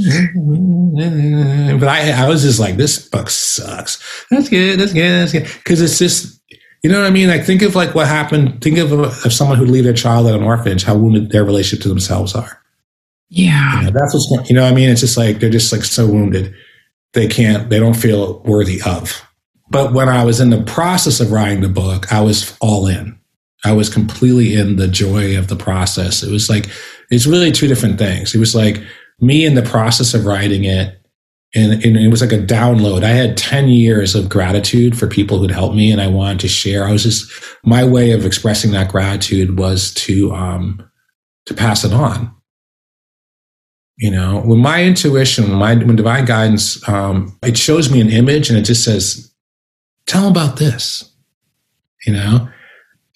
But 1.80 1.88
I, 1.88 2.24
I 2.24 2.28
was 2.28 2.42
just 2.42 2.58
like, 2.58 2.76
this 2.76 3.08
book 3.08 3.28
sucks. 3.28 4.02
That's 4.30 4.48
good, 4.48 4.78
that's 4.80 4.92
good, 4.92 5.10
that's 5.10 5.32
good. 5.32 5.44
Because 5.58 5.82
it's 5.82 5.98
just, 5.98 6.40
you 6.82 6.90
know 6.90 6.98
what 7.00 7.06
I 7.06 7.10
mean? 7.10 7.28
Like, 7.28 7.44
think 7.44 7.60
of 7.62 7.74
like 7.74 7.94
what 7.94 8.06
happened. 8.06 8.62
Think 8.62 8.78
of, 8.78 8.92
uh, 8.92 9.02
of 9.24 9.32
someone 9.32 9.58
who'd 9.58 9.68
leave 9.68 9.84
their 9.84 9.92
child 9.92 10.26
at 10.26 10.34
an 10.34 10.42
orphanage, 10.42 10.84
how 10.84 10.96
wounded 10.96 11.30
their 11.30 11.44
relationship 11.44 11.82
to 11.82 11.88
themselves 11.88 12.34
are. 12.34 12.62
Yeah. 13.28 13.80
You 13.80 13.86
know, 13.86 13.90
that's 13.90 14.14
what's, 14.14 14.28
going- 14.28 14.46
you 14.46 14.54
know 14.54 14.62
what 14.62 14.72
I 14.72 14.74
mean? 14.74 14.88
It's 14.88 15.00
just 15.00 15.16
like, 15.18 15.40
they're 15.40 15.50
just 15.50 15.72
like 15.72 15.84
so 15.84 16.06
wounded. 16.06 16.54
They 17.12 17.26
can't, 17.28 17.68
they 17.68 17.78
don't 17.78 17.94
feel 17.96 18.40
worthy 18.44 18.80
of. 18.86 19.22
But 19.68 19.92
when 19.92 20.08
I 20.08 20.24
was 20.24 20.40
in 20.40 20.50
the 20.50 20.62
process 20.62 21.20
of 21.20 21.32
writing 21.32 21.60
the 21.60 21.68
book, 21.68 22.12
I 22.12 22.20
was 22.20 22.56
all 22.60 22.86
in. 22.86 23.18
I 23.64 23.72
was 23.72 23.88
completely 23.88 24.54
in 24.54 24.76
the 24.76 24.88
joy 24.88 25.38
of 25.38 25.48
the 25.48 25.56
process. 25.56 26.22
It 26.22 26.30
was 26.30 26.48
like, 26.48 26.68
it's 27.10 27.26
really 27.26 27.52
two 27.52 27.66
different 27.66 27.98
things. 27.98 28.34
It 28.34 28.38
was 28.38 28.54
like 28.54 28.82
me 29.20 29.44
in 29.44 29.54
the 29.54 29.62
process 29.62 30.14
of 30.14 30.26
writing 30.26 30.64
it, 30.64 31.00
and, 31.54 31.72
and 31.84 31.96
it 31.96 32.08
was 32.08 32.20
like 32.20 32.32
a 32.32 32.44
download. 32.44 33.02
I 33.02 33.10
had 33.10 33.36
10 33.36 33.68
years 33.68 34.14
of 34.14 34.28
gratitude 34.28 34.98
for 34.98 35.06
people 35.06 35.38
who'd 35.38 35.50
helped 35.50 35.76
me, 35.76 35.90
and 35.90 36.00
I 36.00 36.08
wanted 36.08 36.40
to 36.40 36.48
share. 36.48 36.84
I 36.84 36.92
was 36.92 37.02
just, 37.02 37.30
my 37.64 37.82
way 37.82 38.12
of 38.12 38.26
expressing 38.26 38.72
that 38.72 38.90
gratitude 38.90 39.58
was 39.58 39.94
to, 39.94 40.34
um, 40.34 40.90
to 41.46 41.54
pass 41.54 41.84
it 41.84 41.92
on. 41.92 42.36
You 43.98 44.10
know, 44.10 44.42
when 44.42 44.58
my 44.58 44.84
intuition, 44.84 45.48
when 45.48 45.58
my 45.58 45.74
when 45.74 45.96
divine 45.96 46.26
guidance, 46.26 46.86
um, 46.86 47.38
it 47.42 47.56
shows 47.56 47.90
me 47.90 48.02
an 48.02 48.10
image 48.10 48.50
and 48.50 48.58
it 48.58 48.62
just 48.66 48.84
says, 48.84 49.32
"Tell 50.06 50.22
them 50.22 50.32
about 50.32 50.58
this," 50.58 51.10
you 52.04 52.12
know. 52.12 52.46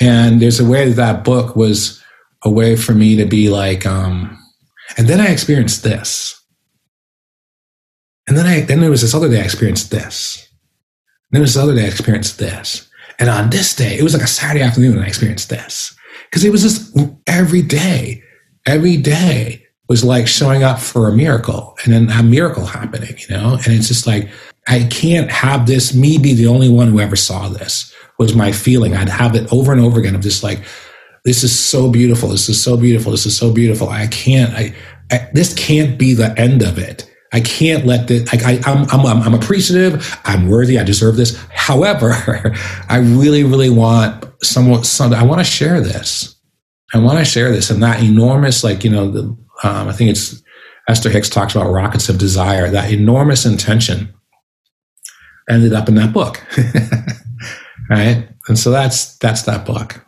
And 0.01 0.41
there's 0.41 0.61
a 0.61 0.69
way 0.69 0.89
that 0.89 0.97
that 0.97 1.25
book 1.25 1.57
was 1.57 2.03
a 2.43 2.51
way 2.51 2.75
for 2.75 2.93
me 2.93 3.17
to 3.17 3.27
be 3.27 3.51
like, 3.51 3.85
um, 3.85 4.37
and 4.97 5.07
then 5.07 5.21
I 5.21 5.29
experienced 5.29 5.85
this, 5.85 6.41
and 8.27 8.37
then 8.37 8.47
I 8.47 8.61
then 8.61 8.81
there 8.81 8.91
was 8.91 9.03
this 9.03 9.15
other 9.15 9.29
day 9.29 9.41
I 9.41 9.45
experienced 9.45 9.91
this, 9.91 10.49
and 11.31 11.33
then 11.33 11.41
there 11.41 11.43
was 11.43 11.55
this 11.55 11.63
other 11.63 11.75
day 11.75 11.85
I 11.85 11.89
experienced 11.89 12.39
this, 12.39 12.89
and 13.19 13.29
on 13.29 13.51
this 13.51 13.75
day 13.77 13.99
it 13.99 14.03
was 14.03 14.15
like 14.15 14.23
a 14.23 14.27
Saturday 14.27 14.65
afternoon 14.65 14.95
and 14.95 15.05
I 15.05 15.09
experienced 15.09 15.51
this. 15.51 15.95
Because 16.25 16.45
it 16.45 16.53
was 16.53 16.63
just 16.63 16.97
every 17.27 17.63
day, 17.63 18.23
every 18.67 18.97
day 18.97 19.67
was 19.89 20.05
like 20.05 20.29
showing 20.29 20.63
up 20.63 20.79
for 20.79 21.09
a 21.09 21.13
miracle 21.13 21.77
and 21.85 21.93
then 21.93 22.11
a 22.11 22.23
miracle 22.23 22.65
happening, 22.65 23.17
you 23.19 23.37
know? 23.37 23.55
And 23.65 23.75
it's 23.75 23.89
just 23.89 24.07
like, 24.07 24.31
I 24.69 24.85
can't 24.85 25.29
have 25.31 25.67
this, 25.67 25.93
me 25.93 26.19
be 26.19 26.33
the 26.33 26.47
only 26.47 26.69
one 26.69 26.87
who 26.89 27.01
ever 27.01 27.17
saw 27.17 27.49
this 27.49 27.93
was 28.21 28.35
my 28.35 28.53
feeling. 28.53 28.95
I'd 28.95 29.09
have 29.09 29.35
it 29.35 29.51
over 29.51 29.73
and 29.73 29.81
over 29.81 29.99
again 29.99 30.15
of 30.15 30.21
just 30.21 30.43
like, 30.43 30.63
this 31.25 31.43
is 31.43 31.59
so 31.59 31.91
beautiful. 31.91 32.29
This 32.29 32.51
is 32.51 32.63
so 32.63 32.77
beautiful. 32.77 33.13
This 33.13 33.25
is 33.25 33.37
so 33.37 33.51
beautiful. 33.51 33.89
I 33.89 34.07
can't, 34.09 34.53
I, 34.53 34.75
I 35.11 35.31
this 35.33 35.55
can't 35.55 35.99
be 35.99 36.13
the 36.13 36.39
end 36.39 36.63
of 36.63 36.79
it. 36.79 37.11
I 37.33 37.41
can't 37.41 37.87
let 37.87 38.09
the, 38.09 38.29
I, 38.31 38.53
I, 38.53 38.71
I'm, 38.71 39.07
I'm, 39.07 39.23
I'm 39.23 39.35
appreciative. 39.35 40.19
I'm 40.27 40.51
worthy. 40.51 40.79
I 40.79 40.85
deserve 40.85 41.17
this. 41.17 41.43
However, 41.51 42.13
I 42.91 42.99
really, 42.99 43.43
really 43.43 43.71
want 43.71 44.27
someone, 44.43 44.85
some, 44.85 45.15
I 45.15 45.25
want 45.25 45.41
to 45.41 45.45
share 45.45 45.81
this. 45.81 46.37
I 46.93 46.99
want 46.99 47.21
to 47.21 47.25
share 47.25 47.51
this 47.51 47.71
and 47.71 47.83
that 47.83 48.03
enormous, 48.03 48.63
like, 48.63 48.85
you 48.85 48.91
know, 48.91 49.11
the, 49.11 49.23
um, 49.63 49.89
I 49.89 49.93
think 49.93 50.11
it's 50.11 50.43
Esther 50.89 51.09
Hicks 51.09 51.31
talks 51.31 51.55
about 51.55 51.71
rockets 51.71 52.11
of 52.11 52.19
desire, 52.19 52.69
that 52.69 52.93
enormous 52.93 53.47
intention 53.47 54.13
ended 55.49 55.73
up 55.73 55.89
in 55.89 55.95
that 55.95 56.13
book. 56.13 56.45
right. 57.91 58.29
And 58.49 58.59
so 58.59 58.71
that's, 58.71 59.17
that's 59.19 59.43
that 59.43 59.67
book. 59.67 60.05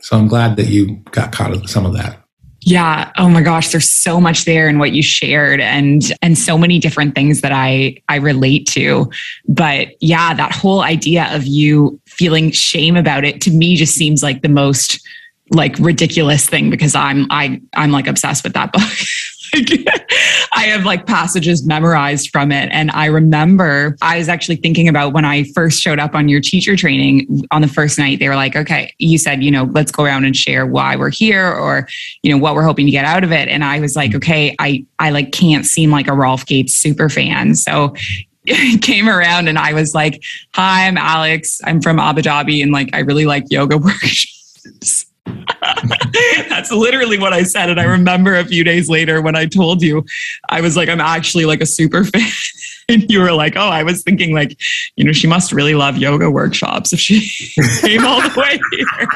So 0.00 0.16
I'm 0.16 0.28
glad 0.28 0.56
that 0.56 0.66
you 0.66 0.96
got 1.10 1.32
caught 1.32 1.68
some 1.68 1.86
of 1.86 1.94
that. 1.94 2.24
Yeah. 2.66 3.12
Oh 3.18 3.28
my 3.28 3.42
gosh, 3.42 3.72
there's 3.72 3.90
so 3.92 4.20
much 4.20 4.46
there 4.46 4.68
in 4.68 4.78
what 4.78 4.92
you 4.92 5.02
shared 5.02 5.60
and 5.60 6.02
and 6.22 6.38
so 6.38 6.56
many 6.56 6.78
different 6.78 7.14
things 7.14 7.42
that 7.42 7.52
I 7.52 7.96
I 8.08 8.16
relate 8.16 8.66
to. 8.68 9.10
But 9.46 9.88
yeah, 10.00 10.32
that 10.32 10.52
whole 10.52 10.80
idea 10.80 11.28
of 11.34 11.46
you 11.46 12.00
feeling 12.06 12.50
shame 12.50 12.96
about 12.96 13.24
it 13.24 13.42
to 13.42 13.50
me 13.50 13.76
just 13.76 13.94
seems 13.94 14.22
like 14.22 14.40
the 14.40 14.48
most 14.48 15.06
like 15.50 15.78
ridiculous 15.78 16.46
thing 16.48 16.70
because 16.70 16.94
I'm 16.94 17.26
I 17.30 17.60
I'm 17.74 17.90
like 17.92 18.06
obsessed 18.06 18.44
with 18.44 18.54
that 18.54 18.72
book. 18.72 18.82
I 20.54 20.64
have 20.64 20.84
like 20.84 21.06
passages 21.06 21.64
memorized 21.64 22.30
from 22.30 22.50
it. 22.52 22.68
And 22.72 22.90
I 22.90 23.06
remember 23.06 23.96
I 24.02 24.18
was 24.18 24.28
actually 24.28 24.56
thinking 24.56 24.88
about 24.88 25.12
when 25.12 25.24
I 25.24 25.44
first 25.54 25.80
showed 25.80 25.98
up 25.98 26.14
on 26.14 26.28
your 26.28 26.40
teacher 26.40 26.76
training 26.76 27.44
on 27.50 27.62
the 27.62 27.68
first 27.68 27.98
night, 27.98 28.18
they 28.18 28.28
were 28.28 28.36
like, 28.36 28.56
okay, 28.56 28.92
you 28.98 29.18
said, 29.18 29.42
you 29.42 29.50
know, 29.50 29.64
let's 29.64 29.92
go 29.92 30.04
around 30.04 30.24
and 30.24 30.36
share 30.36 30.66
why 30.66 30.96
we're 30.96 31.10
here 31.10 31.46
or, 31.46 31.88
you 32.22 32.30
know, 32.30 32.38
what 32.38 32.54
we're 32.54 32.64
hoping 32.64 32.86
to 32.86 32.92
get 32.92 33.04
out 33.04 33.24
of 33.24 33.32
it. 33.32 33.48
And 33.48 33.64
I 33.64 33.80
was 33.80 33.96
like, 33.96 34.10
mm-hmm. 34.10 34.16
okay, 34.18 34.56
I, 34.58 34.84
I 34.98 35.10
like 35.10 35.32
can't 35.32 35.66
seem 35.66 35.90
like 35.90 36.08
a 36.08 36.14
Rolf 36.14 36.46
Gates 36.46 36.74
super 36.74 37.08
fan. 37.08 37.54
So 37.54 37.94
came 38.80 39.08
around 39.08 39.48
and 39.48 39.58
I 39.58 39.72
was 39.72 39.94
like, 39.94 40.22
hi, 40.54 40.86
I'm 40.86 40.98
Alex. 40.98 41.60
I'm 41.64 41.80
from 41.80 41.98
Abu 41.98 42.22
Dhabi 42.22 42.62
and 42.62 42.72
like, 42.72 42.90
I 42.92 43.00
really 43.00 43.26
like 43.26 43.44
yoga 43.50 43.78
workshops. 43.78 45.03
That's 46.48 46.70
literally 46.70 47.18
what 47.18 47.32
I 47.32 47.42
said. 47.42 47.70
And 47.70 47.80
I 47.80 47.84
remember 47.84 48.36
a 48.36 48.44
few 48.44 48.64
days 48.64 48.88
later 48.88 49.20
when 49.20 49.36
I 49.36 49.46
told 49.46 49.82
you, 49.82 50.04
I 50.48 50.60
was 50.60 50.76
like, 50.76 50.88
I'm 50.88 51.00
actually 51.00 51.44
like 51.44 51.60
a 51.60 51.66
super 51.66 52.04
fan. 52.04 52.30
And 52.88 53.10
you 53.10 53.20
were 53.20 53.32
like, 53.32 53.56
oh, 53.56 53.68
I 53.68 53.82
was 53.82 54.02
thinking 54.02 54.34
like, 54.34 54.58
you 54.96 55.04
know, 55.04 55.12
she 55.12 55.26
must 55.26 55.52
really 55.52 55.74
love 55.74 55.96
yoga 55.96 56.30
workshops 56.30 56.92
if 56.92 57.00
she 57.00 57.20
came 57.80 58.04
all 58.04 58.20
the 58.20 58.38
way 58.38 58.60
here. 58.72 59.08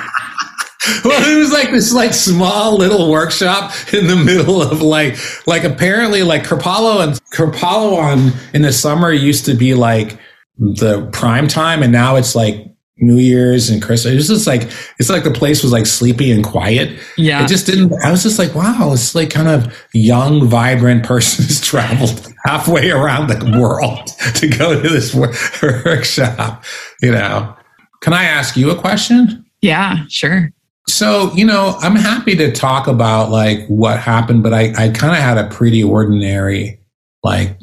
well, 1.05 1.31
it 1.31 1.39
was 1.39 1.53
like 1.53 1.71
this 1.71 1.93
like 1.93 2.15
small 2.15 2.79
little 2.79 3.11
workshop 3.11 3.73
in 3.93 4.07
the 4.07 4.17
middle 4.17 4.63
of 4.63 4.81
like 4.81 5.19
like 5.47 5.65
apparently 5.65 6.23
like 6.23 6.45
Kripalu 6.45 7.03
and 7.03 7.13
Kripalu 7.33 7.99
on 7.99 8.33
in 8.55 8.63
the 8.63 8.73
summer 8.73 9.13
used 9.13 9.45
to 9.47 9.55
be 9.55 9.75
like 9.75 10.19
the 10.57 11.07
prime 11.13 11.47
time 11.47 11.83
and 11.83 11.93
now 11.93 12.17
it's 12.17 12.35
like 12.35 12.69
New 13.01 13.17
Year's 13.17 13.71
and 13.71 13.83
Christmas. 13.83 14.13
It 14.13 14.17
was 14.17 14.29
just 14.29 14.47
like 14.47 14.63
it's 14.99 15.09
like 15.09 15.25
the 15.25 15.31
place 15.31 15.63
was 15.63 15.73
like 15.73 15.87
sleepy 15.87 16.31
and 16.33 16.45
quiet. 16.45 16.99
Yeah, 17.17 17.45
it 17.45 17.49
just 17.49 17.67
didn't. 17.67 17.93
I 18.05 18.11
was 18.11 18.23
just 18.23 18.39
like, 18.39 18.55
wow, 18.55 18.91
it's 18.93 19.15
like 19.15 19.31
kind 19.31 19.49
of 19.49 19.75
young, 19.93 20.47
vibrant 20.47 21.05
person 21.05 21.45
has 21.45 21.61
traveled 21.65 22.33
halfway 22.45 22.91
around 22.91 23.29
the 23.29 23.59
world 23.59 24.07
to 24.35 24.49
go 24.49 24.81
to 24.81 24.89
this 24.89 25.15
workshop. 25.63 26.65
You 27.01 27.13
know, 27.13 27.55
can 28.01 28.13
I 28.13 28.25
ask 28.25 28.57
you 28.57 28.71
a 28.71 28.77
question? 28.77 29.45
Yeah, 29.61 30.05
sure. 30.09 30.51
So 30.89 31.33
you 31.35 31.45
know, 31.45 31.77
I'm 31.81 31.97
happy 31.97 32.35
to 32.37 32.51
talk 32.51 32.87
about 32.87 33.31
like 33.31 33.67
what 33.69 34.01
happened, 34.01 34.43
but 34.43 34.55
I 34.55 34.73
I 34.77 34.89
kind 34.89 35.13
of 35.13 35.23
had 35.23 35.39
a 35.39 35.49
pretty 35.49 35.85
ordinary 35.85 36.81
like 37.23 37.59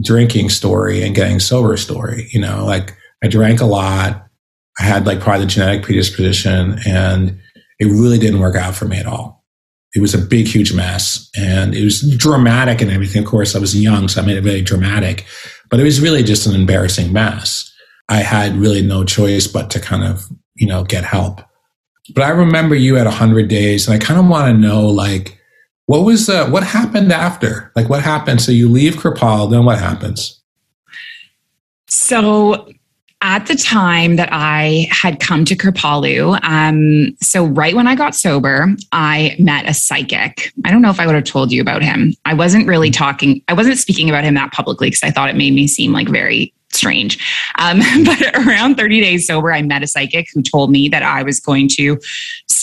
drinking 0.00 0.50
story 0.50 1.02
and 1.02 1.14
getting 1.14 1.40
sober 1.40 1.76
story. 1.76 2.28
You 2.32 2.40
know, 2.40 2.64
like 2.64 2.96
I 3.22 3.28
drank 3.28 3.60
a 3.60 3.66
lot. 3.66 4.23
I 4.78 4.82
had 4.82 5.06
like 5.06 5.20
probably 5.20 5.44
the 5.44 5.50
genetic 5.50 5.82
predisposition 5.82 6.78
and 6.86 7.38
it 7.78 7.86
really 7.86 8.18
didn't 8.18 8.40
work 8.40 8.56
out 8.56 8.74
for 8.74 8.86
me 8.86 8.98
at 8.98 9.06
all. 9.06 9.44
It 9.94 10.00
was 10.00 10.14
a 10.14 10.18
big, 10.18 10.46
huge 10.46 10.72
mess 10.72 11.30
and 11.36 11.74
it 11.74 11.84
was 11.84 12.16
dramatic 12.16 12.80
and 12.80 12.90
everything. 12.90 13.22
Of 13.22 13.28
course, 13.28 13.54
I 13.54 13.60
was 13.60 13.80
young, 13.80 14.08
so 14.08 14.20
I 14.20 14.26
made 14.26 14.36
it 14.36 14.42
very 14.42 14.60
dramatic, 14.60 15.24
but 15.70 15.78
it 15.78 15.84
was 15.84 16.00
really 16.00 16.22
just 16.22 16.46
an 16.46 16.54
embarrassing 16.54 17.12
mess. 17.12 17.70
I 18.08 18.18
had 18.18 18.56
really 18.56 18.82
no 18.82 19.04
choice 19.04 19.46
but 19.46 19.70
to 19.70 19.80
kind 19.80 20.02
of, 20.02 20.26
you 20.56 20.66
know, 20.66 20.82
get 20.84 21.04
help. 21.04 21.40
But 22.12 22.24
I 22.24 22.30
remember 22.30 22.74
you 22.74 22.96
at 22.96 23.06
100 23.06 23.48
days 23.48 23.86
and 23.86 23.94
I 23.94 24.04
kind 24.04 24.18
of 24.18 24.26
want 24.26 24.52
to 24.52 24.58
know 24.58 24.86
like, 24.88 25.40
what 25.86 26.00
was, 26.00 26.28
uh, 26.28 26.48
what 26.48 26.64
happened 26.64 27.12
after? 27.12 27.70
Like, 27.76 27.88
what 27.88 28.02
happened? 28.02 28.42
So 28.42 28.52
you 28.52 28.68
leave 28.68 28.94
Kripalu, 28.94 29.50
then 29.50 29.64
what 29.64 29.78
happens? 29.78 30.40
So 31.86 32.68
at 33.24 33.46
the 33.46 33.54
time 33.54 34.16
that 34.16 34.28
I 34.30 34.86
had 34.90 35.18
come 35.18 35.46
to 35.46 35.56
Kripalu, 35.56 36.38
um, 36.44 37.16
so 37.22 37.46
right 37.46 37.74
when 37.74 37.88
I 37.88 37.94
got 37.94 38.14
sober, 38.14 38.68
I 38.92 39.34
met 39.38 39.66
a 39.66 39.72
psychic. 39.72 40.52
I 40.66 40.70
don't 40.70 40.82
know 40.82 40.90
if 40.90 41.00
I 41.00 41.06
would 41.06 41.14
have 41.14 41.24
told 41.24 41.50
you 41.50 41.62
about 41.62 41.82
him. 41.82 42.12
I 42.26 42.34
wasn't 42.34 42.68
really 42.68 42.90
talking, 42.90 43.42
I 43.48 43.54
wasn't 43.54 43.78
speaking 43.78 44.10
about 44.10 44.24
him 44.24 44.34
that 44.34 44.52
publicly 44.52 44.88
because 44.88 45.02
I 45.02 45.10
thought 45.10 45.30
it 45.30 45.36
made 45.36 45.54
me 45.54 45.66
seem 45.66 45.90
like 45.90 46.06
very 46.10 46.52
strange. 46.70 47.18
Um, 47.58 47.80
but 48.04 48.20
around 48.46 48.76
30 48.76 49.00
days 49.00 49.26
sober, 49.26 49.50
I 49.52 49.62
met 49.62 49.82
a 49.82 49.86
psychic 49.86 50.26
who 50.34 50.42
told 50.42 50.70
me 50.70 50.90
that 50.90 51.02
I 51.02 51.22
was 51.22 51.40
going 51.40 51.68
to 51.76 51.98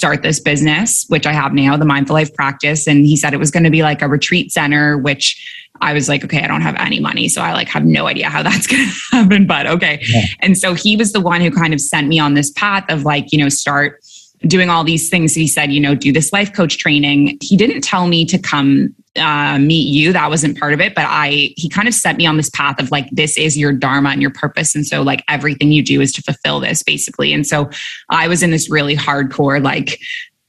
start 0.01 0.23
this 0.23 0.39
business, 0.39 1.05
which 1.09 1.27
I 1.27 1.31
have 1.31 1.53
now, 1.53 1.77
the 1.77 1.85
Mindful 1.85 2.15
Life 2.15 2.33
Practice. 2.33 2.87
And 2.87 3.05
he 3.05 3.15
said 3.15 3.35
it 3.35 3.37
was 3.37 3.51
going 3.51 3.65
to 3.65 3.69
be 3.69 3.83
like 3.83 4.01
a 4.01 4.07
retreat 4.07 4.51
center, 4.51 4.97
which 4.97 5.69
I 5.79 5.93
was 5.93 6.09
like, 6.09 6.23
okay, 6.23 6.41
I 6.41 6.47
don't 6.47 6.61
have 6.61 6.73
any 6.77 6.99
money. 6.99 7.29
So 7.29 7.39
I 7.39 7.53
like 7.53 7.67
have 7.67 7.85
no 7.85 8.07
idea 8.07 8.27
how 8.27 8.41
that's 8.49 8.65
going 8.65 8.83
to 8.83 8.95
happen, 9.11 9.45
but 9.45 9.67
okay. 9.67 9.99
Yeah. 10.07 10.23
And 10.39 10.57
so 10.57 10.73
he 10.73 10.95
was 10.95 11.13
the 11.13 11.21
one 11.21 11.39
who 11.39 11.51
kind 11.51 11.71
of 11.71 11.79
sent 11.79 12.07
me 12.07 12.17
on 12.17 12.33
this 12.33 12.49
path 12.49 12.83
of 12.89 13.03
like, 13.03 13.31
you 13.31 13.37
know, 13.37 13.47
start 13.47 14.03
doing 14.47 14.71
all 14.71 14.83
these 14.83 15.07
things. 15.07 15.35
He 15.35 15.47
said, 15.47 15.71
you 15.71 15.79
know, 15.79 15.93
do 15.93 16.11
this 16.11 16.33
life 16.33 16.51
coach 16.51 16.79
training. 16.79 17.37
He 17.39 17.55
didn't 17.55 17.81
tell 17.81 18.07
me 18.07 18.25
to 18.25 18.39
come 18.39 18.95
uh, 19.17 19.59
meet 19.59 19.87
you. 19.87 20.13
That 20.13 20.29
wasn't 20.29 20.57
part 20.59 20.73
of 20.73 20.79
it, 20.79 20.95
but 20.95 21.05
I, 21.07 21.53
he 21.57 21.67
kind 21.69 21.87
of 21.87 21.93
set 21.93 22.17
me 22.17 22.25
on 22.25 22.37
this 22.37 22.49
path 22.49 22.79
of 22.79 22.91
like, 22.91 23.09
this 23.11 23.37
is 23.37 23.57
your 23.57 23.73
dharma 23.73 24.09
and 24.09 24.21
your 24.21 24.31
purpose. 24.31 24.75
And 24.75 24.85
so 24.85 25.01
like 25.01 25.23
everything 25.27 25.71
you 25.71 25.83
do 25.83 26.01
is 26.01 26.13
to 26.13 26.21
fulfill 26.21 26.59
this 26.59 26.83
basically. 26.83 27.33
And 27.33 27.45
so 27.45 27.69
I 28.09 28.27
was 28.27 28.41
in 28.41 28.51
this 28.51 28.69
really 28.69 28.95
hardcore, 28.95 29.61
like, 29.61 29.99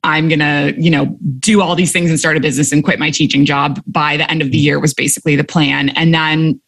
I'm 0.05 0.29
going 0.29 0.41
to, 0.41 0.75
you 0.77 0.91
know, 0.91 1.17
do 1.39 1.61
all 1.61 1.77
these 1.77 1.93
things 1.93 2.11
and 2.11 2.19
start 2.19 2.37
a 2.37 2.41
business 2.41 2.73
and 2.73 2.83
quit 2.83 2.99
my 2.99 3.11
teaching 3.11 3.45
job 3.45 3.81
by 3.87 4.17
the 4.17 4.29
end 4.31 4.43
of 4.43 4.51
the 4.51 4.59
year 4.59 4.81
was 4.81 4.95
basically 4.95 5.37
the 5.37 5.45
plan. 5.45 5.91
And 5.91 6.13
then 6.13 6.61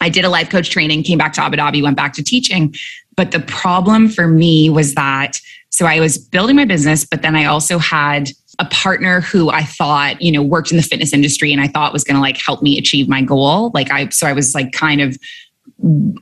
I 0.00 0.08
did 0.08 0.24
a 0.24 0.28
life 0.28 0.50
coach 0.50 0.70
training, 0.70 1.04
came 1.04 1.18
back 1.18 1.32
to 1.34 1.42
Abu 1.42 1.56
Dhabi, 1.56 1.80
went 1.82 1.96
back 1.96 2.12
to 2.14 2.24
teaching. 2.24 2.74
But 3.16 3.30
the 3.30 3.40
problem 3.40 4.08
for 4.08 4.26
me 4.26 4.68
was 4.68 4.94
that 4.94 5.38
so 5.72 5.86
I 5.86 6.00
was 6.00 6.18
building 6.18 6.56
my 6.56 6.66
business, 6.66 7.04
but 7.04 7.22
then 7.22 7.34
I 7.34 7.46
also 7.46 7.78
had 7.78 8.30
a 8.58 8.64
partner 8.66 9.20
who 9.20 9.50
I 9.50 9.62
thought, 9.62 10.20
you 10.20 10.30
know, 10.30 10.42
worked 10.42 10.70
in 10.70 10.76
the 10.76 10.82
fitness 10.82 11.12
industry 11.12 11.52
and 11.52 11.60
I 11.60 11.68
thought 11.68 11.92
was 11.92 12.04
going 12.04 12.16
to 12.16 12.20
like 12.20 12.36
help 12.36 12.62
me 12.62 12.78
achieve 12.78 13.08
my 13.08 13.22
goal. 13.22 13.70
Like 13.74 13.90
I, 13.90 14.08
so 14.10 14.26
I 14.26 14.32
was 14.32 14.54
like 14.54 14.72
kind 14.72 15.00
of 15.00 15.16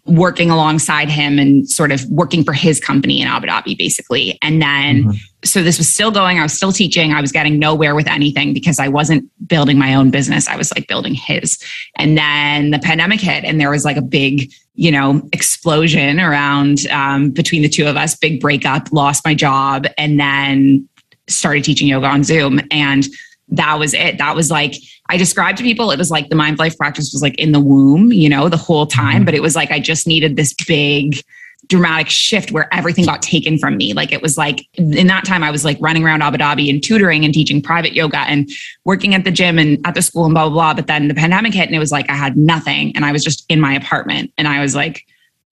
working 0.06 0.50
alongside 0.50 1.10
him 1.10 1.38
and 1.38 1.68
sort 1.68 1.92
of 1.92 2.04
working 2.06 2.44
for 2.44 2.52
his 2.52 2.80
company 2.80 3.20
in 3.20 3.28
Abu 3.28 3.46
Dhabi, 3.46 3.76
basically. 3.76 4.38
And 4.40 4.60
then, 4.62 5.04
mm-hmm. 5.04 5.16
so 5.44 5.62
this 5.62 5.76
was 5.76 5.88
still 5.88 6.10
going. 6.10 6.38
I 6.38 6.42
was 6.42 6.54
still 6.54 6.72
teaching. 6.72 7.12
I 7.12 7.20
was 7.20 7.30
getting 7.30 7.58
nowhere 7.58 7.94
with 7.94 8.06
anything 8.06 8.54
because 8.54 8.78
I 8.78 8.88
wasn't 8.88 9.30
building 9.46 9.78
my 9.78 9.94
own 9.94 10.10
business. 10.10 10.48
I 10.48 10.56
was 10.56 10.72
like 10.74 10.88
building 10.88 11.14
his. 11.14 11.58
And 11.96 12.16
then 12.16 12.70
the 12.70 12.78
pandemic 12.78 13.20
hit, 13.20 13.44
and 13.44 13.60
there 13.60 13.70
was 13.70 13.84
like 13.84 13.98
a 13.98 14.02
big, 14.02 14.50
you 14.74 14.90
know, 14.90 15.20
explosion 15.32 16.20
around 16.20 16.86
um, 16.90 17.30
between 17.30 17.60
the 17.60 17.68
two 17.68 17.86
of 17.86 17.96
us, 17.96 18.16
big 18.16 18.40
breakup, 18.40 18.90
lost 18.92 19.24
my 19.26 19.34
job, 19.34 19.86
and 19.98 20.18
then 20.18 20.88
started 21.30 21.64
teaching 21.64 21.88
yoga 21.88 22.06
on 22.06 22.24
Zoom. 22.24 22.60
And 22.70 23.06
that 23.48 23.78
was 23.78 23.94
it. 23.94 24.18
That 24.18 24.36
was 24.36 24.50
like, 24.50 24.74
I 25.08 25.16
described 25.16 25.58
to 25.58 25.64
people, 25.64 25.90
it 25.90 25.98
was 25.98 26.10
like 26.10 26.28
the 26.28 26.36
mind 26.36 26.58
life 26.58 26.76
practice 26.78 27.12
was 27.12 27.22
like 27.22 27.34
in 27.36 27.52
the 27.52 27.60
womb, 27.60 28.12
you 28.12 28.28
know, 28.28 28.48
the 28.48 28.56
whole 28.56 28.86
time. 28.86 29.16
Mm-hmm. 29.16 29.24
But 29.24 29.34
it 29.34 29.42
was 29.42 29.56
like, 29.56 29.70
I 29.70 29.80
just 29.80 30.06
needed 30.06 30.36
this 30.36 30.54
big, 30.54 31.22
dramatic 31.66 32.08
shift 32.08 32.52
where 32.52 32.72
everything 32.72 33.04
got 33.04 33.22
taken 33.22 33.58
from 33.58 33.76
me. 33.76 33.92
Like 33.92 34.12
it 34.12 34.22
was 34.22 34.38
like 34.38 34.66
in 34.74 35.06
that 35.08 35.24
time, 35.24 35.42
I 35.42 35.50
was 35.50 35.64
like 35.64 35.78
running 35.80 36.04
around 36.04 36.22
Abu 36.22 36.38
Dhabi 36.38 36.70
and 36.70 36.82
tutoring 36.82 37.24
and 37.24 37.34
teaching 37.34 37.60
private 37.60 37.92
yoga 37.92 38.18
and 38.18 38.48
working 38.84 39.14
at 39.14 39.24
the 39.24 39.30
gym 39.30 39.58
and 39.58 39.84
at 39.86 39.94
the 39.94 40.02
school 40.02 40.24
and 40.24 40.34
blah, 40.34 40.48
blah, 40.48 40.54
blah. 40.54 40.74
But 40.74 40.86
then 40.86 41.08
the 41.08 41.14
pandemic 41.14 41.54
hit 41.54 41.66
and 41.66 41.74
it 41.74 41.80
was 41.80 41.92
like 41.92 42.08
I 42.08 42.14
had 42.14 42.36
nothing 42.36 42.94
and 42.96 43.04
I 43.04 43.12
was 43.12 43.22
just 43.22 43.44
in 43.48 43.60
my 43.60 43.74
apartment 43.74 44.32
and 44.38 44.48
I 44.48 44.60
was 44.60 44.74
like, 44.74 45.04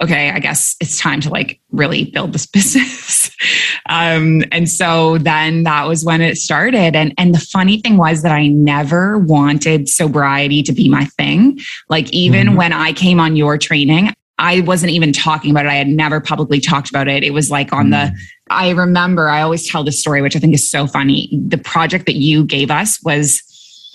okay, 0.01 0.29
I 0.29 0.39
guess 0.39 0.75
it's 0.79 0.99
time 0.99 1.21
to 1.21 1.29
like 1.29 1.59
really 1.71 2.05
build 2.05 2.33
this 2.33 2.45
business. 2.45 3.31
um, 3.89 4.43
and 4.51 4.69
so 4.69 5.17
then 5.17 5.63
that 5.63 5.87
was 5.87 6.03
when 6.03 6.21
it 6.21 6.37
started. 6.37 6.95
And 6.95 7.13
and 7.17 7.33
the 7.33 7.39
funny 7.39 7.81
thing 7.81 7.97
was 7.97 8.21
that 8.23 8.31
I 8.31 8.47
never 8.47 9.17
wanted 9.17 9.89
sobriety 9.89 10.63
to 10.63 10.73
be 10.73 10.89
my 10.89 11.05
thing. 11.05 11.59
Like 11.89 12.11
even 12.11 12.47
mm-hmm. 12.47 12.57
when 12.57 12.73
I 12.73 12.93
came 12.93 13.19
on 13.19 13.35
your 13.35 13.57
training, 13.57 14.13
I 14.39 14.61
wasn't 14.61 14.91
even 14.91 15.13
talking 15.13 15.49
about 15.49 15.65
it. 15.65 15.69
I 15.69 15.75
had 15.75 15.87
never 15.87 16.21
publicly 16.21 16.59
talked 16.59 16.89
about 16.89 17.07
it. 17.07 17.23
It 17.23 17.31
was 17.31 17.49
like 17.49 17.73
on 17.73 17.89
mm-hmm. 17.89 18.13
the 18.13 18.19
I 18.49 18.69
remember 18.69 19.29
I 19.29 19.41
always 19.41 19.67
tell 19.67 19.83
this 19.83 19.99
story, 19.99 20.21
which 20.21 20.35
I 20.35 20.39
think 20.39 20.53
is 20.53 20.69
so 20.69 20.87
funny. 20.87 21.29
The 21.47 21.57
project 21.57 22.05
that 22.05 22.15
you 22.15 22.45
gave 22.45 22.71
us 22.71 23.01
was 23.03 23.41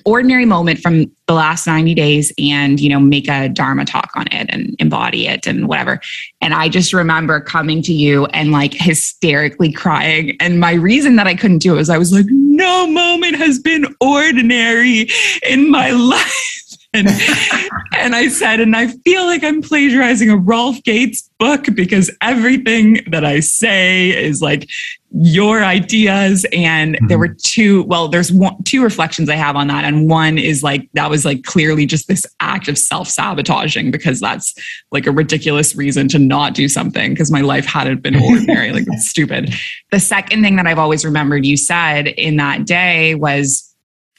ordinary 0.05 0.44
moment 0.44 0.80
from 0.80 1.11
the 1.26 1.34
last 1.34 1.66
90 1.66 1.94
days 1.94 2.32
and, 2.38 2.80
you 2.80 2.88
know, 2.88 3.00
make 3.00 3.28
a 3.28 3.48
Dharma 3.48 3.84
talk 3.84 4.11
on 4.14 4.26
it 4.28 4.46
and 4.50 4.74
embody 4.78 5.26
it 5.26 5.46
and 5.46 5.68
whatever. 5.68 6.00
And 6.40 6.55
I 6.55 6.68
just 6.68 6.92
remember 6.92 7.40
coming 7.40 7.82
to 7.82 7.92
you 7.92 8.26
and 8.26 8.53
like 8.53 8.74
hysterically 8.74 9.72
crying. 9.72 10.36
And 10.40 10.61
my 10.61 10.72
reason 10.72 11.16
that 11.16 11.26
I 11.26 11.34
couldn't 11.34 11.59
do 11.59 11.74
it 11.74 11.76
was 11.76 11.90
I 11.90 11.98
was 11.98 12.12
like, 12.12 12.26
no 12.28 12.86
moment 12.86 13.36
has 13.36 13.59
been 13.59 13.86
ordinary 14.00 15.09
in 15.48 15.70
my 15.70 15.90
life. 15.92 16.78
And, 16.94 17.09
and 17.96 18.14
I 18.14 18.28
said, 18.28 18.61
and 18.61 18.76
I 18.76 18.88
feel 18.88 19.24
like 19.24 19.42
I'm 19.42 19.62
plagiarizing 19.62 20.30
a 20.30 20.36
Rolf 20.36 20.82
Gates 20.82 21.28
book 21.38 21.66
because 21.74 22.11
everything 22.20 23.00
that 23.11 23.24
I 23.24 23.40
say 23.40 24.11
is 24.11 24.42
like 24.42 24.68
your 25.14 25.64
ideas. 25.64 26.46
And 26.52 26.94
mm-hmm. 26.94 27.06
there 27.06 27.18
were 27.18 27.34
two, 27.44 27.82
well, 27.84 28.08
there's 28.08 28.32
one, 28.32 28.62
two 28.64 28.82
reflections 28.82 29.28
I 29.28 29.36
have 29.36 29.56
on 29.56 29.66
that. 29.68 29.84
And 29.84 30.08
one 30.08 30.38
is 30.38 30.62
like, 30.62 30.88
that 30.94 31.10
was 31.10 31.24
like 31.24 31.44
clearly 31.44 31.86
just 31.86 32.08
this 32.08 32.24
act 32.40 32.68
of 32.68 32.78
self 32.78 33.08
sabotaging 33.08 33.90
because 33.90 34.20
that's 34.20 34.54
like 34.90 35.06
a 35.06 35.10
ridiculous 35.10 35.74
reason 35.74 36.08
to 36.08 36.18
not 36.18 36.54
do 36.54 36.68
something 36.68 37.12
because 37.12 37.30
my 37.30 37.40
life 37.40 37.66
hadn't 37.66 38.02
been 38.02 38.16
ordinary. 38.16 38.72
like 38.72 38.84
it's 38.88 39.08
stupid. 39.08 39.52
The 39.90 40.00
second 40.00 40.42
thing 40.42 40.56
that 40.56 40.66
I've 40.66 40.78
always 40.78 41.04
remembered 41.04 41.44
you 41.44 41.56
said 41.56 42.08
in 42.08 42.36
that 42.36 42.66
day 42.66 43.14
was, 43.14 43.71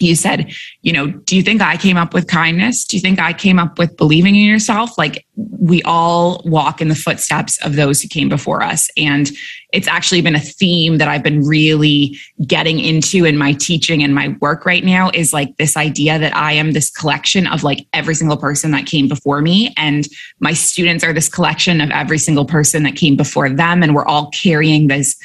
you 0.04 0.16
said, 0.16 0.52
you 0.82 0.94
know, 0.94 1.08
do 1.08 1.36
you 1.36 1.44
think 1.44 1.62
I 1.62 1.78
came 1.78 1.98
up 1.98 2.14
with 2.14 2.28
kindness? 2.28 2.86
Do 2.86 2.98
you 2.98 3.02
think 3.02 3.20
I 3.20 3.34
came 3.34 3.60
up 3.60 3.78
with 3.78 3.96
believing 3.98 4.36
in 4.36 4.46
yourself? 4.46 4.98
Like 4.98 5.26
we 5.36 5.82
all 5.84 6.42
walk 6.46 6.82
in 6.82 6.90
the 6.90 6.96
footsteps 6.96 7.64
of 7.66 7.76
those 7.76 8.02
who 8.02 8.08
came 8.08 8.30
before 8.30 8.62
us. 8.62 8.90
And 8.98 9.32
it's 9.72 9.88
actually 9.88 10.22
been 10.22 10.36
a 10.36 10.40
theme 10.40 10.98
that 11.00 11.08
I've 11.08 11.24
been 11.24 11.46
really 11.46 12.18
getting 12.46 12.80
into 12.80 13.26
in 13.26 13.38
my 13.38 13.54
teaching 13.54 14.04
and 14.04 14.14
my 14.14 14.36
work 14.40 14.66
right 14.66 14.84
now 14.84 15.10
is 15.14 15.34
like 15.34 15.58
this 15.58 15.76
idea 15.76 16.20
that 16.20 16.36
I 16.36 16.54
am 16.54 16.74
this 16.74 16.92
collection 16.92 17.48
of 17.48 17.64
like 17.64 17.88
every 17.94 18.14
single 18.14 18.38
person 18.38 18.72
that 18.72 18.86
came 18.86 19.08
before 19.08 19.42
me. 19.42 19.74
And 19.78 20.08
my 20.40 20.54
students 20.54 21.04
are 21.04 21.14
this 21.14 21.30
collection 21.30 21.82
of 21.82 21.90
every 21.90 22.20
single 22.20 22.46
person 22.46 22.84
that 22.84 22.96
came 22.96 23.16
before 23.16 23.50
them. 23.50 23.82
And 23.82 23.96
we're 23.96 24.06
all 24.06 24.30
carrying 24.30 24.88
these 24.88 25.18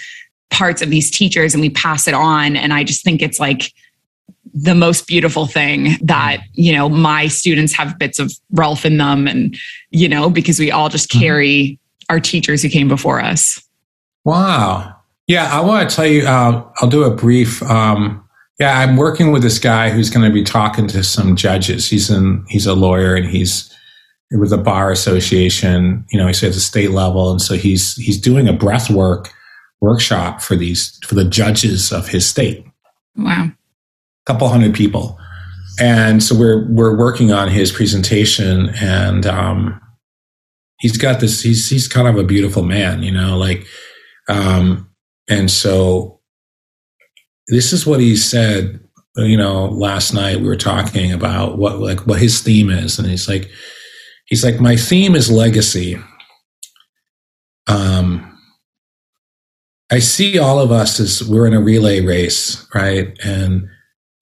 parts 0.51 0.81
of 0.81 0.91
these 0.91 1.11
teachers 1.11 1.55
and 1.55 1.61
we 1.61 1.71
pass 1.71 2.09
it 2.09 2.15
on. 2.15 2.57
And 2.57 2.73
I 2.73 2.85
just 2.85 3.05
think 3.05 3.21
it's 3.21 3.39
like, 3.39 3.73
the 4.55 4.75
most 4.75 5.07
beautiful 5.07 5.47
thing 5.47 5.97
that 6.03 6.39
you 6.55 6.73
know 6.73 6.89
my 6.89 7.29
students 7.29 7.73
have 7.75 7.99
bits 7.99 8.19
of 8.19 8.33
Rolf 8.53 8.85
in 8.85 8.99
them 8.99 9.27
and 9.27 9.57
you 9.91 10.09
know 10.09 10.31
because 10.31 10.59
we 10.59 10.71
all 10.71 10.89
just 10.89 11.11
mm-hmm. 11.11 11.21
carry 11.21 11.49
mm-hmm. 11.49 12.13
our 12.13 12.21
teachers 12.21 12.63
who 12.63 12.69
came 12.69 12.89
before 12.89 13.21
us. 13.21 13.63
Wow. 14.25 14.95
Yeah 15.27 15.49
i 15.57 15.61
want 15.61 15.89
to 15.89 15.95
tell 15.95 16.07
you 16.07 16.27
uh, 16.27 16.65
i'll 16.77 16.89
do 16.89 17.05
a 17.05 17.15
brief 17.15 17.63
um, 17.65 18.27
yeah 18.59 18.79
i'm 18.81 18.97
working 18.97 19.31
with 19.31 19.43
this 19.43 19.59
guy 19.59 19.91
who's 19.91 20.11
going 20.11 20.27
to 20.27 20.33
be 20.33 20.43
talking 20.43 20.89
to 20.89 21.05
some 21.05 21.37
judges. 21.37 21.89
He's 21.89 22.11
in 22.11 22.45
he's 22.49 22.67
a 22.67 22.75
lawyer 22.75 23.15
and 23.15 23.27
he's 23.27 23.73
with 24.31 24.51
the 24.51 24.59
bar 24.59 24.91
association 24.91 26.05
you 26.11 26.19
know 26.19 26.27
he's 26.27 26.43
at 26.43 26.53
the 26.53 26.61
state 26.61 26.91
level. 26.91 27.31
And 27.31 27.43
so 27.43 27.55
he's 27.55 27.97
he's 27.97 28.21
doing 28.21 28.49
a 28.49 28.53
breath 28.53 28.91
work 28.91 29.31
workshop 29.81 30.41
for 30.41 30.57
these 30.57 30.99
for 31.05 31.15
the 31.15 31.25
judges 31.25 31.93
of 31.93 32.09
his 32.09 32.27
state. 32.27 32.67
Wow 33.17 33.53
couple 34.29 34.47
hundred 34.49 34.75
people. 34.75 35.19
And 35.81 36.23
so 36.23 36.37
we're 36.37 36.69
we're 36.71 36.97
working 36.97 37.33
on 37.33 37.49
his 37.49 37.73
presentation, 37.73 38.71
and 38.81 39.27
um, 39.27 39.81
he's 40.81 40.97
got 40.99 41.21
this. 41.21 41.41
He's 41.41 41.69
he's 41.69 41.89
kind 41.89 42.09
of 42.09 42.17
a 42.17 42.25
beautiful 42.25 42.63
man, 42.63 43.03
you 43.03 43.13
know, 43.13 43.39
like, 43.39 43.65
um, 44.29 44.91
and 45.29 45.51
so 45.51 46.21
this 47.49 47.73
is 47.73 47.87
what 47.87 48.01
he 48.01 48.17
said. 48.17 48.81
You 49.17 49.37
know, 49.37 49.67
last 49.67 50.13
night 50.15 50.41
we 50.41 50.47
were 50.47 50.57
talking 50.57 51.13
about 51.13 51.59
what 51.59 51.79
like 51.79 52.07
what 52.07 52.21
his 52.21 52.41
theme 52.41 52.71
is, 52.71 52.99
and 52.99 53.09
he's 53.09 53.29
like, 53.29 53.49
he's 54.27 54.45
like, 54.45 54.61
my 54.61 54.77
theme 54.77 55.15
is 55.15 55.31
legacy. 55.31 55.97
Um, 57.69 58.37
I 59.91 60.01
see 60.01 60.39
all 60.39 60.59
of 60.59 60.71
us 60.71 61.01
as 61.01 61.23
we're 61.27 61.47
in 61.47 61.55
a 61.55 61.61
relay 61.61 62.01
race, 62.01 62.67
right? 62.75 63.17
And 63.25 63.69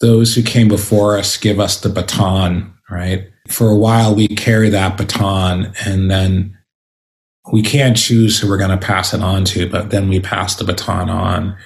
those 0.00 0.34
who 0.34 0.42
came 0.42 0.68
before 0.68 1.16
us 1.18 1.36
give 1.36 1.58
us 1.58 1.80
the 1.80 1.88
baton, 1.88 2.72
right? 2.90 3.28
For 3.48 3.70
a 3.70 3.76
while, 3.76 4.14
we 4.14 4.28
carry 4.28 4.68
that 4.70 4.96
baton 4.96 5.72
and 5.84 6.10
then 6.10 6.56
we 7.52 7.62
can't 7.62 7.96
choose 7.96 8.38
who 8.38 8.48
we're 8.48 8.58
going 8.58 8.78
to 8.78 8.86
pass 8.86 9.14
it 9.14 9.22
on 9.22 9.44
to, 9.46 9.68
but 9.68 9.90
then 9.90 10.08
we 10.08 10.20
pass 10.20 10.56
the 10.56 10.64
baton 10.64 11.08
on. 11.08 11.56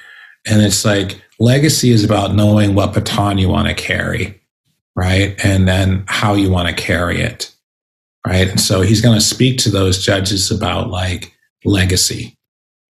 And 0.46 0.62
it's 0.62 0.84
like 0.84 1.22
legacy 1.38 1.90
is 1.90 2.04
about 2.04 2.34
knowing 2.34 2.74
what 2.74 2.94
baton 2.94 3.38
you 3.38 3.48
want 3.48 3.68
to 3.68 3.74
carry, 3.74 4.40
right? 4.94 5.34
And 5.42 5.66
then 5.66 6.04
how 6.06 6.34
you 6.34 6.50
want 6.50 6.68
to 6.68 6.74
carry 6.74 7.20
it, 7.20 7.54
right? 8.26 8.48
And 8.48 8.60
so 8.60 8.82
he's 8.82 9.00
going 9.00 9.18
to 9.18 9.24
speak 9.24 9.58
to 9.60 9.70
those 9.70 10.04
judges 10.04 10.50
about 10.50 10.90
like 10.90 11.34
legacy, 11.64 12.36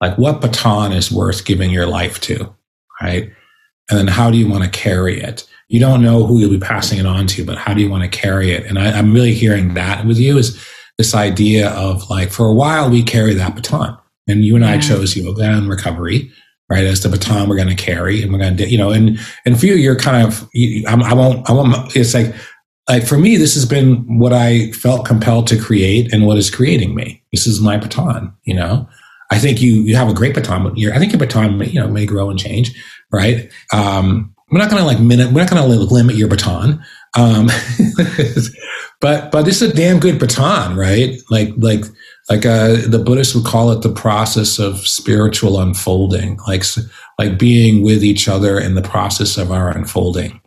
like 0.00 0.18
what 0.18 0.40
baton 0.40 0.92
is 0.92 1.12
worth 1.12 1.44
giving 1.44 1.70
your 1.70 1.86
life 1.86 2.20
to, 2.22 2.54
right? 3.00 3.32
And 3.90 3.98
then 3.98 4.06
how 4.06 4.30
do 4.30 4.38
you 4.38 4.48
want 4.48 4.64
to 4.64 4.70
carry 4.70 5.20
it? 5.20 5.46
You 5.68 5.80
don't 5.80 6.02
know 6.02 6.24
who 6.24 6.38
you'll 6.38 6.50
be 6.50 6.58
passing 6.58 6.98
it 6.98 7.06
on 7.06 7.26
to, 7.28 7.44
but 7.44 7.58
how 7.58 7.74
do 7.74 7.80
you 7.80 7.90
want 7.90 8.04
to 8.04 8.08
carry 8.08 8.52
it? 8.52 8.64
And 8.66 8.78
I, 8.78 8.92
I'm 8.92 9.12
really 9.12 9.34
hearing 9.34 9.74
that 9.74 10.06
with 10.06 10.18
you 10.18 10.38
is 10.38 10.64
this 10.98 11.14
idea 11.14 11.70
of 11.70 12.08
like, 12.10 12.30
for 12.30 12.46
a 12.46 12.54
while, 12.54 12.90
we 12.90 13.02
carry 13.02 13.34
that 13.34 13.54
baton. 13.54 13.96
And 14.28 14.44
you 14.44 14.54
and 14.54 14.64
yeah. 14.64 14.72
I 14.72 14.78
chose 14.78 15.16
yoga 15.16 15.42
and 15.42 15.68
recovery, 15.68 16.30
right, 16.68 16.84
as 16.84 17.02
the 17.02 17.08
baton 17.08 17.48
we're 17.48 17.56
going 17.56 17.74
to 17.74 17.74
carry, 17.74 18.22
and 18.22 18.32
we're 18.32 18.38
going 18.38 18.56
to, 18.58 18.68
you 18.68 18.78
know, 18.78 18.90
and 18.90 19.18
and 19.44 19.58
for 19.58 19.66
you, 19.66 19.74
you're 19.74 19.98
kind 19.98 20.24
of, 20.24 20.48
you, 20.52 20.86
I 20.86 21.14
won't, 21.14 21.48
I 21.50 21.52
won't. 21.52 21.96
It's 21.96 22.14
like, 22.14 22.32
like 22.88 23.04
for 23.04 23.18
me, 23.18 23.36
this 23.36 23.54
has 23.54 23.66
been 23.66 24.18
what 24.18 24.32
I 24.32 24.70
felt 24.72 25.04
compelled 25.04 25.48
to 25.48 25.58
create, 25.58 26.12
and 26.12 26.26
what 26.26 26.38
is 26.38 26.48
creating 26.48 26.94
me. 26.94 27.24
This 27.32 27.46
is 27.46 27.60
my 27.60 27.76
baton, 27.76 28.32
you 28.44 28.54
know. 28.54 28.88
I 29.32 29.38
think 29.38 29.60
you 29.60 29.82
you 29.82 29.96
have 29.96 30.08
a 30.08 30.14
great 30.14 30.34
baton, 30.34 30.62
but 30.62 30.72
I 30.78 30.98
think 30.98 31.10
your 31.10 31.18
baton, 31.18 31.58
may, 31.58 31.66
you 31.66 31.80
know, 31.80 31.88
may 31.88 32.06
grow 32.06 32.30
and 32.30 32.38
change 32.38 32.72
right? 33.12 33.50
Um, 33.72 34.34
we're 34.50 34.58
not 34.58 34.70
going 34.70 34.82
to 34.82 34.86
like 34.86 35.00
minute, 35.00 35.32
we're 35.32 35.42
not 35.42 35.50
going 35.50 35.62
to 35.62 35.94
limit 35.94 36.16
your 36.16 36.28
baton. 36.28 36.84
Um, 37.16 37.48
but, 39.00 39.30
but 39.30 39.42
this 39.42 39.62
is 39.62 39.70
a 39.70 39.74
damn 39.74 40.00
good 40.00 40.18
baton, 40.18 40.76
right? 40.76 41.16
Like, 41.30 41.50
like, 41.56 41.84
like, 42.28 42.46
uh, 42.46 42.76
the 42.86 43.02
Buddhists 43.04 43.34
would 43.34 43.44
call 43.44 43.72
it 43.72 43.82
the 43.82 43.92
process 43.92 44.58
of 44.58 44.86
spiritual 44.86 45.60
unfolding, 45.60 46.38
like, 46.46 46.64
like 47.18 47.38
being 47.38 47.82
with 47.82 48.04
each 48.04 48.28
other 48.28 48.58
in 48.58 48.74
the 48.74 48.82
process 48.82 49.36
of 49.36 49.50
our 49.50 49.70
unfolding. 49.70 50.40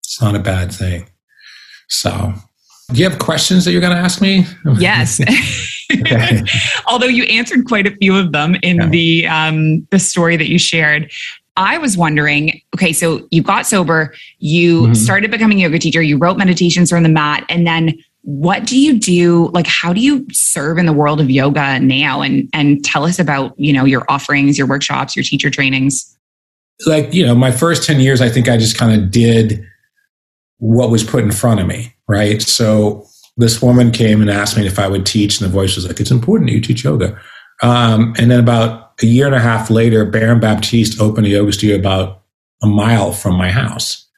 It's 0.00 0.20
not 0.20 0.34
a 0.34 0.40
bad 0.40 0.72
thing. 0.72 1.08
So, 1.88 2.34
do 2.92 3.00
you 3.00 3.08
have 3.08 3.18
questions 3.18 3.64
that 3.64 3.72
you're 3.72 3.80
going 3.80 3.94
to 3.94 3.98
ask 3.98 4.20
me? 4.20 4.44
Yes. 4.78 5.20
Although 6.86 7.06
you 7.06 7.22
answered 7.24 7.66
quite 7.66 7.86
a 7.86 7.96
few 7.96 8.16
of 8.16 8.32
them 8.32 8.56
in 8.62 8.76
yeah. 8.76 8.88
the 8.88 9.26
um, 9.28 9.86
the 9.90 9.98
story 9.98 10.36
that 10.36 10.48
you 10.48 10.58
shared. 10.58 11.10
I 11.56 11.78
was 11.78 11.96
wondering, 11.96 12.60
okay, 12.74 12.92
so 12.92 13.26
you 13.30 13.42
got 13.42 13.66
sober, 13.66 14.14
you 14.38 14.82
mm-hmm. 14.82 14.94
started 14.94 15.30
becoming 15.30 15.58
a 15.58 15.62
yoga 15.62 15.78
teacher, 15.78 16.02
you 16.02 16.18
wrote 16.18 16.36
meditations 16.36 16.92
on 16.92 17.02
the 17.02 17.08
mat, 17.08 17.44
and 17.48 17.66
then 17.66 17.94
what 18.22 18.66
do 18.66 18.78
you 18.78 18.98
do? 18.98 19.48
Like, 19.54 19.68
how 19.68 19.92
do 19.92 20.00
you 20.00 20.26
serve 20.32 20.78
in 20.78 20.86
the 20.86 20.92
world 20.92 21.20
of 21.20 21.30
yoga 21.30 21.78
now? 21.78 22.22
And 22.22 22.48
and 22.52 22.84
tell 22.84 23.04
us 23.04 23.20
about, 23.20 23.58
you 23.58 23.72
know, 23.72 23.84
your 23.84 24.04
offerings, 24.08 24.58
your 24.58 24.66
workshops, 24.66 25.14
your 25.14 25.22
teacher 25.22 25.48
trainings. 25.48 26.18
Like, 26.86 27.14
you 27.14 27.24
know, 27.24 27.36
my 27.36 27.52
first 27.52 27.84
10 27.84 28.00
years, 28.00 28.20
I 28.20 28.28
think 28.28 28.48
I 28.48 28.56
just 28.56 28.76
kind 28.76 29.00
of 29.00 29.10
did 29.12 29.64
what 30.58 30.90
was 30.90 31.04
put 31.04 31.22
in 31.22 31.30
front 31.30 31.60
of 31.60 31.66
me, 31.68 31.94
right? 32.08 32.42
So 32.42 33.06
this 33.36 33.62
woman 33.62 33.92
came 33.92 34.20
and 34.20 34.28
asked 34.28 34.56
me 34.56 34.66
if 34.66 34.78
I 34.78 34.88
would 34.88 35.06
teach, 35.06 35.40
and 35.40 35.48
the 35.48 35.52
voice 35.52 35.76
was 35.76 35.86
like, 35.86 36.00
It's 36.00 36.10
important 36.10 36.50
that 36.50 36.54
you 36.54 36.60
teach 36.60 36.82
yoga. 36.82 37.18
Um, 37.62 38.12
and 38.18 38.28
then 38.28 38.40
about 38.40 38.85
a 39.02 39.06
year 39.06 39.26
and 39.26 39.34
a 39.34 39.40
half 39.40 39.70
later, 39.70 40.04
Baron 40.04 40.40
Baptiste 40.40 41.00
opened 41.00 41.26
a 41.26 41.30
yoga 41.30 41.52
studio 41.52 41.76
about 41.76 42.22
a 42.62 42.66
mile 42.66 43.12
from 43.12 43.36
my 43.36 43.50
house. 43.50 44.08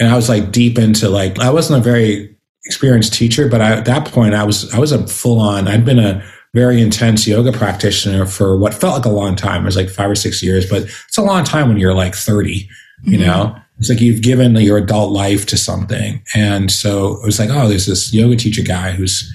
And 0.00 0.10
I 0.10 0.16
was 0.16 0.28
like 0.28 0.52
deep 0.52 0.78
into 0.78 1.08
like, 1.08 1.38
I 1.38 1.50
wasn't 1.50 1.80
a 1.80 1.82
very 1.82 2.36
experienced 2.66 3.14
teacher, 3.14 3.48
but 3.48 3.60
I, 3.60 3.72
at 3.76 3.84
that 3.84 4.06
point 4.06 4.34
I 4.34 4.44
was, 4.44 4.72
I 4.74 4.78
was 4.78 4.92
a 4.92 5.06
full 5.06 5.40
on, 5.40 5.68
I'd 5.68 5.84
been 5.84 5.98
a 5.98 6.24
very 6.54 6.80
intense 6.80 7.26
yoga 7.26 7.52
practitioner 7.52 8.26
for 8.26 8.56
what 8.56 8.74
felt 8.74 8.94
like 8.94 9.04
a 9.04 9.14
long 9.14 9.36
time. 9.36 9.62
It 9.62 9.66
was 9.66 9.76
like 9.76 9.88
five 9.88 10.10
or 10.10 10.14
six 10.14 10.42
years, 10.42 10.68
but 10.68 10.82
it's 10.82 11.18
a 11.18 11.22
long 11.22 11.44
time 11.44 11.68
when 11.68 11.78
you're 11.78 11.94
like 11.94 12.14
30, 12.14 12.64
mm-hmm. 12.64 13.12
you 13.12 13.18
know? 13.18 13.56
It's 13.78 13.88
like 13.88 14.00
you've 14.00 14.22
given 14.22 14.56
your 14.56 14.78
adult 14.78 15.12
life 15.12 15.46
to 15.46 15.56
something. 15.56 16.20
And 16.34 16.70
so 16.70 17.20
it 17.22 17.24
was 17.24 17.38
like, 17.38 17.50
oh, 17.50 17.68
there's 17.68 17.86
this 17.86 18.12
yoga 18.12 18.34
teacher 18.34 18.62
guy 18.62 18.90
who's 18.90 19.32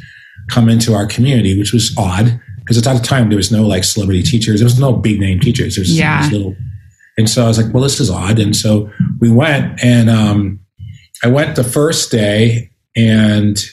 come 0.49 0.67
into 0.67 0.93
our 0.93 1.05
community, 1.05 1.57
which 1.57 1.71
was 1.71 1.95
odd 1.97 2.41
because 2.63 2.77
at 2.77 2.83
that 2.83 3.03
time 3.03 3.29
there 3.29 3.37
was 3.37 3.51
no 3.51 3.65
like 3.65 3.83
celebrity 3.83 4.23
teachers. 4.23 4.59
There 4.59 4.65
was 4.65 4.79
no 4.79 4.93
big 4.93 5.19
name 5.19 5.39
teachers. 5.39 5.75
There's 5.75 5.97
yeah. 5.97 6.27
little, 6.31 6.55
and 7.17 7.29
so 7.29 7.43
I 7.43 7.47
was 7.47 7.61
like, 7.61 7.73
well, 7.73 7.83
this 7.83 7.99
is 7.99 8.09
odd. 8.09 8.39
And 8.39 8.55
so 8.55 8.89
we 9.19 9.29
went, 9.29 9.83
and 9.83 10.09
um, 10.09 10.59
I 11.23 11.27
went 11.27 11.55
the 11.55 11.63
first 11.63 12.11
day, 12.11 12.71
and 12.95 13.63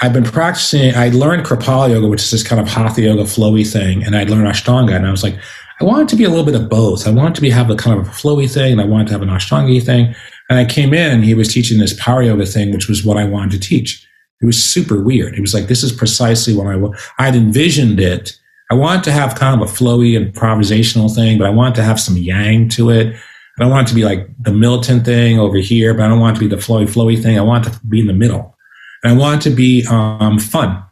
I've 0.00 0.12
been 0.12 0.24
practicing. 0.24 0.94
I 0.94 1.08
learned 1.08 1.46
Kripalu 1.46 1.90
Yoga, 1.90 2.08
which 2.08 2.22
is 2.22 2.30
this 2.30 2.42
kind 2.42 2.60
of 2.60 2.68
Hatha 2.68 3.02
Yoga 3.02 3.24
flowy 3.24 3.70
thing, 3.70 4.04
and 4.04 4.16
I 4.16 4.24
learned 4.24 4.46
Ashtanga, 4.46 4.94
and 4.94 5.06
I 5.06 5.10
was 5.10 5.22
like, 5.22 5.38
I 5.80 5.84
wanted 5.84 6.08
to 6.08 6.16
be 6.16 6.24
a 6.24 6.28
little 6.28 6.44
bit 6.44 6.56
of 6.56 6.68
both. 6.68 7.06
I 7.06 7.10
wanted 7.10 7.36
to 7.36 7.40
be 7.40 7.50
have 7.50 7.70
a 7.70 7.76
kind 7.76 8.00
of 8.00 8.06
a 8.06 8.10
flowy 8.10 8.52
thing, 8.52 8.72
and 8.72 8.80
I 8.80 8.84
wanted 8.84 9.06
to 9.08 9.12
have 9.12 9.22
an 9.22 9.28
Ashtanga 9.28 9.82
thing. 9.82 10.14
And 10.50 10.58
I 10.58 10.64
came 10.64 10.94
in 10.94 11.12
and 11.12 11.24
he 11.24 11.34
was 11.34 11.48
teaching 11.48 11.78
this 11.78 11.92
power 12.00 12.22
yoga 12.22 12.46
thing, 12.46 12.72
which 12.72 12.88
was 12.88 13.04
what 13.04 13.18
I 13.18 13.24
wanted 13.24 13.50
to 13.52 13.68
teach. 13.68 14.07
It 14.40 14.46
was 14.46 14.62
super 14.62 15.02
weird. 15.02 15.34
It 15.34 15.40
was 15.40 15.54
like, 15.54 15.66
this 15.66 15.82
is 15.82 15.92
precisely 15.92 16.54
what 16.54 16.68
I, 16.68 17.26
I'd 17.26 17.34
envisioned 17.34 17.98
it. 17.98 18.38
I 18.70 18.74
wanted 18.74 19.04
to 19.04 19.12
have 19.12 19.34
kind 19.34 19.60
of 19.60 19.68
a 19.68 19.72
flowy 19.72 20.12
improvisational 20.12 21.12
thing, 21.12 21.38
but 21.38 21.46
I 21.46 21.50
wanted 21.50 21.74
to 21.76 21.82
have 21.82 21.98
some 21.98 22.16
yang 22.16 22.68
to 22.70 22.90
it. 22.90 23.16
I 23.16 23.62
don't 23.62 23.70
want 23.70 23.88
it 23.88 23.90
to 23.90 23.94
be 23.96 24.04
like 24.04 24.28
the 24.40 24.52
militant 24.52 25.04
thing 25.04 25.38
over 25.38 25.56
here, 25.56 25.94
but 25.94 26.04
I 26.04 26.08
don't 26.08 26.20
want 26.20 26.36
it 26.36 26.40
to 26.40 26.48
be 26.48 26.54
the 26.54 26.62
flowy, 26.62 26.84
flowy 26.84 27.20
thing. 27.20 27.38
I 27.38 27.42
want 27.42 27.64
to 27.64 27.80
be 27.86 28.00
in 28.00 28.06
the 28.06 28.12
middle. 28.12 28.56
And 29.02 29.12
I 29.12 29.16
want 29.16 29.42
to 29.42 29.50
be 29.50 29.84
um, 29.90 30.38
fun 30.38 30.82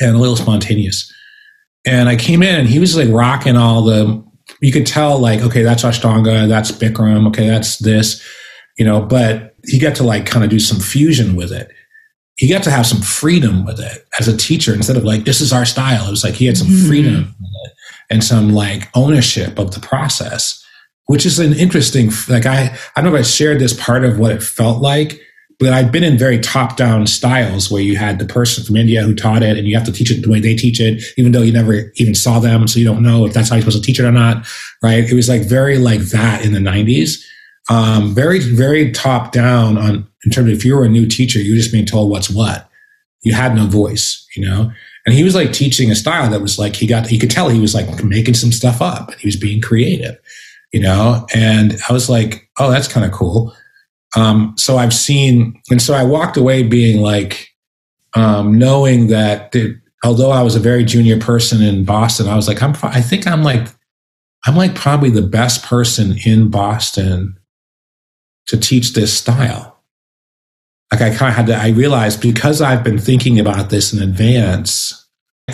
and 0.00 0.16
a 0.16 0.18
little 0.18 0.36
spontaneous. 0.36 1.12
And 1.86 2.08
I 2.08 2.16
came 2.16 2.42
in 2.42 2.58
and 2.58 2.68
he 2.68 2.78
was 2.78 2.96
like 2.96 3.08
rocking 3.10 3.56
all 3.56 3.82
the, 3.82 4.24
you 4.60 4.72
could 4.72 4.86
tell 4.86 5.18
like, 5.18 5.40
okay, 5.42 5.62
that's 5.62 5.84
Ashtanga, 5.84 6.48
that's 6.48 6.72
Bikram, 6.72 7.28
okay, 7.28 7.46
that's 7.46 7.78
this, 7.78 8.26
you 8.78 8.84
know, 8.84 9.02
but 9.02 9.54
he 9.64 9.78
got 9.78 9.94
to 9.96 10.02
like 10.04 10.26
kind 10.26 10.44
of 10.44 10.50
do 10.50 10.58
some 10.58 10.80
fusion 10.80 11.36
with 11.36 11.52
it. 11.52 11.70
He 12.36 12.48
got 12.48 12.62
to 12.64 12.70
have 12.70 12.86
some 12.86 13.00
freedom 13.00 13.64
with 13.64 13.78
it 13.80 14.06
as 14.18 14.26
a 14.26 14.36
teacher 14.36 14.74
instead 14.74 14.96
of 14.96 15.04
like, 15.04 15.24
this 15.24 15.40
is 15.40 15.52
our 15.52 15.64
style. 15.64 16.06
It 16.06 16.10
was 16.10 16.24
like 16.24 16.34
he 16.34 16.46
had 16.46 16.56
some 16.56 16.68
mm-hmm. 16.68 16.88
freedom 16.88 17.34
and 18.10 18.24
some 18.24 18.52
like 18.52 18.88
ownership 18.94 19.58
of 19.58 19.72
the 19.72 19.80
process, 19.80 20.64
which 21.06 21.24
is 21.24 21.38
an 21.38 21.52
interesting, 21.52 22.10
like 22.28 22.46
I, 22.46 22.76
I 22.96 23.00
don't 23.00 23.12
know 23.12 23.16
if 23.16 23.20
I 23.20 23.28
shared 23.28 23.60
this 23.60 23.78
part 23.80 24.04
of 24.04 24.18
what 24.18 24.32
it 24.32 24.42
felt 24.42 24.82
like 24.82 25.20
but 25.58 25.72
I've 25.72 25.92
been 25.92 26.04
in 26.04 26.18
very 26.18 26.38
top 26.38 26.76
down 26.76 27.06
styles 27.06 27.70
where 27.70 27.82
you 27.82 27.96
had 27.96 28.18
the 28.18 28.24
person 28.24 28.64
from 28.64 28.76
India 28.76 29.02
who 29.02 29.14
taught 29.14 29.42
it 29.42 29.56
and 29.56 29.66
you 29.66 29.76
have 29.76 29.86
to 29.86 29.92
teach 29.92 30.10
it 30.10 30.22
the 30.22 30.30
way 30.30 30.40
they 30.40 30.54
teach 30.54 30.80
it, 30.80 31.02
even 31.16 31.32
though 31.32 31.42
you 31.42 31.52
never 31.52 31.92
even 31.94 32.14
saw 32.14 32.38
them. 32.38 32.66
So 32.66 32.78
you 32.78 32.84
don't 32.84 33.02
know 33.02 33.24
if 33.24 33.32
that's 33.32 33.48
how 33.48 33.56
you're 33.56 33.62
supposed 33.62 33.82
to 33.82 33.86
teach 33.86 34.00
it 34.00 34.04
or 34.04 34.12
not. 34.12 34.46
Right. 34.82 35.04
It 35.04 35.14
was 35.14 35.28
like 35.28 35.42
very 35.42 35.78
like 35.78 36.00
that 36.00 36.44
in 36.44 36.52
the 36.52 36.60
nineties. 36.60 37.24
Um, 37.70 38.14
very, 38.14 38.40
very 38.40 38.90
top 38.92 39.32
down 39.32 39.78
on 39.78 40.06
in 40.24 40.30
terms 40.30 40.48
of 40.48 40.54
if 40.54 40.64
you 40.64 40.74
were 40.74 40.84
a 40.84 40.88
new 40.88 41.06
teacher, 41.06 41.38
you 41.38 41.52
were 41.52 41.58
just 41.58 41.72
being 41.72 41.86
told 41.86 42.10
what's 42.10 42.30
what. 42.30 42.68
You 43.22 43.32
had 43.34 43.54
no 43.54 43.66
voice, 43.66 44.26
you 44.36 44.44
know? 44.44 44.70
And 45.06 45.14
he 45.14 45.24
was 45.24 45.34
like 45.34 45.52
teaching 45.52 45.90
a 45.90 45.94
style 45.94 46.30
that 46.30 46.40
was 46.40 46.58
like, 46.58 46.76
he 46.76 46.86
got, 46.86 47.06
he 47.06 47.18
could 47.18 47.30
tell 47.30 47.48
he 47.48 47.60
was 47.60 47.74
like 47.74 48.04
making 48.04 48.34
some 48.34 48.52
stuff 48.52 48.80
up 48.80 49.10
and 49.10 49.20
he 49.20 49.26
was 49.26 49.36
being 49.36 49.60
creative, 49.60 50.16
you 50.72 50.80
know? 50.80 51.26
And 51.34 51.76
I 51.88 51.92
was 51.92 52.08
like, 52.08 52.48
oh, 52.58 52.70
that's 52.70 52.88
kind 52.88 53.04
of 53.04 53.12
cool. 53.12 53.54
Um, 54.16 54.54
so 54.56 54.76
I've 54.76 54.94
seen, 54.94 55.60
and 55.70 55.82
so 55.82 55.94
I 55.94 56.04
walked 56.04 56.36
away 56.36 56.62
being 56.62 57.02
like, 57.02 57.48
um, 58.14 58.58
knowing 58.58 59.08
that 59.08 59.54
although 60.04 60.30
I 60.30 60.42
was 60.42 60.54
a 60.54 60.60
very 60.60 60.84
junior 60.84 61.18
person 61.18 61.62
in 61.62 61.84
Boston, 61.84 62.28
I 62.28 62.36
was 62.36 62.46
like, 62.46 62.62
I'm, 62.62 62.74
I 62.82 63.00
think 63.00 63.26
I'm 63.26 63.42
like, 63.42 63.68
I'm 64.46 64.56
like 64.56 64.74
probably 64.74 65.10
the 65.10 65.22
best 65.22 65.64
person 65.64 66.16
in 66.24 66.50
Boston 66.50 67.38
to 68.46 68.58
teach 68.58 68.92
this 68.92 69.16
style. 69.16 69.73
Like 70.92 71.00
I 71.00 71.14
kind 71.14 71.30
of 71.30 71.34
had 71.34 71.46
to, 71.46 71.56
I 71.56 71.68
realized 71.70 72.20
because 72.20 72.60
I've 72.62 72.84
been 72.84 72.98
thinking 72.98 73.40
about 73.40 73.70
this 73.70 73.92
in 73.92 74.02
advance, 74.02 75.04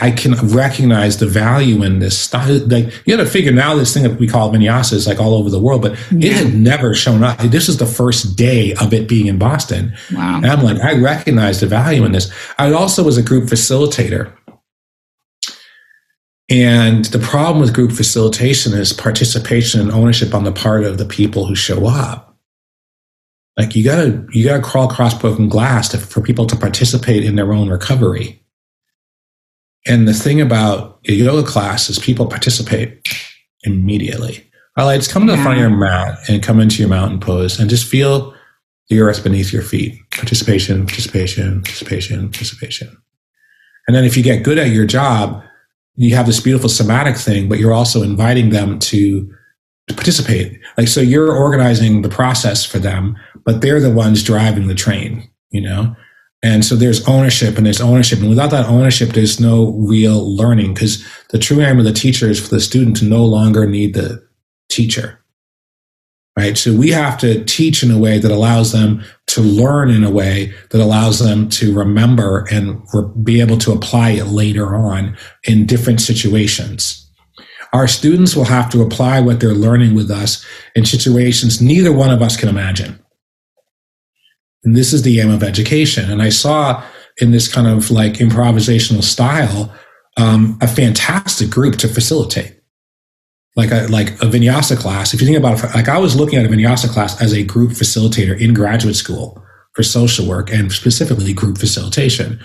I 0.00 0.12
can 0.12 0.34
recognize 0.48 1.18
the 1.18 1.26
value 1.26 1.82
in 1.82 1.98
this 1.98 2.16
style. 2.16 2.60
Like 2.66 2.92
you 3.06 3.16
got 3.16 3.24
to 3.24 3.28
figure 3.28 3.50
now 3.50 3.74
this 3.74 3.92
thing 3.92 4.04
that 4.04 4.20
we 4.20 4.28
call 4.28 4.52
vinyasa 4.52 4.92
is 4.92 5.06
like 5.06 5.18
all 5.18 5.34
over 5.34 5.50
the 5.50 5.58
world, 5.58 5.82
but 5.82 5.92
yeah. 6.12 6.30
it 6.30 6.36
had 6.36 6.54
never 6.54 6.94
shown 6.94 7.24
up. 7.24 7.38
This 7.38 7.68
is 7.68 7.78
the 7.78 7.86
first 7.86 8.36
day 8.36 8.74
of 8.74 8.92
it 8.92 9.08
being 9.08 9.26
in 9.26 9.38
Boston. 9.38 9.92
Wow. 10.12 10.36
And 10.36 10.46
I'm 10.46 10.62
like, 10.62 10.78
I 10.78 10.94
recognize 10.94 11.58
the 11.60 11.66
value 11.66 12.04
in 12.04 12.12
this. 12.12 12.32
I 12.56 12.72
also 12.72 13.02
was 13.02 13.18
a 13.18 13.22
group 13.22 13.44
facilitator. 13.44 14.32
And 16.48 17.04
the 17.06 17.18
problem 17.18 17.60
with 17.60 17.74
group 17.74 17.92
facilitation 17.92 18.72
is 18.72 18.92
participation 18.92 19.80
and 19.80 19.90
ownership 19.90 20.34
on 20.34 20.44
the 20.44 20.52
part 20.52 20.84
of 20.84 20.98
the 20.98 21.04
people 21.04 21.46
who 21.46 21.54
show 21.54 21.86
up. 21.86 22.29
Like 23.60 23.76
you 23.76 23.84
gotta, 23.84 24.26
you 24.32 24.44
gotta 24.44 24.62
crawl 24.62 24.90
across 24.90 25.14
broken 25.14 25.48
glass 25.48 25.90
to, 25.90 25.98
for 25.98 26.20
people 26.20 26.46
to 26.46 26.56
participate 26.56 27.24
in 27.24 27.36
their 27.36 27.52
own 27.52 27.68
recovery 27.68 28.40
and 29.86 30.06
the 30.06 30.14
thing 30.14 30.40
about 30.40 31.00
a 31.08 31.12
yoga 31.12 31.46
class 31.46 31.88
is 31.88 31.98
people 31.98 32.26
participate 32.26 33.08
immediately. 33.62 34.46
All 34.76 34.86
right, 34.86 34.96
just 34.96 35.10
come 35.10 35.26
to 35.26 35.32
the 35.32 35.42
front 35.42 35.58
of 35.58 35.60
your 35.60 35.70
mat 35.70 36.18
and 36.28 36.42
come 36.42 36.60
into 36.60 36.80
your 36.80 36.88
mountain 36.88 37.20
pose 37.20 37.58
and 37.58 37.68
just 37.68 37.88
feel 37.88 38.34
the 38.88 39.00
earth 39.00 39.22
beneath 39.22 39.52
your 39.52 39.62
feet. 39.62 39.98
Participation, 40.10 40.86
participation, 40.86 41.62
participation, 41.62 42.30
participation. 42.30 42.96
And 43.86 43.96
then 43.96 44.04
if 44.04 44.16
you 44.16 44.22
get 44.22 44.42
good 44.42 44.58
at 44.58 44.70
your 44.70 44.86
job, 44.86 45.42
you 45.96 46.14
have 46.14 46.26
this 46.26 46.40
beautiful 46.40 46.68
somatic 46.68 47.16
thing, 47.16 47.48
but 47.48 47.58
you're 47.58 47.72
also 47.72 48.02
inviting 48.02 48.50
them 48.50 48.78
to, 48.78 49.26
to 49.88 49.94
participate. 49.94 50.60
Like, 50.76 50.88
so 50.88 51.00
you're 51.00 51.34
organizing 51.34 52.02
the 52.02 52.08
process 52.08 52.64
for 52.64 52.78
them, 52.78 53.16
but 53.50 53.62
they're 53.62 53.80
the 53.80 53.90
ones 53.90 54.22
driving 54.22 54.68
the 54.68 54.76
train, 54.76 55.28
you 55.50 55.60
know? 55.60 55.96
And 56.40 56.64
so 56.64 56.76
there's 56.76 57.06
ownership 57.08 57.56
and 57.56 57.66
there's 57.66 57.80
ownership. 57.80 58.20
And 58.20 58.28
without 58.28 58.52
that 58.52 58.66
ownership, 58.66 59.08
there's 59.08 59.40
no 59.40 59.72
real 59.72 60.36
learning 60.36 60.74
because 60.74 61.04
the 61.30 61.38
true 61.38 61.60
aim 61.60 61.80
of 61.80 61.84
the 61.84 61.92
teacher 61.92 62.28
is 62.28 62.38
for 62.38 62.54
the 62.54 62.60
student 62.60 62.96
to 62.98 63.04
no 63.04 63.24
longer 63.24 63.66
need 63.66 63.94
the 63.94 64.24
teacher. 64.68 65.18
Right. 66.36 66.56
So 66.56 66.72
we 66.72 66.90
have 66.90 67.18
to 67.18 67.44
teach 67.44 67.82
in 67.82 67.90
a 67.90 67.98
way 67.98 68.20
that 68.20 68.30
allows 68.30 68.70
them 68.70 69.02
to 69.26 69.40
learn 69.40 69.90
in 69.90 70.04
a 70.04 70.10
way 70.10 70.54
that 70.70 70.80
allows 70.80 71.18
them 71.18 71.48
to 71.50 71.76
remember 71.76 72.46
and 72.52 72.80
re- 72.94 73.10
be 73.24 73.40
able 73.40 73.58
to 73.58 73.72
apply 73.72 74.10
it 74.10 74.26
later 74.26 74.76
on 74.76 75.16
in 75.42 75.66
different 75.66 76.00
situations. 76.00 77.10
Our 77.72 77.88
students 77.88 78.36
will 78.36 78.44
have 78.44 78.70
to 78.70 78.80
apply 78.80 79.20
what 79.20 79.40
they're 79.40 79.50
learning 79.50 79.96
with 79.96 80.08
us 80.08 80.46
in 80.76 80.86
situations 80.86 81.60
neither 81.60 81.92
one 81.92 82.10
of 82.10 82.22
us 82.22 82.36
can 82.36 82.48
imagine. 82.48 82.99
And 84.64 84.76
this 84.76 84.92
is 84.92 85.02
the 85.02 85.20
aim 85.20 85.30
of 85.30 85.42
education. 85.42 86.10
And 86.10 86.22
I 86.22 86.28
saw 86.28 86.84
in 87.18 87.30
this 87.30 87.52
kind 87.52 87.66
of 87.66 87.90
like 87.90 88.14
improvisational 88.14 89.02
style 89.02 89.72
um, 90.16 90.58
a 90.60 90.68
fantastic 90.68 91.50
group 91.50 91.76
to 91.76 91.88
facilitate. 91.88 92.56
Like 93.56 93.72
a 93.72 93.88
like 93.90 94.10
a 94.22 94.26
vinyasa 94.26 94.78
class. 94.78 95.12
If 95.12 95.20
you 95.20 95.26
think 95.26 95.38
about 95.38 95.62
it, 95.62 95.74
like 95.74 95.88
I 95.88 95.98
was 95.98 96.14
looking 96.14 96.38
at 96.38 96.46
a 96.46 96.48
vinyasa 96.48 96.88
class 96.88 97.20
as 97.20 97.32
a 97.34 97.42
group 97.42 97.72
facilitator 97.72 98.38
in 98.40 98.54
graduate 98.54 98.94
school 98.94 99.42
for 99.74 99.82
social 99.82 100.26
work 100.26 100.52
and 100.52 100.70
specifically 100.70 101.32
group 101.32 101.58
facilitation. 101.58 102.40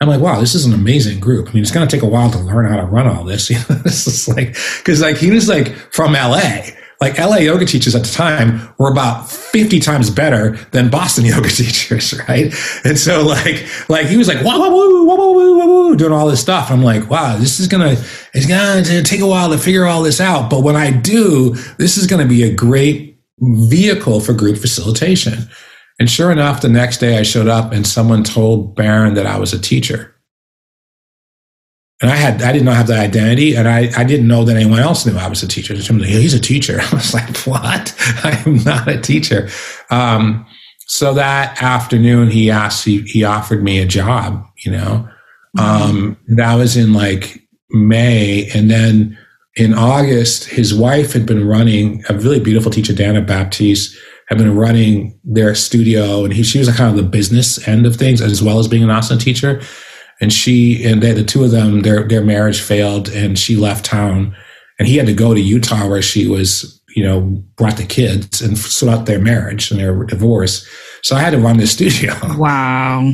I'm 0.00 0.08
like, 0.08 0.20
wow, 0.20 0.40
this 0.40 0.54
is 0.54 0.64
an 0.64 0.74
amazing 0.74 1.20
group. 1.20 1.48
I 1.48 1.52
mean, 1.52 1.62
it's 1.62 1.72
going 1.72 1.86
to 1.86 1.96
take 1.96 2.04
a 2.04 2.08
while 2.08 2.30
to 2.30 2.38
learn 2.38 2.68
how 2.68 2.76
to 2.76 2.84
run 2.84 3.08
all 3.08 3.24
this. 3.24 3.50
You 3.50 3.56
know, 3.56 3.82
this 3.82 4.06
is 4.06 4.28
like, 4.28 4.54
cause 4.84 5.00
like 5.00 5.16
he 5.16 5.30
was 5.30 5.48
like 5.48 5.74
from 5.92 6.12
LA 6.12 6.60
like 7.00 7.16
LA 7.16 7.36
yoga 7.36 7.64
teachers 7.64 7.94
at 7.94 8.02
the 8.02 8.12
time 8.12 8.60
were 8.78 8.90
about 8.90 9.30
50 9.30 9.78
times 9.78 10.10
better 10.10 10.56
than 10.72 10.90
Boston 10.90 11.24
yoga 11.26 11.48
teachers, 11.48 12.18
right? 12.28 12.52
And 12.84 12.98
so 12.98 13.24
like, 13.24 13.66
like 13.88 14.06
he 14.06 14.16
was 14.16 14.26
like, 14.26 14.44
wah, 14.44 14.58
wah, 14.58 14.68
woo, 14.68 15.06
wah, 15.06 15.14
wah, 15.14 15.32
woo, 15.32 15.58
wah, 15.58 15.66
woo, 15.66 15.96
doing 15.96 16.12
all 16.12 16.26
this 16.26 16.40
stuff. 16.40 16.70
I'm 16.70 16.82
like, 16.82 17.08
wow, 17.08 17.36
this 17.36 17.60
is 17.60 17.68
to, 17.96 18.02
it's 18.34 18.46
to 18.84 19.02
take 19.02 19.20
a 19.20 19.26
while 19.26 19.50
to 19.50 19.58
figure 19.58 19.86
all 19.86 20.02
this 20.02 20.20
out. 20.20 20.50
But 20.50 20.62
when 20.62 20.76
I 20.76 20.90
do, 20.90 21.54
this 21.78 21.96
is 21.96 22.06
to 22.22 22.28
be 22.28 22.42
a 22.42 22.52
great 22.52 23.20
vehicle 23.40 24.20
for 24.20 24.32
group 24.32 24.58
facilitation. 24.58 25.48
And 26.00 26.10
sure 26.10 26.32
enough, 26.32 26.62
the 26.62 26.68
next 26.68 26.98
day 26.98 27.18
I 27.18 27.22
showed 27.22 27.48
up 27.48 27.72
and 27.72 27.86
someone 27.86 28.24
told 28.24 28.74
Baron 28.74 29.14
that 29.14 29.26
I 29.26 29.38
was 29.38 29.52
a 29.52 29.60
teacher 29.60 30.14
and 32.00 32.10
I 32.10 32.14
had 32.14 32.42
I 32.42 32.52
did 32.52 32.64
not 32.64 32.76
have 32.76 32.86
that 32.88 33.00
identity, 33.00 33.56
and 33.56 33.68
I, 33.68 33.90
I 33.96 34.04
didn't 34.04 34.28
know 34.28 34.44
that 34.44 34.56
anyone 34.56 34.78
else 34.78 35.04
knew 35.04 35.16
I 35.16 35.28
was 35.28 35.42
a 35.42 35.48
teacher. 35.48 35.74
Like, 35.74 36.08
He's 36.08 36.34
a 36.34 36.40
teacher. 36.40 36.78
I 36.92 36.94
was 36.94 37.12
like, 37.12 37.36
what? 37.38 37.94
I 38.24 38.42
am 38.46 38.62
not 38.62 38.88
a 38.88 39.00
teacher. 39.00 39.48
Um, 39.90 40.46
so 40.86 41.12
that 41.14 41.60
afternoon, 41.62 42.30
he 42.30 42.50
asked, 42.50 42.84
he, 42.84 43.02
he 43.02 43.24
offered 43.24 43.62
me 43.62 43.78
a 43.80 43.86
job. 43.86 44.46
You 44.64 44.72
know, 44.72 45.08
um, 45.58 46.16
that 46.28 46.54
was 46.54 46.76
in 46.76 46.92
like 46.92 47.42
May, 47.70 48.48
and 48.54 48.70
then 48.70 49.18
in 49.56 49.74
August, 49.74 50.44
his 50.44 50.72
wife 50.72 51.12
had 51.12 51.26
been 51.26 51.48
running 51.48 52.04
a 52.08 52.14
really 52.14 52.38
beautiful 52.38 52.70
teacher, 52.70 52.92
Dana 52.92 53.22
Baptiste, 53.22 53.98
had 54.28 54.38
been 54.38 54.54
running 54.54 55.18
their 55.24 55.52
studio, 55.56 56.24
and 56.24 56.32
he 56.32 56.44
she 56.44 56.60
was 56.60 56.74
kind 56.76 56.96
of 56.96 56.96
the 56.96 57.10
business 57.10 57.66
end 57.66 57.86
of 57.86 57.96
things 57.96 58.20
as 58.20 58.40
well 58.40 58.60
as 58.60 58.68
being 58.68 58.84
an 58.84 58.88
asana 58.88 59.20
teacher 59.20 59.60
and 60.20 60.32
she 60.32 60.84
and 60.84 61.02
they, 61.02 61.12
the 61.12 61.24
two 61.24 61.44
of 61.44 61.50
them 61.50 61.82
their 61.82 62.06
their 62.06 62.24
marriage 62.24 62.60
failed 62.60 63.08
and 63.08 63.38
she 63.38 63.56
left 63.56 63.84
town. 63.84 64.36
And 64.78 64.86
he 64.86 64.96
had 64.96 65.06
to 65.06 65.14
go 65.14 65.34
to 65.34 65.40
Utah 65.40 65.88
where 65.88 66.02
she 66.02 66.28
was 66.28 66.80
you 66.94 67.02
know 67.04 67.20
brought 67.56 67.76
the 67.76 67.84
kids 67.84 68.40
and 68.40 68.58
sort 68.58 68.92
out 68.92 69.06
their 69.06 69.20
marriage 69.20 69.70
and 69.70 69.80
their 69.80 70.04
divorce. 70.04 70.68
So 71.02 71.16
I 71.16 71.20
had 71.20 71.30
to 71.30 71.38
run 71.38 71.58
the 71.58 71.66
studio. 71.66 72.14
Wow. 72.36 73.12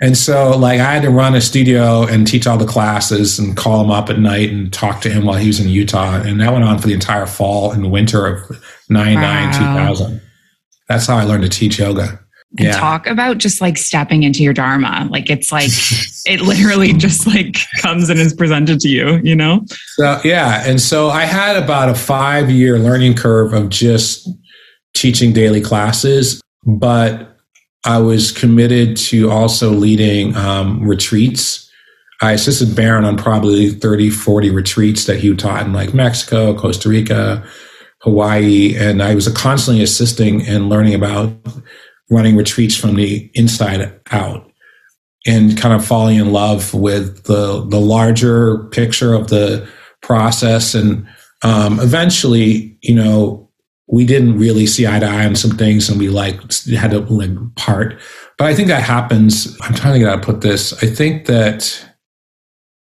And 0.00 0.16
so 0.16 0.56
like 0.56 0.80
I 0.80 0.92
had 0.92 1.02
to 1.02 1.10
run 1.10 1.34
a 1.34 1.40
studio 1.40 2.06
and 2.06 2.26
teach 2.26 2.46
all 2.46 2.58
the 2.58 2.66
classes 2.66 3.38
and 3.38 3.56
call 3.56 3.82
him 3.82 3.90
up 3.90 4.10
at 4.10 4.18
night 4.18 4.50
and 4.50 4.72
talk 4.72 5.00
to 5.02 5.10
him 5.10 5.24
while 5.24 5.38
he 5.38 5.46
was 5.46 5.60
in 5.60 5.68
Utah. 5.68 6.20
And 6.20 6.40
that 6.40 6.52
went 6.52 6.64
on 6.64 6.78
for 6.78 6.88
the 6.88 6.94
entire 6.94 7.26
fall 7.26 7.70
and 7.70 7.90
winter 7.90 8.26
of 8.26 8.62
99 8.90 9.22
wow. 9.22 9.88
2000 9.88 10.20
that's 10.88 11.06
how 11.06 11.16
I 11.16 11.24
learned 11.24 11.44
to 11.44 11.48
teach 11.48 11.78
yoga 11.78 12.20
and 12.58 12.68
yeah. 12.68 12.78
talk 12.78 13.06
about 13.06 13.38
just 13.38 13.60
like 13.60 13.76
stepping 13.76 14.22
into 14.22 14.42
your 14.42 14.52
dharma 14.52 15.08
like 15.10 15.28
it's 15.30 15.50
like 15.50 15.70
it 16.26 16.40
literally 16.40 16.92
just 16.92 17.26
like 17.26 17.56
comes 17.80 18.08
and 18.08 18.20
is 18.20 18.32
presented 18.32 18.80
to 18.80 18.88
you 18.88 19.20
you 19.24 19.34
know 19.34 19.64
so 19.96 20.20
yeah 20.24 20.62
and 20.66 20.80
so 20.80 21.08
i 21.08 21.24
had 21.24 21.56
about 21.56 21.88
a 21.88 21.94
five 21.94 22.50
year 22.50 22.78
learning 22.78 23.14
curve 23.14 23.52
of 23.52 23.68
just 23.68 24.28
teaching 24.94 25.32
daily 25.32 25.60
classes 25.60 26.40
but 26.64 27.34
I 27.84 27.98
was 27.98 28.32
committed 28.32 28.96
to 28.96 29.30
also 29.30 29.70
leading 29.70 30.34
um, 30.36 30.82
retreats. 30.82 31.70
I 32.22 32.32
assisted 32.32 32.74
Baron 32.74 33.04
on 33.04 33.18
probably 33.18 33.70
30, 33.70 34.08
40 34.10 34.50
retreats 34.50 35.04
that 35.04 35.20
he 35.20 35.34
taught 35.36 35.66
in 35.66 35.74
like 35.74 35.92
Mexico, 35.92 36.56
Costa 36.56 36.88
Rica, 36.88 37.46
Hawaii. 38.00 38.74
And 38.76 39.02
I 39.02 39.14
was 39.14 39.28
constantly 39.28 39.82
assisting 39.82 40.46
and 40.46 40.70
learning 40.70 40.94
about 40.94 41.34
running 42.10 42.36
retreats 42.36 42.76
from 42.76 42.96
the 42.96 43.30
inside 43.34 44.00
out 44.10 44.50
and 45.26 45.58
kind 45.58 45.74
of 45.74 45.84
falling 45.84 46.18
in 46.18 46.32
love 46.32 46.74
with 46.74 47.24
the, 47.24 47.64
the 47.68 47.80
larger 47.80 48.64
picture 48.64 49.14
of 49.14 49.28
the 49.28 49.66
process. 50.02 50.74
And 50.74 51.06
um, 51.42 51.80
eventually, 51.80 52.76
you 52.82 52.94
know, 52.94 53.48
we 53.86 54.04
didn't 54.04 54.38
really 54.38 54.66
see 54.66 54.86
eye 54.86 54.98
to 54.98 55.06
eye 55.06 55.26
on 55.26 55.36
some 55.36 55.56
things 55.56 55.88
and 55.88 55.98
we 55.98 56.08
like 56.08 56.36
had 56.68 56.90
to 56.90 57.00
like 57.00 57.30
part. 57.54 58.00
But 58.38 58.48
I 58.48 58.54
think 58.54 58.68
that 58.68 58.82
happens. 58.82 59.56
I'm 59.62 59.74
trying 59.74 59.94
to 59.94 59.98
get 59.98 60.14
to 60.14 60.20
put 60.20 60.40
this. 60.40 60.72
I 60.82 60.86
think 60.86 61.26
that 61.26 61.86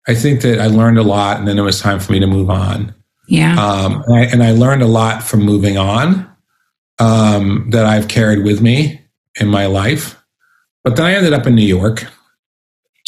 I 0.08 0.14
think 0.14 0.42
that 0.42 0.60
I 0.60 0.68
learned 0.68 1.00
a 1.00 1.04
lot 1.04 1.38
and 1.38 1.48
then 1.48 1.58
it 1.58 1.64
was 1.64 1.82
time 1.82 2.00
for 2.00 2.12
me 2.12 2.20
to 2.20 2.28
move 2.28 2.50
on. 2.50 2.94
Yeah. 3.28 3.56
Um, 3.60 4.04
and, 4.06 4.16
I, 4.16 4.24
and 4.26 4.44
I 4.44 4.52
learned 4.52 4.84
a 4.84 4.88
lot 4.88 5.24
from 5.24 5.42
moving 5.42 5.78
on 5.78 6.32
um, 7.00 7.70
that 7.72 7.86
I've 7.86 8.08
carried 8.08 8.44
with 8.44 8.62
me 8.62 9.02
in 9.40 9.48
my 9.48 9.66
life. 9.66 10.18
But 10.84 10.96
then 10.96 11.06
I 11.06 11.14
ended 11.14 11.34
up 11.34 11.48
in 11.48 11.56
New 11.56 11.66
York 11.66 12.06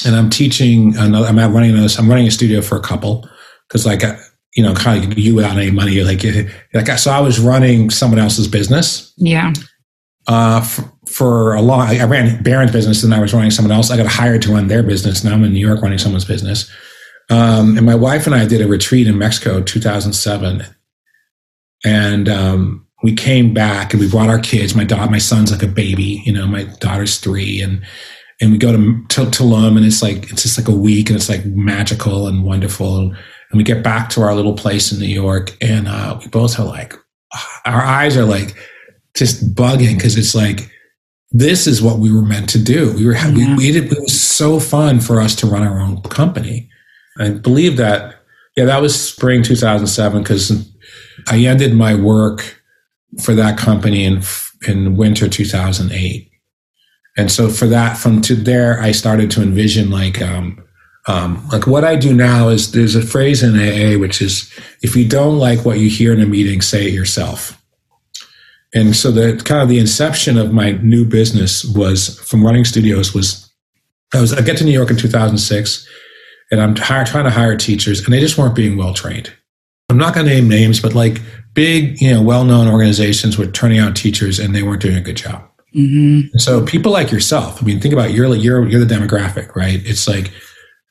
and 0.06 0.16
I'm 0.16 0.30
teaching 0.30 0.96
another, 0.98 1.28
I'm 1.28 1.54
running 1.54 1.76
this, 1.76 1.98
I'm 1.98 2.10
running 2.10 2.28
a 2.28 2.32
studio 2.32 2.62
for 2.62 2.76
a 2.78 2.82
couple 2.82 3.30
because 3.68 3.86
like 3.86 4.04
you 4.58 4.64
know, 4.64 4.74
kind 4.74 5.12
of 5.12 5.18
you 5.18 5.36
without 5.36 5.56
any 5.56 5.70
money. 5.70 6.02
Like, 6.02 6.24
like 6.74 6.88
so, 6.98 7.12
I 7.12 7.20
was 7.20 7.40
running 7.40 7.92
someone 7.92 8.20
else's 8.20 8.48
business. 8.48 9.14
Yeah. 9.16 9.54
Uh, 10.26 10.62
for, 10.62 10.92
for 11.06 11.54
a 11.54 11.62
long, 11.62 11.82
I 11.82 12.04
ran 12.04 12.42
Baron's 12.42 12.72
business, 12.72 13.04
and 13.04 13.14
I 13.14 13.20
was 13.20 13.36
running 13.36 13.52
someone 13.52 13.72
else. 13.72 13.92
I 13.92 13.98
got 13.98 14.08
hired 14.08 14.42
to 14.42 14.52
run 14.52 14.68
their 14.68 14.82
business. 14.82 15.24
Now 15.24 15.34
I'm 15.34 15.44
in 15.44 15.54
New 15.54 15.66
York 15.66 15.82
running 15.82 16.00
someone's 16.00 16.26
business. 16.26 16.70
Um, 17.30 17.78
and 17.78 17.86
my 17.86 17.94
wife 17.94 18.26
and 18.26 18.36
I 18.36 18.48
did 18.48 18.62
a 18.62 18.68
retreat 18.68 19.08
in 19.08 19.18
Mexico, 19.20 19.62
2007, 19.62 20.64
and 21.86 22.30
um, 22.30 22.87
we 23.08 23.14
came 23.14 23.54
back 23.54 23.94
and 23.94 24.02
we 24.02 24.10
brought 24.10 24.28
our 24.28 24.38
kids. 24.38 24.76
My 24.76 24.84
daughter, 24.84 25.10
my 25.10 25.18
son's 25.18 25.50
like 25.50 25.64
a 25.64 25.68
baby. 25.68 26.22
You 26.26 26.34
know, 26.34 26.46
my 26.46 26.64
daughter's 26.82 27.20
three, 27.20 27.62
and 27.62 27.82
and 28.42 28.52
we 28.52 28.58
go 28.58 28.74
to, 28.74 29.06
to 29.08 29.22
Tulum, 29.32 29.78
and 29.78 29.86
it's 29.86 30.02
like 30.02 30.30
it's 30.30 30.44
just 30.44 30.58
like 30.58 30.68
a 30.68 30.78
week, 30.78 31.10
and 31.10 31.16
it's 31.16 31.30
like 31.30 31.46
magical 31.46 32.28
and 32.28 32.44
wonderful. 32.44 33.00
And 33.00 33.58
we 33.58 33.64
get 33.64 33.82
back 33.82 34.10
to 34.10 34.24
our 34.24 34.36
little 34.36 34.56
place 34.56 34.92
in 34.92 35.00
New 35.00 35.06
York, 35.06 35.56
and 35.62 35.88
uh, 35.88 36.20
we 36.20 36.28
both 36.28 36.60
are 36.60 36.66
like, 36.66 36.96
our 37.64 37.82
eyes 37.82 38.18
are 38.18 38.26
like 38.26 38.58
just 39.16 39.56
bugging 39.56 39.96
because 39.96 40.18
it's 40.18 40.36
like, 40.36 40.70
this 41.32 41.66
is 41.66 41.82
what 41.82 42.00
we 42.00 42.14
were 42.14 42.24
meant 42.24 42.50
to 42.50 42.62
do. 42.62 42.92
We 42.92 43.06
were, 43.06 43.14
yeah. 43.14 43.32
we, 43.32 43.56
we 43.56 43.72
did, 43.72 43.86
it 43.86 44.02
was 44.02 44.20
so 44.20 44.60
fun 44.60 45.00
for 45.00 45.22
us 45.22 45.34
to 45.36 45.48
run 45.48 45.64
our 45.64 45.80
own 45.80 46.02
company. 46.02 46.70
I 47.18 47.30
believe 47.30 47.78
that, 47.78 48.16
yeah, 48.58 48.66
that 48.66 48.82
was 48.82 49.02
spring 49.02 49.44
2007 49.44 50.22
because 50.22 50.70
I 51.30 51.38
ended 51.46 51.74
my 51.74 51.96
work 51.96 52.58
for 53.22 53.34
that 53.34 53.58
company 53.58 54.04
in, 54.06 54.22
in 54.68 54.96
winter 54.96 55.28
2008. 55.28 56.32
And 57.18 57.32
so 57.32 57.50
for 57.50 57.66
that, 57.68 57.98
from 57.98 58.22
to 58.24 58.36
there, 58.36 58.80
I 58.80 58.92
started 58.92 59.32
to 59.32 59.42
envision 59.42 59.90
like, 59.90 60.22
um, 60.22 60.64
um, 61.08 61.48
like 61.52 61.66
what 61.66 61.84
I 61.84 61.96
do 61.96 62.14
now 62.14 62.50
is 62.50 62.74
there's 62.74 62.96
a 62.96 63.02
phrase 63.02 63.42
in 63.42 63.56
AA 63.56 63.98
which 64.00 64.22
is 64.22 64.52
if 64.82 64.96
you 64.96 65.08
don't 65.08 65.40
like 65.40 65.66
what 65.66 65.80
you 65.80 65.90
hear 65.90 66.14
in 66.14 66.22
a 66.22 66.26
meeting, 66.26 66.62
say 66.62 66.86
it 66.86 66.94
yourself. 66.94 67.62
And 68.74 68.96
so 68.96 69.12
the 69.12 69.42
kind 69.44 69.62
of 69.62 69.70
the 69.70 69.80
inception 69.80 70.38
of 70.38 70.52
my 70.52 70.72
new 70.74 71.06
business 71.06 71.64
was 71.64 72.20
from 72.20 72.46
running 72.46 72.66
studios 72.66 73.14
was 73.14 73.50
I 74.14 74.22
was 74.22 74.34
I 74.34 74.42
get 74.42 74.58
to 74.58 74.66
New 74.66 74.72
York 74.72 74.90
in 74.90 74.98
2006 74.98 75.88
and 76.52 76.62
I'm 76.62 76.76
hire, 76.76 77.06
trying 77.06 77.24
to 77.24 77.30
hire 77.30 77.56
teachers 77.56 78.04
and 78.04 78.14
they 78.14 78.20
just 78.20 78.38
weren't 78.38 78.56
being 78.56 78.78
well 78.78 78.94
trained. 78.94 79.34
I'm 79.98 80.06
not 80.06 80.14
going 80.14 80.28
to 80.28 80.32
name 80.32 80.48
names, 80.48 80.80
but 80.80 80.94
like 80.94 81.22
big, 81.56 82.00
you 82.00 82.14
know, 82.14 82.22
well-known 82.22 82.68
organizations 82.68 83.36
were 83.36 83.48
turning 83.48 83.80
out 83.80 83.96
teachers 83.96 84.38
and 84.38 84.56
they 84.56 84.62
weren't 84.62 84.80
doing 84.80 84.96
a 84.96 85.02
good 85.02 85.18
job. 85.18 85.44
Mm-hmm. 85.76 86.38
So 86.38 86.64
people 86.64 86.92
like 86.92 87.12
yourself, 87.12 87.64
I 87.64 87.66
mean, 87.66 87.80
think 87.80 87.96
about 87.96 88.12
you're 88.12 88.36
you're 88.36 88.68
you're 88.68 88.86
the 88.86 88.94
demographic, 88.94 89.56
right? 89.56 89.82
It's 89.84 90.08
like 90.08 90.32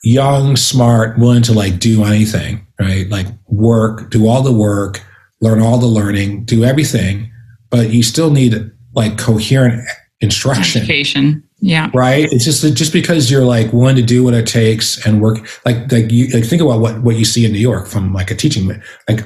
young, 0.02 0.57
smart, 0.57 1.18
willing 1.18 1.44
to 1.44 1.52
like 1.52 1.78
do 1.78 2.02
anything, 2.02 2.66
right? 2.80 3.09
Like 3.09 3.28
work, 3.46 4.11
do 4.11 4.26
all 4.26 4.42
the 4.42 4.52
work, 4.52 5.00
learn 5.40 5.61
all 5.61 5.78
the 5.78 5.86
learning, 5.86 6.44
do 6.44 6.64
everything, 6.64 7.30
but 7.70 7.90
you 7.90 8.02
still 8.02 8.32
need 8.32 8.72
like 8.92 9.18
coherent 9.18 9.88
instruction. 10.20 10.82
Education. 10.82 11.45
Yeah. 11.59 11.90
Right. 11.94 12.28
It's 12.30 12.44
just 12.44 12.62
just 12.76 12.92
because 12.92 13.30
you're 13.30 13.44
like 13.44 13.72
willing 13.72 13.96
to 13.96 14.02
do 14.02 14.22
what 14.22 14.34
it 14.34 14.46
takes 14.46 15.04
and 15.07 15.22
work 15.22 15.38
like 15.64 15.90
like 15.90 16.12
you 16.12 16.28
like 16.28 16.44
think 16.44 16.61
about 16.61 16.80
what 16.80 17.02
what 17.02 17.16
you 17.16 17.24
see 17.24 17.46
in 17.46 17.52
New 17.52 17.59
York 17.59 17.86
from 17.86 18.12
like 18.12 18.30
a 18.30 18.34
teaching 18.34 18.80
like 19.09 19.20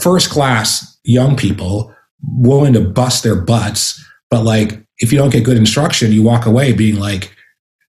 first 0.00 0.30
class 0.30 0.98
young 1.02 1.36
people 1.36 1.92
willing 2.38 2.72
to 2.74 2.80
bust 2.80 3.22
their 3.22 3.34
butts, 3.34 4.02
but 4.30 4.44
like 4.44 4.84
if 4.98 5.12
you 5.12 5.18
don't 5.18 5.30
get 5.30 5.44
good 5.44 5.56
instruction, 5.56 6.12
you 6.12 6.22
walk 6.22 6.46
away 6.46 6.72
being 6.72 6.98
like, 6.98 7.34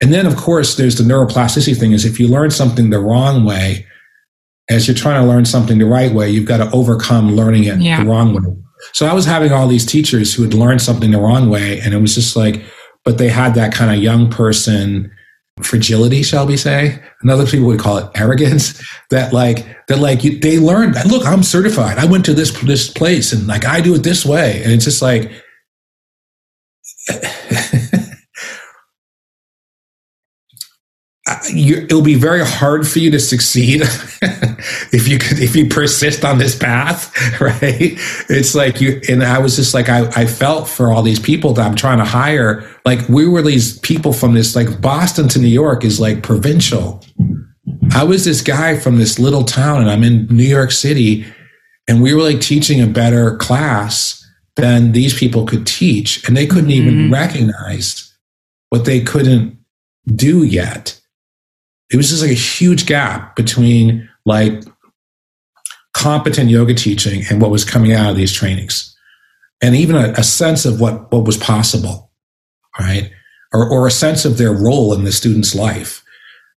and 0.02 0.12
then, 0.12 0.26
of 0.26 0.36
course, 0.36 0.76
there's 0.76 0.98
the 0.98 1.04
neuroplasticity 1.04 1.80
thing 1.80 1.94
is 1.94 2.04
if 2.04 2.20
you 2.20 2.28
learn 2.28 2.52
something 2.52 2.90
the 2.90 3.00
wrong 3.00 3.46
way, 3.46 3.86
as 4.70 4.86
you're 4.86 4.96
trying 4.96 5.22
to 5.22 5.28
learn 5.28 5.46
something 5.46 5.78
the 5.78 5.86
right 5.86 6.12
way, 6.12 6.30
you've 6.30 6.46
got 6.46 6.58
to 6.58 6.70
overcome 6.76 7.36
learning 7.36 7.66
it 7.66 7.80
yeah. 7.80 8.04
the 8.04 8.10
wrong 8.10 8.34
way. 8.34 8.42
So 8.92 9.06
I 9.06 9.14
was 9.14 9.26
having 9.26 9.54
all 9.54 9.68
these 9.68 9.86
teachers 9.86 10.34
who 10.34 10.44
had 10.44 10.54
learned 10.54 10.82
something 10.82 11.12
the 11.12 11.20
wrong 11.20 11.50
way. 11.50 11.80
And 11.80 11.94
it 11.94 12.00
was 12.00 12.16
just 12.16 12.36
like, 12.36 12.62
but 13.06 13.18
they 13.18 13.30
had 13.30 13.56
that 13.56 13.74
kind 13.74 13.96
of 13.96 14.02
young 14.02 14.30
person 14.30 15.12
fragility, 15.62 16.24
shall 16.24 16.48
we 16.48 16.58
say? 16.58 17.00
And 17.22 17.30
other 17.30 17.46
people 17.46 17.68
would 17.68 17.80
call 17.80 17.98
it 17.98 18.10
arrogance. 18.16 18.82
That 19.10 19.32
like 19.32 19.68
that 19.90 20.00
like 20.00 20.22
they 20.22 20.58
learned. 20.58 20.96
Look, 21.06 21.24
I'm 21.24 21.44
certified. 21.44 22.00
I 22.00 22.06
went 22.06 22.26
to 22.26 22.34
this 22.34 22.52
this 22.62 22.90
place 22.90 23.32
and 23.32 23.46
like 23.46 23.64
I 23.64 23.80
do 23.80 23.94
it 23.94 24.00
this 24.00 24.26
way. 24.26 24.64
And 24.64 24.72
it's 24.72 24.86
just 24.86 25.04
like 25.04 25.32
you, 31.54 31.78
it'll 31.84 32.02
be 32.02 32.16
very 32.16 32.46
hard 32.46 32.86
for 32.86 33.00
you 33.00 33.10
to 33.12 33.20
succeed 33.20 33.82
if 34.92 35.08
you 35.08 35.18
could 35.18 35.40
if 35.40 35.56
you 35.56 35.70
persist 35.70 36.26
on 36.26 36.38
this 36.38 36.54
path 36.56 37.14
right? 37.42 37.98
It's 38.30 38.54
like 38.54 38.82
you 38.82 39.00
and 39.08 39.24
i 39.24 39.40
was 39.40 39.56
just 39.56 39.74
like 39.74 39.88
I, 39.88 40.08
I 40.16 40.26
felt 40.26 40.68
for 40.68 40.92
all 40.92 41.02
these 41.02 41.20
people 41.20 41.54
that 41.54 41.66
i'm 41.66 41.76
trying 41.76 42.00
to 42.00 42.06
hire. 42.06 42.70
Like 42.86 43.08
we 43.08 43.28
were 43.28 43.42
these 43.42 43.80
people 43.80 44.12
from 44.12 44.34
this 44.34 44.56
like 44.56 44.82
boston 44.82 45.30
to 45.30 45.40
new 45.40 45.48
york 45.48 45.86
is 45.86 46.00
like 46.00 46.24
provincial. 46.24 47.04
I 47.96 48.04
was 48.04 48.26
this 48.26 48.42
guy 48.42 48.78
from 48.78 48.98
this 48.98 49.18
little 49.18 49.44
town 49.44 49.82
and 49.82 49.90
i'm 49.90 50.04
in 50.04 50.28
new 50.28 50.44
york 50.44 50.72
city 50.72 51.26
and 51.88 52.02
we 52.02 52.14
were 52.14 52.22
like 52.22 52.42
teaching 52.42 52.82
a 52.82 52.88
better 52.88 53.38
class 53.38 54.20
than 54.58 54.92
these 54.92 55.18
people 55.18 55.46
could 55.46 55.66
teach 55.66 56.28
and 56.28 56.36
they 56.36 56.46
couldn't 56.46 56.70
mm-hmm. 56.70 56.88
even 56.88 57.12
recognize 57.12 58.14
what 58.70 58.84
they 58.86 59.00
couldn't 59.00 59.58
do 60.16 60.44
yet 60.44 61.00
it 61.94 61.98
was 61.98 62.10
just 62.10 62.24
like 62.24 62.32
a 62.32 62.34
huge 62.34 62.88
gap 62.88 63.36
between 63.36 64.10
like 64.26 64.64
competent 65.94 66.50
yoga 66.50 66.74
teaching 66.74 67.24
and 67.30 67.40
what 67.40 67.52
was 67.52 67.64
coming 67.64 67.94
out 67.94 68.10
of 68.10 68.18
these 68.18 68.34
trainings. 68.34 68.98
And 69.62 69.76
even 69.76 69.96
a, 69.96 70.12
a 70.18 70.24
sense 70.24 70.66
of 70.66 70.82
what 70.82 71.12
what 71.12 71.26
was 71.26 71.38
possible 71.38 72.12
right? 72.80 73.12
Or, 73.54 73.70
or 73.70 73.86
a 73.86 73.92
sense 73.92 74.26
of 74.26 74.40
their 74.40 74.52
role 74.52 74.94
in 74.94 75.04
the 75.04 75.12
student's 75.12 75.54
life. 75.54 76.04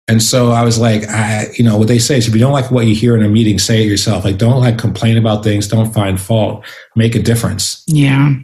And 0.08 0.22
so 0.22 0.52
i 0.52 0.62
was 0.62 0.78
like 0.78 1.02
i 1.08 1.48
you 1.58 1.64
know 1.64 1.76
what 1.76 1.88
they 1.88 1.98
say 1.98 2.16
is 2.16 2.28
if 2.28 2.34
you 2.34 2.40
don't 2.40 2.52
like 2.52 2.70
what 2.70 2.86
you 2.86 2.94
hear 2.94 3.16
in 3.16 3.24
a 3.24 3.28
meeting 3.28 3.58
say 3.58 3.82
it 3.82 3.88
yourself. 3.88 4.24
Like 4.24 4.38
don't 4.38 4.60
like 4.60 4.78
complain 4.78 5.18
about 5.18 5.44
things. 5.44 5.68
Don't 5.68 5.92
find 5.92 6.20
fault. 6.20 6.64
Make 6.94 7.14
a 7.14 7.22
difference. 7.22 7.82
Yeah. 7.86 8.34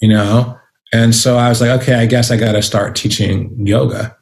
You 0.00 0.08
know? 0.08 0.58
And 0.92 1.14
so 1.14 1.36
i 1.38 1.48
was 1.48 1.60
like 1.60 1.70
okay 1.82 1.94
i 1.94 2.06
guess 2.06 2.30
i 2.30 2.36
got 2.36 2.52
to 2.52 2.62
start 2.62 2.94
teaching 2.96 3.54
yoga 3.66 4.16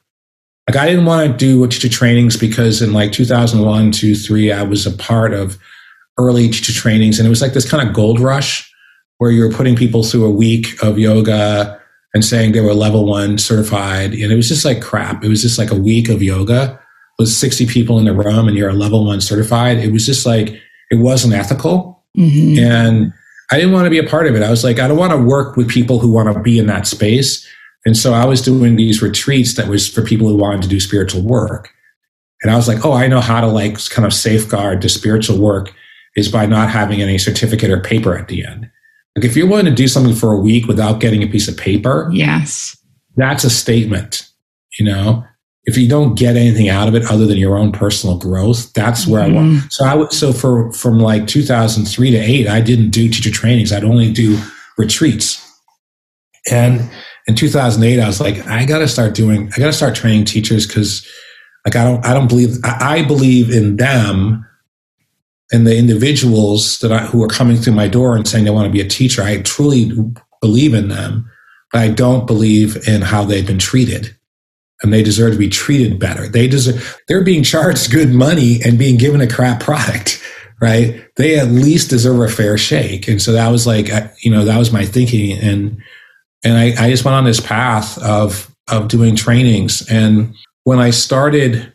like 0.69 0.77
I 0.77 0.87
didn't 0.87 1.07
want 1.07 1.31
to 1.31 1.37
do 1.37 1.67
teacher 1.67 1.89
trainings 1.89 2.37
because 2.37 2.83
in 2.83 2.93
like 2.93 3.13
2001, 3.13 3.93
2, 3.93 4.15
3, 4.15 4.53
I 4.53 4.63
was 4.63 4.87
a 4.87 4.93
part 4.93 5.35
of 5.35 5.59
early 6.19 6.49
teacher 6.49 6.73
trainings. 6.73 7.19
And 7.19 7.27
it 7.27 7.31
was 7.31 7.43
like 7.43 7.53
this 7.53 7.69
kind 7.69 7.87
of 7.87 7.95
gold 7.95 8.21
rush 8.21 8.73
where 9.19 9.31
you 9.31 9.43
were 9.43 9.53
putting 9.53 9.77
people 9.77 10.05
through 10.05 10.25
a 10.25 10.31
week 10.31 10.81
of 10.83 10.99
yoga 10.99 11.81
and 12.15 12.25
saying 12.25 12.53
they 12.53 12.61
were 12.61 12.75
level 12.75 13.07
one 13.07 13.39
certified. 13.39 14.13
And 14.13 14.33
it 14.33 14.37
was 14.37 14.49
just 14.49 14.65
like 14.65 14.83
crap. 14.83 15.25
It 15.25 15.29
was 15.29 15.43
just 15.43 15.59
like 15.59 15.71
a 15.71 15.77
week 15.77 16.09
of 16.09 16.23
yoga 16.23 16.79
with 17.19 17.29
60 17.29 17.67
people 17.67 17.99
in 17.99 18.05
the 18.05 18.15
room 18.15 18.49
and 18.49 18.57
you're 18.57 18.71
a 18.71 18.75
level 18.75 19.05
one 19.05 19.21
certified. 19.21 19.79
It 19.79 19.93
was 19.93 20.07
just 20.07 20.27
like, 20.27 20.61
it 20.91 20.97
wasn't 20.97 21.35
ethical. 21.35 22.05
Mm-hmm. 22.17 22.63
And 22.63 23.13
I 23.51 23.57
didn't 23.57 23.73
want 23.73 23.85
to 23.85 23.91
be 23.91 23.99
a 23.99 24.09
part 24.09 24.27
of 24.27 24.35
it. 24.35 24.43
I 24.43 24.51
was 24.51 24.65
like, 24.65 24.79
I 24.79 24.89
don't 24.89 24.99
want 24.99 25.13
to 25.13 25.23
work 25.23 25.57
with 25.57 25.69
people 25.69 25.99
who 25.99 26.13
want 26.13 26.33
to 26.33 26.41
be 26.41 26.59
in 26.59 26.67
that 26.67 26.87
space. 26.87 27.47
And 27.85 27.97
so 27.97 28.13
I 28.13 28.25
was 28.25 28.41
doing 28.41 28.77
these 28.77 29.03
retreats 29.03 29.55
that 29.55 29.69
was 29.69 29.89
for 29.89 30.03
people 30.03 30.29
who 30.29 30.37
wanted 30.37 30.63
to 30.63 30.69
do 30.69 30.81
spiritual 30.81 31.23
work. 31.23 31.71
And 32.43 32.51
I 32.51 32.57
was 32.57 32.69
like, 32.69 32.85
oh, 32.85 32.93
I 32.93 33.09
know 33.09 33.21
how 33.21 33.41
to 33.41 33.47
like 33.47 33.79
kind 33.91 34.07
of 34.07 34.13
safeguard 34.13 34.83
the 34.83 34.89
spiritual 34.89 35.39
work 35.39 35.73
is 36.17 36.29
by 36.29 36.47
not 36.47 36.71
having 36.71 37.01
any 37.01 37.19
certificate 37.19 37.71
or 37.71 37.81
paper 37.81 38.17
at 38.17 38.29
the 38.29 38.45
end. 38.45 38.71
Like 39.17 39.25
if 39.25 39.37
you're 39.37 39.49
willing 39.49 39.67
to 39.67 39.75
do 39.75 39.89
something 39.89 40.15
for 40.15 40.33
a 40.33 40.39
week 40.39 40.67
without 40.67 41.01
getting 41.01 41.23
a 41.23 41.27
piece 41.27 41.49
of 41.49 41.57
paper, 41.57 42.09
yes, 42.13 42.77
that's 43.17 43.45
a 43.45 43.51
statement. 43.51 44.29
You 44.79 44.87
know, 44.87 45.25
if 45.65 45.77
you 45.77 45.89
don't 45.89 46.19
get 46.19 46.37
anything 46.37 46.69
out 46.69 46.89
of 46.89 46.95
it 46.95 47.05
other 47.11 47.27
than 47.27 47.37
your 47.37 47.57
own 47.57 47.73
personal 47.73 48.19
growth, 48.19 48.73
that's 48.73 49.07
where 49.07 49.23
mm-hmm. 49.23 49.37
I 49.37 49.41
want. 49.41 49.73
So 49.73 49.85
I 49.85 49.95
would, 49.95 50.13
so 50.13 50.33
for, 50.33 50.73
from 50.73 50.99
like 50.99 51.27
2003 51.27 52.11
to 52.11 52.17
eight, 52.17 52.49
I 52.49 52.61
didn't 52.61 52.91
do 52.91 53.09
teacher 53.09 53.31
trainings. 53.31 53.73
I'd 53.73 53.85
only 53.85 54.13
do 54.13 54.41
retreats. 54.77 55.39
And 56.51 56.91
in 57.27 57.35
2008, 57.35 58.01
I 58.01 58.07
was 58.07 58.21
like, 58.21 58.47
I 58.47 58.65
got 58.65 58.79
to 58.79 58.89
start 58.89 59.15
doing, 59.15 59.51
I 59.55 59.59
got 59.59 59.67
to 59.67 59.73
start 59.73 59.95
training 59.95 60.25
teachers 60.25 60.67
because 60.67 61.07
like, 61.65 61.77
I 61.77 61.85
don't, 61.85 62.05
I 62.05 62.15
don't 62.15 62.29
believe, 62.29 62.57
I, 62.65 62.99
I 62.99 63.03
believe 63.05 63.51
in 63.51 63.77
them 63.77 64.47
and 65.53 65.67
the 65.67 65.77
individuals 65.77 66.79
that 66.79 66.91
I, 66.91 66.99
who 67.07 67.23
are 67.23 67.29
coming 67.29 67.57
through 67.57 67.75
my 67.75 67.87
door 67.87 68.17
and 68.17 68.27
saying 68.27 68.45
they 68.45 68.51
want 68.51 68.67
to 68.67 68.73
be 68.73 68.81
a 68.81 68.89
teacher. 68.89 69.23
I 69.23 69.43
truly 69.43 69.93
believe 70.41 70.75
in 70.75 70.89
them, 70.89 71.31
but 71.71 71.83
I 71.83 71.89
don't 71.89 72.27
believe 72.27 72.89
in 72.89 73.03
how 73.03 73.25
they've 73.25 73.47
been 73.47 73.59
treated 73.59 74.17
and 74.83 74.93
they 74.93 75.03
deserve 75.03 75.33
to 75.33 75.39
be 75.39 75.49
treated 75.49 76.01
better. 76.01 76.27
They 76.27 76.49
deserve, 76.49 77.01
they're 77.07 77.23
being 77.23 77.45
charged 77.45 77.93
good 77.93 78.11
money 78.11 78.61
and 78.65 78.79
being 78.79 78.97
given 78.97 79.21
a 79.21 79.29
crap 79.29 79.61
product, 79.61 80.21
right? 80.61 81.05
They 81.17 81.39
at 81.39 81.49
least 81.49 81.91
deserve 81.91 82.21
a 82.21 82.29
fair 82.29 82.59
shake. 82.59 83.07
And 83.07 83.23
so 83.23 83.33
that 83.33 83.51
was 83.51 83.67
like, 83.67 83.89
you 84.23 84.31
know, 84.31 84.45
that 84.45 84.59
was 84.59 84.73
my 84.73 84.85
thinking. 84.85 85.39
And, 85.39 85.81
and 86.45 86.57
I, 86.57 86.87
I 86.87 86.91
just 86.91 87.05
went 87.05 87.15
on 87.15 87.25
this 87.25 87.41
path 87.41 87.99
of, 88.03 88.55
of 88.69 88.89
doing 88.89 89.17
trainings. 89.17 89.89
And 89.91 90.35
when 90.65 90.79
I 90.79 90.91
started 90.91 91.73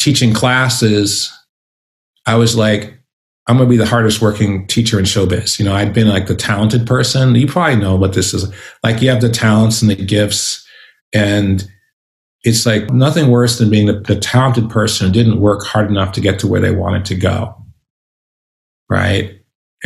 teaching 0.00 0.34
classes, 0.34 1.32
I 2.26 2.36
was 2.36 2.56
like, 2.56 2.92
I'm 3.46 3.56
going 3.56 3.68
to 3.68 3.70
be 3.70 3.76
the 3.76 3.86
hardest 3.86 4.20
working 4.20 4.66
teacher 4.66 4.98
in 4.98 5.04
showbiz. 5.04 5.58
You 5.58 5.64
know, 5.64 5.74
I'd 5.74 5.94
been 5.94 6.08
like 6.08 6.26
the 6.26 6.34
talented 6.34 6.86
person. 6.86 7.34
You 7.36 7.46
probably 7.46 7.76
know 7.76 7.94
what 7.94 8.12
this 8.12 8.34
is. 8.34 8.52
Like 8.82 9.00
you 9.00 9.08
have 9.08 9.20
the 9.20 9.28
talents 9.28 9.82
and 9.82 9.90
the 9.90 9.94
gifts 9.94 10.66
and 11.14 11.66
it's 12.42 12.66
like 12.66 12.90
nothing 12.90 13.30
worse 13.30 13.58
than 13.58 13.70
being 13.70 13.86
the, 13.86 14.00
the, 14.00 14.18
talented 14.18 14.70
person 14.70 15.06
who 15.06 15.12
didn't 15.12 15.40
work 15.40 15.64
hard 15.64 15.90
enough 15.90 16.12
to 16.12 16.20
get 16.20 16.38
to 16.38 16.46
where 16.46 16.60
they 16.60 16.70
wanted 16.70 17.04
to 17.06 17.14
go. 17.14 17.54
Right. 18.88 19.35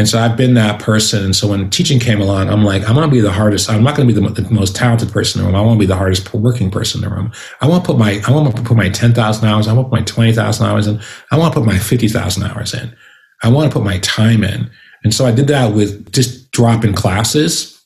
And 0.00 0.08
so 0.08 0.18
I've 0.18 0.34
been 0.34 0.54
that 0.54 0.80
person. 0.80 1.22
And 1.22 1.36
so 1.36 1.46
when 1.48 1.68
teaching 1.68 2.00
came 2.00 2.22
along, 2.22 2.48
I'm 2.48 2.64
like, 2.64 2.88
I'm 2.88 2.94
going 2.94 3.06
to 3.06 3.14
be 3.14 3.20
the 3.20 3.30
hardest. 3.30 3.68
I'm 3.68 3.82
not 3.82 3.96
going 3.98 4.08
to 4.08 4.14
be 4.14 4.18
the, 4.18 4.40
the, 4.40 4.50
most 4.50 4.74
talented 4.74 5.12
person 5.12 5.38
in 5.38 5.44
the 5.44 5.52
room. 5.52 5.60
I 5.60 5.62
want 5.62 5.76
to 5.76 5.78
be 5.78 5.84
the 5.86 5.94
hardest 5.94 6.32
working 6.32 6.70
person 6.70 7.04
in 7.04 7.10
the 7.10 7.14
room. 7.14 7.30
I 7.60 7.68
want 7.68 7.84
to 7.84 7.86
put 7.86 7.98
my, 7.98 8.18
I 8.26 8.30
want 8.30 8.56
to 8.56 8.62
put 8.62 8.78
my 8.78 8.88
10,000 8.88 9.46
hours. 9.46 9.68
I 9.68 9.74
want 9.74 9.88
to 9.88 9.90
put 9.90 10.00
my 10.00 10.04
20,000 10.06 10.66
hours 10.66 10.86
in. 10.86 11.02
I 11.30 11.36
want 11.36 11.52
to 11.52 11.60
put 11.60 11.66
my 11.66 11.78
50,000 11.78 12.42
hours 12.44 12.72
in. 12.72 12.96
I 13.42 13.50
want 13.50 13.70
to 13.70 13.78
put 13.78 13.84
my 13.84 13.98
time 13.98 14.42
in. 14.42 14.70
And 15.04 15.12
so 15.12 15.26
I 15.26 15.32
did 15.32 15.48
that 15.48 15.74
with 15.74 16.10
just 16.14 16.50
dropping 16.50 16.94
classes, 16.94 17.78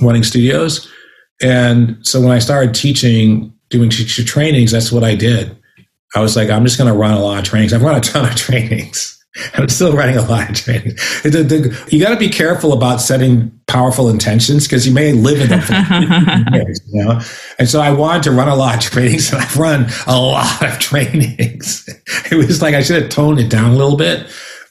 running 0.00 0.22
studios. 0.22 0.90
And 1.42 1.98
so 2.06 2.22
when 2.22 2.30
I 2.30 2.38
started 2.38 2.74
teaching 2.74 3.52
doing 3.68 3.90
teacher 3.90 4.24
trainings, 4.24 4.72
that's 4.72 4.90
what 4.90 5.04
I 5.04 5.14
did. 5.14 5.54
I 6.14 6.20
was 6.20 6.36
like, 6.36 6.48
I'm 6.48 6.64
just 6.64 6.78
going 6.78 6.90
to 6.90 6.98
run 6.98 7.12
a 7.12 7.20
lot 7.20 7.40
of 7.40 7.44
trainings. 7.44 7.74
I've 7.74 7.82
run 7.82 7.96
a 7.96 8.00
ton 8.00 8.24
of 8.24 8.34
trainings. 8.34 9.22
I'm 9.54 9.68
still 9.68 9.92
running 9.92 10.16
a 10.16 10.22
lot 10.22 10.50
of 10.50 10.56
trainings. 10.56 11.22
The, 11.22 11.42
the, 11.42 11.88
you 11.90 12.02
got 12.02 12.10
to 12.10 12.18
be 12.18 12.28
careful 12.28 12.72
about 12.72 13.00
setting 13.00 13.50
powerful 13.66 14.08
intentions 14.08 14.66
because 14.66 14.86
you 14.86 14.94
may 14.94 15.12
live 15.12 15.40
in 15.40 15.48
them 15.48 15.60
for 15.60 15.72
years, 16.54 16.80
you 16.86 17.04
know. 17.04 17.20
And 17.58 17.68
so 17.68 17.80
I 17.80 17.90
wanted 17.90 18.22
to 18.24 18.30
run 18.30 18.48
a 18.48 18.54
lot 18.54 18.76
of 18.76 18.80
trainings, 18.80 19.32
and 19.32 19.42
I've 19.42 19.56
run 19.56 19.86
a 20.06 20.20
lot 20.20 20.62
of 20.62 20.78
trainings. 20.78 21.88
It 22.30 22.36
was 22.36 22.62
like 22.62 22.74
I 22.74 22.82
should 22.82 23.02
have 23.02 23.10
toned 23.10 23.40
it 23.40 23.50
down 23.50 23.70
a 23.72 23.76
little 23.76 23.96
bit, 23.96 24.26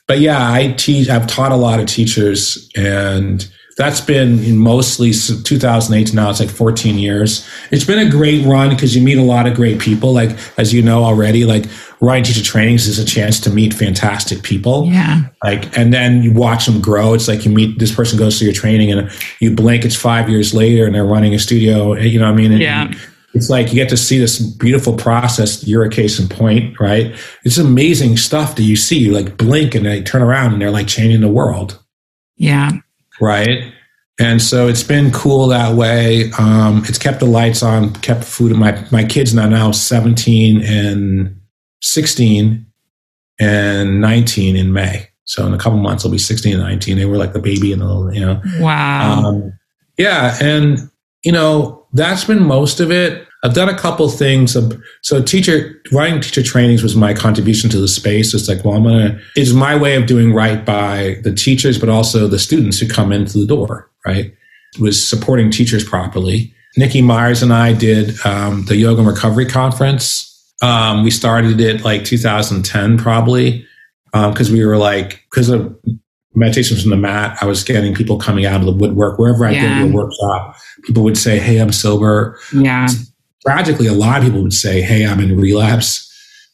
but 0.07 0.20
yeah, 0.20 0.51
I 0.51 0.74
teach. 0.74 1.09
I've 1.09 1.28
taught 1.28 1.51
a 1.51 1.57
lot 1.57 1.80
of 1.80 1.88
teachers, 1.88 2.70
and 2.76 3.49
that's 3.76 4.02
been 4.02 4.58
mostly 4.58 5.12
2008 5.12 6.08
to 6.08 6.16
now 6.16 6.30
it's 6.30 6.40
like 6.40 6.50
14 6.50 6.98
years 6.98 7.48
it's 7.72 7.84
been 7.84 8.06
a 8.06 8.10
great 8.10 8.46
run 8.46 8.70
because 8.70 8.96
you 8.96 9.02
meet 9.02 9.18
a 9.18 9.24
lot 9.24 9.48
of 9.48 9.56
great 9.56 9.80
people 9.80 10.14
like 10.14 10.38
as 10.58 10.74
you 10.74 10.82
know 10.82 11.04
already 11.04 11.46
like 11.46 11.66
running 12.00 12.24
teacher 12.24 12.44
trainings 12.44 12.88
is 12.88 13.00
a 13.00 13.06
chance 13.06 13.40
to 13.40 13.50
meet 13.50 13.74
fantastic 13.74 14.44
people 14.44 14.86
yeah 14.88 15.22
like 15.44 15.76
and 15.78 15.94
then 15.94 16.22
you 16.22 16.32
watch 16.34 16.66
them 16.66 16.82
grow 16.82 17.14
it's 17.14 17.28
like 17.28 17.46
you 17.46 17.52
meet 17.52 17.80
this 17.80 17.94
person 17.94 18.18
goes 18.18 18.38
through 18.38 18.46
your 18.46 18.56
training 18.56 18.92
and 18.92 19.10
you 19.40 19.56
blink 19.56 19.86
it's 19.86 19.96
five 19.96 20.30
years 20.30 20.54
later 20.54 20.86
and 20.86 20.94
they're 20.94 21.06
running 21.06 21.34
a 21.34 21.40
studio 21.40 21.94
eh, 21.94 22.04
you 22.04 22.20
know 22.20 22.26
what 22.26 22.34
i 22.34 22.48
mean 22.48 22.52
yeah 22.54 22.92
it's 23.34 23.50
like 23.50 23.70
you 23.70 23.74
get 23.74 23.90
to 23.90 23.98
see 23.98 24.20
this 24.20 24.40
beautiful 24.40 24.96
process. 24.96 25.68
You're 25.68 25.84
a 25.84 25.90
case 25.90 26.20
in 26.20 26.30
point, 26.30 26.80
right? 26.80 27.20
It's 27.44 27.58
amazing 27.58 28.18
stuff 28.18 28.56
that 28.58 28.62
you 28.62 28.76
see. 28.76 29.00
You 29.00 29.12
like 29.12 29.38
blink 29.38 29.74
and 29.74 29.88
they 29.88 30.04
turn 30.04 30.22
around 30.22 30.54
and 30.54 30.62
they're 30.62 30.70
like 30.70 30.88
changing 30.88 31.22
the 31.22 31.28
world. 31.28 31.84
Yeah 32.36 32.74
right? 33.22 33.74
And 34.20 34.41
so 34.41 34.68
it's 34.68 34.84
been 34.84 35.11
cool 35.11 35.47
that 35.47 35.76
way. 35.76 36.32
Um, 36.38 36.84
it's 36.88 36.99
kept 36.99 37.20
the 37.20 37.26
lights 37.26 37.64
on, 37.64 37.93
kept 37.95 38.24
food. 38.24 38.55
My 38.55 38.86
my 38.91 39.03
kids 39.03 39.34
now 39.34 39.49
now 39.49 39.72
seventeen 39.72 40.61
and 40.64 41.39
sixteen 41.82 42.68
and 43.39 43.99
nineteen 43.99 44.55
in 44.55 44.72
May. 44.72 45.09
So 45.26 45.47
in 45.47 45.53
a 45.53 45.57
couple 45.57 45.80
months, 45.80 46.03
they'll 46.03 46.11
be 46.11 46.20
sixteen 46.20 46.53
and 46.53 46.61
nineteen. 46.61 46.97
They 46.97 47.05
were 47.05 47.18
like 47.18 47.34
the 47.34 47.39
baby 47.39 47.74
and 47.74 47.82
the 47.82 47.86
little, 47.86 48.14
you 48.14 48.26
know. 48.26 48.41
Wow. 48.59 49.24
Um, 49.26 49.53
yeah, 49.97 50.38
and 50.39 50.89
you 51.24 51.32
know 51.32 51.88
that's 51.93 52.26
been 52.26 52.43
most 52.43 52.80
of 52.80 52.91
it. 52.91 53.28
I've 53.44 53.54
done 53.54 53.68
a 53.68 53.78
couple 53.78 54.08
things. 54.10 54.56
So 55.02 55.22
teacher 55.22 55.82
writing 55.91 56.22
teacher 56.22 56.41
trainings 56.41 56.82
was 56.82 56.96
my 56.96 57.14
contribution 57.14 57.70
to 57.72 57.78
the 57.78 57.89
space. 57.89 58.34
It's 58.34 58.48
like, 58.48 58.64
well, 58.64 58.76
I'm 58.76 58.84
gonna. 58.84 59.20
It's 59.36 59.52
my 59.52 59.76
way 59.76 59.96
of 59.96 60.06
doing 60.06 60.34
right 60.34 60.66
by 60.66 61.18
the 61.24 61.34
teachers, 61.34 61.78
but 61.78 61.89
also 61.89 62.28
the 62.28 62.39
students 62.39 62.80
who 62.80 62.88
come 62.88 63.12
into 63.12 63.38
the 63.38 63.46
door. 63.46 63.89
Right, 64.06 64.34
it 64.74 64.80
was 64.80 65.06
supporting 65.06 65.52
teachers 65.52 65.84
properly. 65.84 66.54
Nikki 66.78 67.02
Myers 67.02 67.44
and 67.44 67.54
I 67.54 67.74
did 67.74 68.16
um, 68.26 68.66
the 68.66 68.78
Yoga 68.78 69.02
and 69.02 69.10
Recovery 69.10 69.46
Conference. 69.46 70.30
Um, 70.62 71.04
we 71.04 71.12
started 71.12 71.60
it 71.60 71.84
like 71.84 72.06
2010, 72.06 72.98
probably, 72.98 73.68
because 74.12 74.50
um, 74.50 74.54
we 74.54 74.66
were 74.66 74.78
like, 74.78 75.24
because 75.30 75.50
of 75.50 75.78
meditations 76.34 76.82
from 76.82 76.91
the 76.91 76.98
mat, 76.98 77.38
I 77.41 77.46
was 77.46 77.64
getting 77.64 77.94
people 77.94 78.18
coming 78.18 78.46
out 78.46 78.62
of 78.62 78.66
the 78.66 78.72
woodwork 78.72 79.20
wherever 79.20 79.46
I 79.46 79.52
yeah. 79.52 79.84
did 79.84 79.91
a 79.91 79.94
workshop. 79.94 80.56
People 80.84 81.04
would 81.04 81.18
say, 81.18 81.39
"Hey, 81.39 81.60
I'm 81.60 81.74
sober." 81.74 82.39
Yeah 82.54 82.88
tragically, 83.46 83.88
a 83.88 83.94
lot 83.94 84.20
of 84.20 84.26
people 84.26 84.44
would 84.44 84.54
say, 84.54 84.82
Hey, 84.82 85.06
I'm 85.06 85.20
in 85.20 85.39
relapse. 85.39 86.10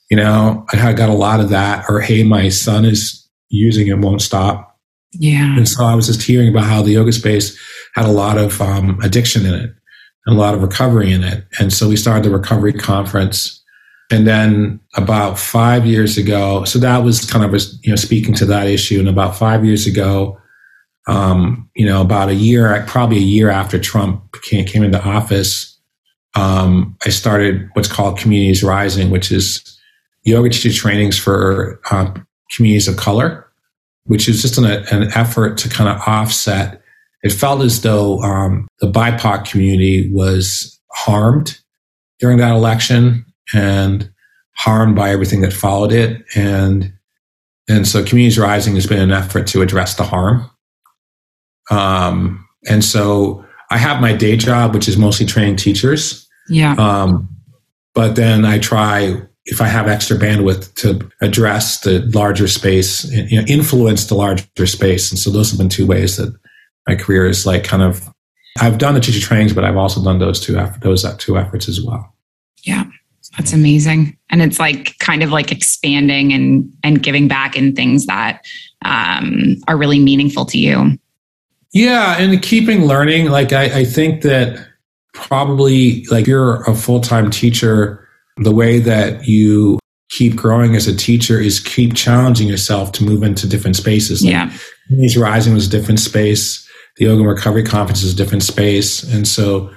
You 0.10 0.18
know, 0.18 0.66
I 0.74 0.94
got 0.94 1.10
a 1.10 1.14
lot 1.14 1.40
of 1.40 1.50
that. 1.50 1.86
Or, 1.90 2.00
Hey, 2.00 2.24
my 2.24 2.50
son 2.50 2.86
is 2.86 3.28
using 3.50 3.88
it, 3.88 4.00
won't 4.00 4.22
stop. 4.22 4.78
Yeah. 5.12 5.58
And 5.58 5.68
so 5.68 5.84
I 5.84 5.96
was 5.96 6.08
just 6.08 6.22
hearing 6.22 6.50
about 6.50 6.66
how 6.66 6.82
the 6.82 6.92
yoga 6.92 7.12
space 7.12 7.58
had 7.96 8.06
a 8.06 8.12
lot 8.12 8.38
of 8.38 8.62
um, 8.62 9.00
addiction 9.02 9.46
in 9.46 9.56
it 9.56 9.72
and 10.26 10.36
a 10.36 10.40
lot 10.40 10.54
of 10.54 10.62
recovery 10.62 11.12
in 11.12 11.24
it. 11.24 11.46
And 11.60 11.74
so 11.74 11.90
we 11.90 11.96
started 11.96 12.24
the 12.24 12.36
recovery 12.36 12.74
conference. 12.74 13.56
And 14.12 14.26
then 14.26 14.80
about 14.96 15.38
five 15.38 15.86
years 15.86 16.18
ago, 16.18 16.64
so 16.64 16.80
that 16.80 17.00
was 17.00 17.30
kind 17.30 17.46
of, 17.46 17.62
you 17.84 17.92
know, 17.92 17.96
speaking 17.96 18.34
to 18.36 18.46
that 18.46 18.68
issue. 18.68 19.00
And 19.00 19.08
about 19.08 19.36
five 19.36 19.64
years 19.64 19.86
ago, 19.88 20.40
um, 21.08 21.70
you 21.76 21.86
know, 21.86 22.02
about 22.02 22.30
a 22.30 22.36
year, 22.36 22.84
probably 22.88 23.18
a 23.18 23.22
year 23.22 23.50
after 23.50 23.80
Trump 23.80 24.32
came, 24.44 24.66
came 24.66 24.84
into 24.84 25.04
office, 25.04 25.69
um, 26.36 26.98
I 27.06 27.10
started 27.10 27.70
what's 27.74 27.92
called 27.92 28.18
Communities 28.20 28.64
Rising, 28.64 29.10
which 29.10 29.32
is 29.32 29.78
yoga 30.24 30.50
teacher 30.50 30.72
trainings 30.72 31.18
for 31.18 31.80
uh, 31.92 32.14
communities 32.56 32.88
of 32.88 32.98
color, 32.98 33.48
which 34.04 34.30
is 34.30 34.42
just 34.42 34.58
an, 34.58 34.66
an, 34.66 35.12
effort 35.16 35.58
to 35.60 35.70
kind 35.70 35.90
of 35.90 36.02
offset. 36.08 36.82
It 37.24 37.32
felt 37.32 37.62
as 37.62 37.82
though 37.82 38.20
um, 38.20 38.68
the 38.80 38.92
BIPOC 38.92 39.50
community 39.50 40.12
was 40.14 40.80
harmed 40.92 41.60
during 42.20 42.38
that 42.38 42.54
election 42.54 43.26
and 43.54 44.12
harmed 44.56 44.96
by 44.96 45.10
everything 45.10 45.42
that 45.42 45.54
followed 45.54 45.92
it. 45.92 46.24
And 46.36 46.94
and 47.68 47.88
so 47.88 48.04
Communities 48.04 48.40
Rising 48.40 48.76
has 48.76 48.88
been 48.88 49.02
an 49.02 49.12
effort 49.12 49.46
to 49.48 49.62
address 49.62 49.96
the 49.96 50.04
harm. 50.04 50.50
Um, 51.70 52.48
and 52.68 52.84
so 52.84 53.46
I 53.70 53.78
have 53.78 54.02
my 54.02 54.14
day 54.14 54.36
job, 54.36 54.74
which 54.74 54.88
is 54.88 54.98
mostly 54.98 55.26
training 55.26 55.58
teachers. 55.58 56.28
Yeah. 56.50 56.74
Um, 56.74 57.30
but 57.94 58.16
then 58.16 58.46
I 58.46 58.60
try, 58.60 59.22
if 59.46 59.62
I 59.62 59.68
have 59.68 59.88
extra 59.88 60.18
bandwidth, 60.18 60.74
to 60.76 61.10
address 61.22 61.82
the 61.82 62.00
larger 62.14 62.48
space, 62.48 63.06
you 63.12 63.40
know, 63.40 63.46
influence 63.48 64.06
the 64.06 64.16
larger 64.16 64.66
space. 64.66 65.12
And 65.12 65.20
so 65.20 65.30
those 65.30 65.52
have 65.52 65.60
been 65.60 65.70
two 65.70 65.86
ways 65.86 66.18
that 66.18 66.34
my 66.88 66.96
career 66.96 67.28
is 67.28 67.46
like 67.46 67.64
kind 67.64 67.84
of. 67.84 68.10
I've 68.62 68.80
done 68.80 68.94
the 68.94 69.00
teacher 69.00 69.22
trainings, 69.22 69.54
but 69.54 69.64
I've 69.64 69.78
also 69.78 70.04
done 70.04 70.20
those 70.20 70.40
two 70.40 70.60
those 70.82 71.06
two 71.18 71.38
efforts 71.38 71.70
as 71.70 71.82
well. 71.82 72.14
Yeah, 72.64 72.84
that's 73.38 73.54
amazing, 73.54 74.18
and 74.30 74.42
it's 74.42 74.60
like 74.60 74.98
kind 75.00 75.24
of 75.24 75.32
like 75.32 75.52
expanding 75.52 76.34
and 76.34 76.74
and 76.84 77.02
giving 77.02 77.28
back 77.28 77.56
in 77.56 77.76
things 77.76 78.08
that 78.08 78.42
um, 78.84 79.58
are 79.68 79.78
really 79.78 80.00
meaningful 80.00 80.46
to 80.46 80.58
you. 80.58 80.98
Yeah, 81.74 82.18
and 82.20 82.42
keeping 82.42 82.86
learning. 82.86 83.30
Like 83.30 83.54
I, 83.54 83.80
I 83.80 83.84
think 83.84 84.24
that 84.24 84.68
probably 85.14 86.04
like 86.06 86.28
you're 86.28 86.64
a 86.64 86.76
full-time 86.76 87.30
teacher, 87.30 88.08
the 88.38 88.54
way 88.54 88.80
that 88.80 89.28
you 89.28 89.80
keep 90.10 90.36
growing 90.36 90.76
as 90.76 90.88
a 90.88 90.96
teacher 90.96 91.40
is 91.40 91.60
keep 91.60 91.94
challenging 91.94 92.48
yourself 92.48 92.92
to 92.94 93.04
move 93.04 93.22
into 93.24 93.48
different 93.48 93.76
spaces. 93.76 94.24
Like 94.24 94.32
yeah. 94.32 94.54
Communities 94.88 95.18
Rising 95.18 95.54
was 95.54 95.68
a 95.68 95.70
different 95.70 96.00
space. 96.00 96.68
the 96.98 97.06
yoga 97.06 97.22
and 97.22 97.30
recovery 97.30 97.64
conference 97.64 98.04
is 98.04 98.14
a 98.14 98.16
different 98.16 98.44
space. 98.44 99.04
And 99.04 99.28
so, 99.28 99.72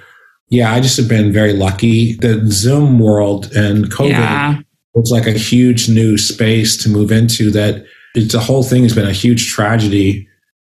yeah, 0.49 0.73
I 0.73 0.79
just 0.79 0.97
have 0.97 1.07
been 1.07 1.31
very 1.31 1.53
lucky. 1.53 2.13
The 2.15 2.41
Zoom 2.47 2.99
world 2.99 3.51
and 3.55 3.85
COVID 3.91 4.09
yeah. 4.09 4.57
was 4.93 5.11
like 5.11 5.27
a 5.27 5.31
huge 5.31 5.87
new 5.89 6.17
space 6.17 6.81
to 6.83 6.89
move 6.89 7.11
into 7.11 7.51
that 7.51 7.85
it's 8.15 8.33
the 8.33 8.39
whole 8.39 8.63
thing 8.63 8.83
has 8.83 8.93
been 8.93 9.07
a 9.07 9.13
huge 9.13 9.49
tragedy. 9.49 10.27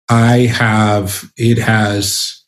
I 0.10 0.47
have, 0.47 1.32
it 1.38 1.58
has, 1.58 2.43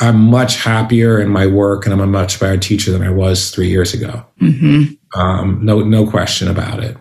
I'm 0.00 0.18
much 0.18 0.56
happier 0.56 1.20
in 1.20 1.28
my 1.28 1.46
work 1.46 1.84
and 1.84 1.92
I'm 1.92 2.00
a 2.00 2.06
much 2.06 2.40
better 2.40 2.56
teacher 2.56 2.90
than 2.90 3.02
I 3.02 3.10
was 3.10 3.50
three 3.50 3.68
years 3.68 3.92
ago. 3.92 4.24
Mm-hmm. 4.40 5.20
Um, 5.20 5.60
no, 5.62 5.80
no 5.80 6.08
question 6.08 6.48
about 6.48 6.82
it. 6.82 6.96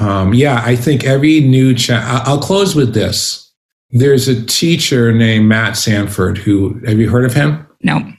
Um, 0.00 0.34
yeah, 0.34 0.62
I 0.64 0.76
think 0.76 1.04
every 1.04 1.40
new, 1.40 1.74
cha- 1.74 2.22
I'll 2.26 2.40
close 2.40 2.74
with 2.74 2.94
this. 2.94 3.52
There's 3.90 4.28
a 4.28 4.44
teacher 4.44 5.12
named 5.12 5.46
Matt 5.46 5.76
Sanford 5.76 6.38
who, 6.38 6.80
have 6.86 6.98
you 6.98 7.10
heard 7.10 7.24
of 7.24 7.34
him? 7.34 7.66
No. 7.82 8.12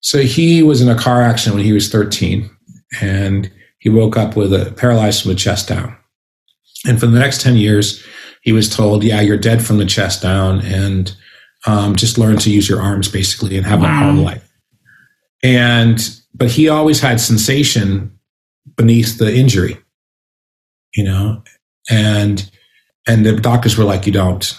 So 0.00 0.20
he 0.20 0.62
was 0.62 0.80
in 0.80 0.88
a 0.88 0.98
car 0.98 1.22
accident 1.22 1.56
when 1.56 1.64
he 1.64 1.72
was 1.72 1.90
13 1.90 2.50
and 3.00 3.50
he 3.78 3.88
woke 3.88 4.16
up 4.16 4.36
with 4.36 4.52
a 4.52 4.72
paralyzed 4.72 5.22
from 5.22 5.30
the 5.30 5.36
chest 5.36 5.68
down. 5.68 5.96
And 6.86 6.98
for 6.98 7.06
the 7.06 7.18
next 7.18 7.42
10 7.42 7.56
years, 7.56 8.02
he 8.40 8.52
was 8.52 8.74
told, 8.74 9.04
yeah, 9.04 9.20
you're 9.20 9.36
dead 9.36 9.64
from 9.64 9.78
the 9.78 9.86
chest 9.86 10.22
down 10.22 10.60
and 10.60 11.14
um, 11.66 11.94
just 11.94 12.18
learn 12.18 12.38
to 12.38 12.50
use 12.50 12.68
your 12.68 12.80
arms 12.80 13.08
basically 13.08 13.56
and 13.56 13.66
have 13.66 13.80
wow. 13.80 13.86
a 13.86 14.04
hard 14.04 14.16
life. 14.16 14.52
And, 15.42 16.00
but 16.34 16.50
he 16.50 16.68
always 16.68 17.00
had 17.00 17.20
sensation 17.20 18.18
beneath 18.76 19.18
the 19.18 19.34
injury, 19.34 19.78
you 20.94 21.04
know, 21.04 21.42
and, 21.90 22.50
and 23.06 23.26
the 23.26 23.36
doctors 23.36 23.76
were 23.76 23.84
like, 23.84 24.06
you 24.06 24.12
don't. 24.12 24.58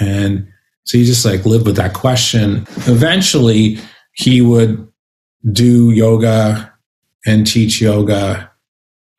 And 0.00 0.48
so 0.84 0.98
he 0.98 1.04
just 1.04 1.24
like 1.24 1.44
lived 1.44 1.66
with 1.66 1.76
that 1.76 1.94
question. 1.94 2.66
Eventually 2.86 3.78
he 4.14 4.40
would 4.40 4.86
do 5.52 5.90
yoga 5.90 6.72
and 7.26 7.46
teach 7.46 7.80
yoga 7.80 8.50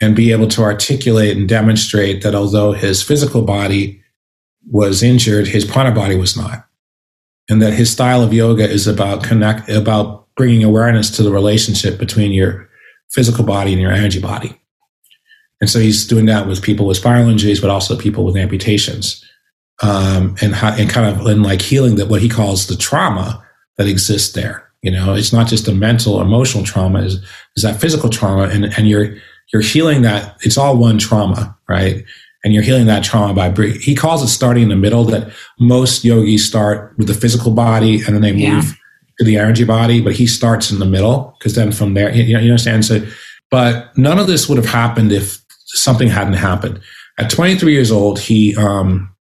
and 0.02 0.16
be 0.16 0.32
able 0.32 0.48
to 0.48 0.64
articulate 0.64 1.36
and 1.36 1.50
demonstrate 1.50 2.24
that 2.24 2.36
although 2.36 2.72
his 2.72 3.04
physical 3.04 3.42
body 3.42 4.02
was 4.70 5.04
injured, 5.04 5.48
his 5.48 5.66
prana 5.66 5.94
body 5.94 6.16
was 6.16 6.38
not. 6.38 6.66
And 7.50 7.62
that 7.62 7.74
his 7.74 7.92
style 7.92 8.22
of 8.22 8.34
yoga 8.34 8.70
is 8.70 8.88
about 8.88 9.24
connect, 9.24 9.70
about 9.70 10.28
bringing 10.36 10.64
awareness 10.64 11.10
to 11.12 11.24
the 11.24 11.32
relationship 11.32 11.98
between 11.98 12.32
your 12.32 12.70
physical 13.12 13.44
body 13.44 13.74
and 13.74 13.82
your 13.82 13.92
energy 13.92 14.20
body. 14.20 14.60
And 15.60 15.70
so 15.70 15.80
he's 15.80 16.08
doing 16.08 16.26
that 16.28 16.48
with 16.48 16.62
people 16.62 16.86
with 16.86 16.98
spinal 16.98 17.30
injuries, 17.30 17.60
but 17.60 17.70
also 17.70 17.98
people 17.98 18.24
with 18.24 18.38
amputations. 18.38 19.26
Um, 19.82 20.36
and, 20.42 20.54
and 20.56 20.90
kind 20.90 21.08
of 21.08 21.26
in 21.28 21.42
like 21.42 21.62
healing 21.62 21.96
that 21.96 22.08
what 22.08 22.22
he 22.22 22.30
calls 22.30 22.68
the 22.68 22.76
trauma 22.76 23.44
that 23.78 23.88
exists 23.88 24.34
there. 24.34 24.70
You 24.82 24.92
know, 24.92 25.14
it's 25.14 25.34
not 25.34 25.48
just 25.48 25.68
a 25.68 25.74
mental, 25.74 26.22
emotional 26.22 26.64
trauma, 26.64 27.02
is, 27.02 27.16
is 27.56 27.64
that 27.64 27.82
physical 27.82 28.10
trauma. 28.10 28.44
And, 28.44 28.66
and 28.78 28.88
you're, 28.88 29.16
you're 29.52 29.62
healing 29.62 30.02
that. 30.04 30.38
It's 30.42 30.58
all 30.58 30.78
one 30.78 30.98
trauma, 30.98 31.58
right? 31.68 32.04
And 32.44 32.54
you're 32.54 32.64
healing 32.64 32.86
that 32.86 33.04
trauma 33.04 33.34
by 33.34 33.50
breathing. 33.50 33.82
He 33.82 33.96
calls 33.96 34.24
it 34.24 34.28
starting 34.28 34.64
in 34.64 34.70
the 34.70 34.76
middle 34.76 35.04
that 35.06 35.32
most 35.60 36.06
yogis 36.06 36.48
start 36.48 36.98
with 36.98 37.08
the 37.08 37.14
physical 37.14 37.52
body 37.52 37.96
and 37.96 38.16
then 38.16 38.22
they 38.22 38.32
move 38.32 38.78
to 39.20 39.26
the 39.26 39.38
energy 39.38 39.66
body, 39.66 40.02
but 40.02 40.14
he 40.14 40.26
starts 40.26 40.72
in 40.72 40.80
the 40.80 40.86
middle 40.86 41.36
because 41.38 41.56
then 41.56 41.72
from 41.72 41.94
there, 41.94 42.14
you, 42.16 42.38
you 42.38 42.50
understand? 42.50 42.86
So, 42.86 43.06
but 43.52 43.96
none 43.98 44.20
of 44.20 44.28
this 44.28 44.48
would 44.48 44.58
have 44.58 44.68
happened 44.68 45.12
if 45.12 45.44
something 45.66 46.08
hadn't 46.08 46.34
happened. 46.34 46.80
At 47.18 47.30
23 47.30 47.74
years 47.74 47.92
old, 47.92 48.20
he, 48.20 48.56
um, 48.56 49.14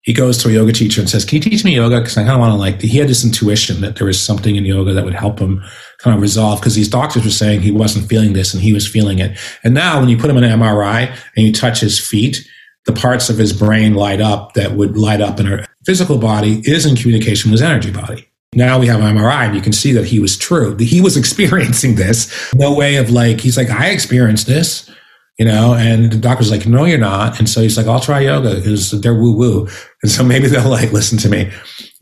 he 0.00 0.12
goes 0.12 0.38
to 0.38 0.48
a 0.48 0.52
yoga 0.52 0.72
teacher 0.72 1.00
and 1.00 1.10
says, 1.10 1.24
Can 1.24 1.36
you 1.36 1.42
teach 1.42 1.64
me 1.64 1.76
yoga? 1.76 2.00
Because 2.00 2.16
I 2.16 2.22
kind 2.22 2.34
of 2.34 2.40
want 2.40 2.52
to 2.52 2.58
like, 2.58 2.80
he 2.80 2.98
had 2.98 3.08
this 3.08 3.24
intuition 3.24 3.80
that 3.82 3.96
there 3.96 4.06
was 4.06 4.20
something 4.20 4.56
in 4.56 4.64
yoga 4.64 4.92
that 4.92 5.04
would 5.04 5.14
help 5.14 5.38
him 5.38 5.62
kind 6.04 6.14
of 6.14 6.20
resolve 6.20 6.60
because 6.60 6.74
these 6.74 6.88
doctors 6.88 7.24
were 7.24 7.30
saying 7.30 7.62
he 7.62 7.70
wasn't 7.70 8.06
feeling 8.06 8.34
this 8.34 8.52
and 8.52 8.62
he 8.62 8.74
was 8.74 8.86
feeling 8.86 9.20
it. 9.20 9.38
And 9.64 9.72
now 9.72 9.98
when 9.98 10.10
you 10.10 10.18
put 10.18 10.28
him 10.28 10.36
in 10.36 10.44
an 10.44 10.60
MRI 10.60 11.08
and 11.34 11.46
you 11.46 11.50
touch 11.50 11.80
his 11.80 11.98
feet, 11.98 12.46
the 12.84 12.92
parts 12.92 13.30
of 13.30 13.38
his 13.38 13.54
brain 13.54 13.94
light 13.94 14.20
up 14.20 14.52
that 14.52 14.72
would 14.72 14.98
light 14.98 15.22
up 15.22 15.40
in 15.40 15.50
a 15.50 15.66
physical 15.86 16.18
body 16.18 16.60
is 16.66 16.84
in 16.84 16.94
communication 16.94 17.50
with 17.50 17.58
his 17.58 17.66
energy 17.66 17.90
body. 17.90 18.28
Now 18.52 18.78
we 18.78 18.86
have 18.86 19.00
an 19.00 19.16
MRI 19.16 19.46
and 19.46 19.56
you 19.56 19.62
can 19.62 19.72
see 19.72 19.92
that 19.92 20.04
he 20.04 20.20
was 20.20 20.36
true. 20.36 20.76
He 20.78 21.00
was 21.00 21.16
experiencing 21.16 21.94
this. 21.94 22.52
No 22.54 22.74
way 22.74 22.96
of 22.96 23.10
like, 23.10 23.40
he's 23.40 23.56
like, 23.56 23.70
I 23.70 23.88
experienced 23.88 24.46
this 24.46 24.90
you 25.38 25.44
know, 25.44 25.74
and 25.74 26.12
the 26.12 26.16
doctor's 26.16 26.52
like, 26.52 26.64
no, 26.64 26.84
you're 26.84 26.96
not. 26.96 27.40
And 27.40 27.48
so 27.48 27.60
he's 27.60 27.76
like, 27.76 27.88
I'll 27.88 27.98
try 27.98 28.20
yoga 28.20 28.54
because 28.54 28.92
they're 29.00 29.14
woo 29.14 29.34
woo. 29.34 29.68
And 30.02 30.10
so 30.10 30.22
maybe 30.32 30.46
they'll 30.46 30.70
like 30.70 30.92
listen 30.92 31.18
to 31.18 31.28
me. 31.28 31.50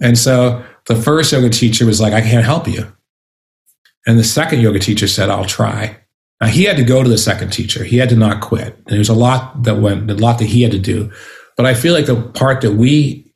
And 0.03 0.19
so 0.19 0.63
the 0.87 0.97
first 0.97 1.33
yoga 1.33 1.49
teacher 1.49 1.87
was 1.87 1.99
like, 1.99 2.13
I 2.13 2.21
can't 2.21 2.45
help 2.45 2.69
you. 2.69 2.93
And 4.07 4.19
the 4.19 4.25
second 4.25 4.61
yoga 4.61 4.79
teacher 4.79 5.07
said, 5.07 5.31
I'll 5.31 5.45
try. 5.45 5.97
Now 6.41 6.49
he 6.49 6.65
had 6.65 6.77
to 6.77 6.85
go 6.85 7.03
to 7.03 7.09
the 7.09 7.19
second 7.19 7.51
teacher. 7.51 7.85
He 7.85 7.99
had 7.99 8.09
to 8.09 8.17
not 8.17 8.41
quit. 8.41 8.77
And 8.77 8.97
there's 8.97 9.09
a 9.09 9.15
lot 9.15 9.63
that 9.63 9.79
went, 9.79 10.11
a 10.11 10.15
lot 10.15 10.39
that 10.39 10.47
he 10.47 10.63
had 10.63 10.73
to 10.73 10.79
do. 10.79 11.11
But 11.57 11.67
I 11.67 11.75
feel 11.75 11.95
like 11.95 12.07
the 12.07 12.21
part 12.21 12.63
that 12.63 12.73
we 12.73 13.33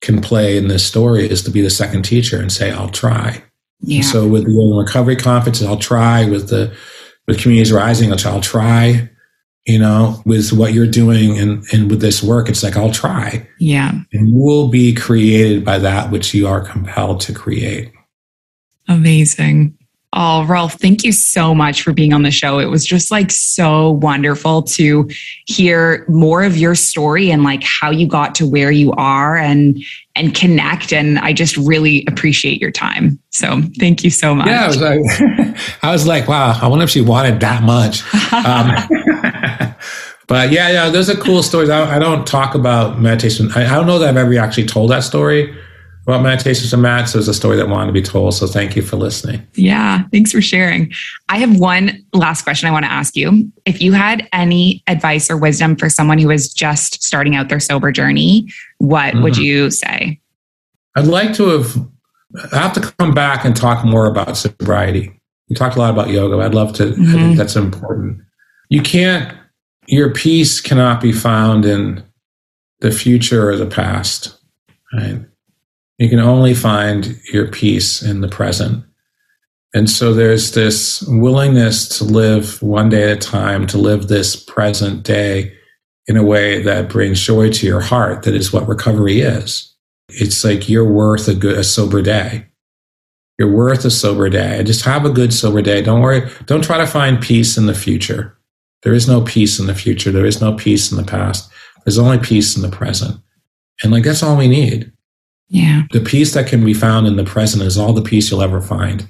can 0.00 0.20
play 0.20 0.56
in 0.56 0.68
this 0.68 0.84
story 0.84 1.28
is 1.28 1.42
to 1.42 1.50
be 1.50 1.60
the 1.60 1.70
second 1.70 2.02
teacher 2.02 2.40
and 2.40 2.52
say, 2.52 2.70
I'll 2.70 2.90
try. 2.90 3.44
Yeah. 3.80 4.02
so 4.02 4.26
with 4.26 4.44
the 4.44 4.52
yoga 4.52 4.76
recovery 4.76 5.14
conference, 5.14 5.62
I'll 5.62 5.76
try 5.76 6.28
with 6.28 6.48
the, 6.48 6.74
with 7.28 7.40
communities 7.40 7.72
rising, 7.72 8.10
I'll 8.12 8.40
try 8.40 9.08
you 9.68 9.78
know, 9.78 10.20
with 10.24 10.50
what 10.50 10.72
you're 10.72 10.86
doing 10.86 11.38
and, 11.38 11.62
and 11.74 11.90
with 11.90 12.00
this 12.00 12.22
work, 12.22 12.48
it's 12.48 12.62
like, 12.62 12.74
I'll 12.74 12.90
try. 12.90 13.46
Yeah. 13.58 13.92
And 14.14 14.28
you 14.28 14.34
will 14.34 14.68
be 14.68 14.94
created 14.94 15.62
by 15.62 15.78
that 15.78 16.10
which 16.10 16.32
you 16.32 16.48
are 16.48 16.62
compelled 16.62 17.20
to 17.20 17.34
create. 17.34 17.92
Amazing. 18.88 19.77
Oh, 20.14 20.46
Rolf, 20.46 20.74
thank 20.74 21.04
you 21.04 21.12
so 21.12 21.54
much 21.54 21.82
for 21.82 21.92
being 21.92 22.14
on 22.14 22.22
the 22.22 22.30
show. 22.30 22.58
It 22.58 22.70
was 22.70 22.86
just 22.86 23.10
like 23.10 23.30
so 23.30 23.92
wonderful 23.92 24.62
to 24.62 25.08
hear 25.46 26.06
more 26.08 26.42
of 26.42 26.56
your 26.56 26.74
story 26.74 27.30
and 27.30 27.44
like 27.44 27.62
how 27.62 27.90
you 27.90 28.08
got 28.08 28.34
to 28.36 28.46
where 28.46 28.70
you 28.70 28.92
are 28.92 29.36
and 29.36 29.78
and 30.16 30.34
connect. 30.34 30.94
And 30.94 31.18
I 31.18 31.34
just 31.34 31.58
really 31.58 32.06
appreciate 32.08 32.58
your 32.58 32.70
time. 32.70 33.18
So 33.30 33.60
thank 33.78 34.02
you 34.02 34.08
so 34.08 34.34
much. 34.34 34.46
Yeah, 34.46 34.64
I 34.64 34.66
was 34.66 34.80
like, 34.80 35.00
I 35.82 35.92
was 35.92 36.06
like 36.06 36.26
wow, 36.26 36.58
I 36.60 36.66
wonder 36.68 36.84
if 36.84 36.90
she 36.90 37.02
wanted 37.02 37.40
that 37.40 37.62
much. 37.62 38.02
Um, 38.32 39.74
but 40.26 40.50
yeah, 40.50 40.70
yeah, 40.70 40.88
those 40.88 41.10
are 41.10 41.16
cool 41.16 41.42
stories. 41.42 41.68
I, 41.68 41.96
I 41.96 41.98
don't 41.98 42.26
talk 42.26 42.54
about 42.54 42.98
meditation. 42.98 43.50
I, 43.54 43.66
I 43.66 43.74
don't 43.74 43.86
know 43.86 43.98
that 43.98 44.08
I've 44.08 44.16
ever 44.16 44.38
actually 44.38 44.66
told 44.66 44.90
that 44.90 45.00
story 45.00 45.54
about 46.08 46.22
meditations 46.22 46.72
and 46.72 46.80
mats. 46.80 47.14
Was 47.14 47.28
a 47.28 47.34
story 47.34 47.56
that 47.58 47.68
wanted 47.68 47.88
to 47.88 47.92
be 47.92 48.02
told. 48.02 48.34
So 48.34 48.46
thank 48.46 48.74
you 48.74 48.82
for 48.82 48.96
listening. 48.96 49.46
Yeah, 49.54 50.04
thanks 50.10 50.32
for 50.32 50.40
sharing. 50.40 50.90
I 51.28 51.38
have 51.38 51.58
one 51.58 52.02
last 52.14 52.42
question 52.42 52.68
I 52.68 52.72
want 52.72 52.86
to 52.86 52.90
ask 52.90 53.14
you. 53.14 53.52
If 53.66 53.82
you 53.82 53.92
had 53.92 54.26
any 54.32 54.82
advice 54.86 55.30
or 55.30 55.36
wisdom 55.36 55.76
for 55.76 55.90
someone 55.90 56.18
who 56.18 56.30
is 56.30 56.52
just 56.52 57.02
starting 57.02 57.36
out 57.36 57.50
their 57.50 57.60
sober 57.60 57.92
journey, 57.92 58.48
what 58.78 59.12
mm-hmm. 59.12 59.22
would 59.22 59.36
you 59.36 59.70
say? 59.70 60.18
I'd 60.96 61.06
like 61.06 61.34
to 61.34 61.48
have 61.48 61.76
I 62.52 62.58
have 62.58 62.72
to 62.74 62.80
come 62.80 63.12
back 63.12 63.44
and 63.44 63.54
talk 63.54 63.84
more 63.84 64.06
about 64.06 64.36
sobriety. 64.36 65.12
We 65.48 65.56
talked 65.56 65.76
a 65.76 65.78
lot 65.78 65.90
about 65.90 66.08
yoga. 66.08 66.42
I'd 66.42 66.54
love 66.54 66.72
to. 66.74 66.84
Mm-hmm. 66.84 67.02
I 67.02 67.06
think 67.06 67.18
mm-hmm. 67.18 67.34
that's 67.36 67.56
important. 67.56 68.20
You 68.70 68.82
can't. 68.82 69.36
Your 69.86 70.12
peace 70.12 70.60
cannot 70.60 71.00
be 71.00 71.12
found 71.12 71.64
in 71.64 72.02
the 72.80 72.92
future 72.92 73.48
or 73.50 73.56
the 73.56 73.66
past. 73.66 74.38
Right? 74.92 75.20
You 75.98 76.08
can 76.08 76.20
only 76.20 76.54
find 76.54 77.20
your 77.32 77.48
peace 77.48 78.02
in 78.02 78.20
the 78.20 78.28
present. 78.28 78.84
And 79.74 79.90
so 79.90 80.14
there's 80.14 80.52
this 80.52 81.02
willingness 81.02 81.88
to 81.98 82.04
live 82.04 82.62
one 82.62 82.88
day 82.88 83.10
at 83.10 83.18
a 83.18 83.20
time, 83.20 83.66
to 83.66 83.78
live 83.78 84.08
this 84.08 84.36
present 84.36 85.02
day 85.02 85.52
in 86.06 86.16
a 86.16 86.24
way 86.24 86.62
that 86.62 86.88
brings 86.88 87.20
joy 87.20 87.50
to 87.50 87.66
your 87.66 87.80
heart. 87.80 88.22
That 88.22 88.34
is 88.34 88.52
what 88.52 88.66
recovery 88.66 89.20
is. 89.20 89.74
It's 90.08 90.42
like 90.42 90.68
you're 90.68 90.90
worth 90.90 91.28
a 91.28 91.34
good, 91.34 91.58
a 91.58 91.64
sober 91.64 92.00
day. 92.00 92.46
You're 93.38 93.54
worth 93.54 93.84
a 93.84 93.90
sober 93.90 94.30
day. 94.30 94.62
Just 94.64 94.84
have 94.84 95.04
a 95.04 95.10
good 95.10 95.34
sober 95.34 95.60
day. 95.60 95.82
Don't 95.82 96.00
worry. 96.00 96.28
Don't 96.46 96.64
try 96.64 96.78
to 96.78 96.86
find 96.86 97.20
peace 97.20 97.58
in 97.58 97.66
the 97.66 97.74
future. 97.74 98.36
There 98.82 98.94
is 98.94 99.06
no 99.06 99.20
peace 99.22 99.58
in 99.58 99.66
the 99.66 99.74
future. 99.74 100.10
There 100.10 100.26
is 100.26 100.40
no 100.40 100.54
peace 100.54 100.90
in 100.90 100.96
the 100.96 101.04
past. 101.04 101.50
There's 101.84 101.98
only 101.98 102.18
peace 102.18 102.56
in 102.56 102.62
the 102.62 102.74
present. 102.74 103.20
And 103.82 103.92
like, 103.92 104.04
that's 104.04 104.22
all 104.22 104.36
we 104.36 104.48
need. 104.48 104.92
Yeah. 105.48 105.82
The 105.92 106.00
peace 106.00 106.34
that 106.34 106.46
can 106.46 106.64
be 106.64 106.74
found 106.74 107.06
in 107.06 107.16
the 107.16 107.24
present 107.24 107.62
is 107.62 107.78
all 107.78 107.92
the 107.92 108.02
peace 108.02 108.30
you'll 108.30 108.42
ever 108.42 108.60
find. 108.60 109.08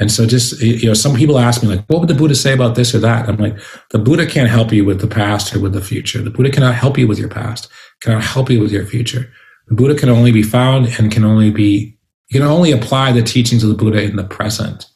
And 0.00 0.10
so 0.10 0.26
just, 0.26 0.60
you 0.62 0.86
know, 0.86 0.94
some 0.94 1.14
people 1.14 1.38
ask 1.38 1.62
me 1.62 1.68
like, 1.68 1.84
what 1.86 2.00
would 2.00 2.08
the 2.08 2.14
Buddha 2.14 2.34
say 2.34 2.54
about 2.54 2.74
this 2.74 2.94
or 2.94 2.98
that? 3.00 3.28
I'm 3.28 3.36
like, 3.36 3.58
the 3.90 3.98
Buddha 3.98 4.26
can't 4.26 4.48
help 4.48 4.72
you 4.72 4.84
with 4.84 5.00
the 5.00 5.06
past 5.06 5.54
or 5.54 5.60
with 5.60 5.74
the 5.74 5.82
future. 5.82 6.22
The 6.22 6.30
Buddha 6.30 6.50
cannot 6.50 6.74
help 6.74 6.96
you 6.96 7.06
with 7.06 7.18
your 7.18 7.28
past, 7.28 7.68
cannot 8.00 8.24
help 8.24 8.48
you 8.48 8.60
with 8.60 8.72
your 8.72 8.86
future. 8.86 9.30
The 9.68 9.74
Buddha 9.74 9.94
can 9.94 10.08
only 10.08 10.32
be 10.32 10.42
found 10.42 10.86
and 10.98 11.12
can 11.12 11.22
only 11.22 11.50
be, 11.50 11.98
you 12.28 12.40
can 12.40 12.48
only 12.48 12.72
apply 12.72 13.12
the 13.12 13.22
teachings 13.22 13.62
of 13.62 13.68
the 13.68 13.76
Buddha 13.76 14.02
in 14.02 14.16
the 14.16 14.24
present. 14.24 14.86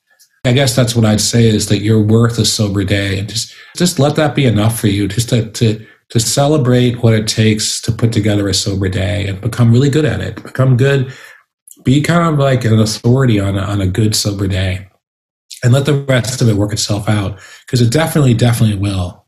I 0.47 0.53
guess 0.53 0.75
that's 0.75 0.97
what 0.97 1.05
I'd 1.05 1.21
say 1.21 1.49
is 1.49 1.69
that 1.69 1.81
you're 1.81 2.03
worth 2.03 2.39
a 2.39 2.45
sober 2.45 2.83
day 2.83 3.19
and 3.19 3.29
just, 3.29 3.55
just 3.77 3.99
let 3.99 4.17
that 4.17 4.35
be 4.35 4.47
enough 4.47 4.81
for 4.81 4.89
you 4.89 5.07
just 5.07 5.29
to, 5.29 5.51
to, 5.51 5.87
to 6.15 6.21
celebrate 6.21 7.03
what 7.03 7.13
it 7.13 7.27
takes 7.27 7.81
to 7.81 7.91
put 7.91 8.13
together 8.13 8.49
a 8.49 8.55
sober 8.55 8.89
day 8.89 9.27
and 9.27 9.41
become 9.41 9.73
really 9.73 9.91
good 9.91 10.05
at 10.05 10.21
it. 10.21 10.41
Become 10.45 10.77
good, 10.77 11.13
be 11.83 12.01
kind 12.01 12.33
of 12.33 12.39
like 12.39 12.65
an 12.65 12.79
authority 12.79 13.41
on 13.41 13.59
a, 13.59 13.63
on 13.63 13.81
a 13.81 13.89
good 13.89 14.15
sober 14.15 14.47
day 14.47 14.89
and 15.65 15.73
let 15.73 15.87
the 15.87 16.05
rest 16.05 16.41
of 16.41 16.49
it 16.49 16.55
work 16.55 16.73
itself 16.73 17.09
out 17.09 17.41
because 17.67 17.81
it 17.81 17.91
definitely, 17.91 18.33
definitely 18.33 18.79
will. 18.79 19.27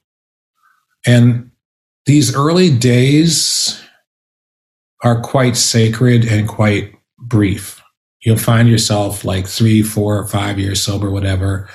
And 1.05 1.51
these 2.05 2.37
early 2.37 2.71
days 2.71 3.83
are 5.03 5.21
quite 5.21 5.57
sacred 5.57 6.25
and 6.25 6.47
quite 6.47 6.95
brief. 7.19 7.83
You'll 8.21 8.37
find 8.37 8.69
yourself 8.69 9.25
like 9.25 9.49
three, 9.49 9.83
four, 9.83 10.25
five 10.29 10.61
years 10.61 10.81
sober, 10.81 11.11
whatever, 11.11 11.69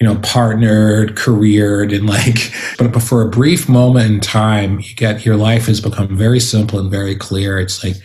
you 0.00 0.06
know, 0.06 0.18
partnered, 0.20 1.14
careered, 1.16 1.92
and 1.92 2.06
like, 2.06 2.52
but 2.78 3.02
for 3.02 3.22
a 3.22 3.28
brief 3.28 3.68
moment 3.68 4.10
in 4.10 4.20
time, 4.20 4.80
you 4.80 4.94
get 4.94 5.26
your 5.26 5.36
life 5.36 5.66
has 5.66 5.80
become 5.80 6.16
very 6.16 6.40
simple 6.40 6.78
and 6.78 6.90
very 6.90 7.14
clear. 7.14 7.58
It's 7.58 7.84
like, 7.84 7.96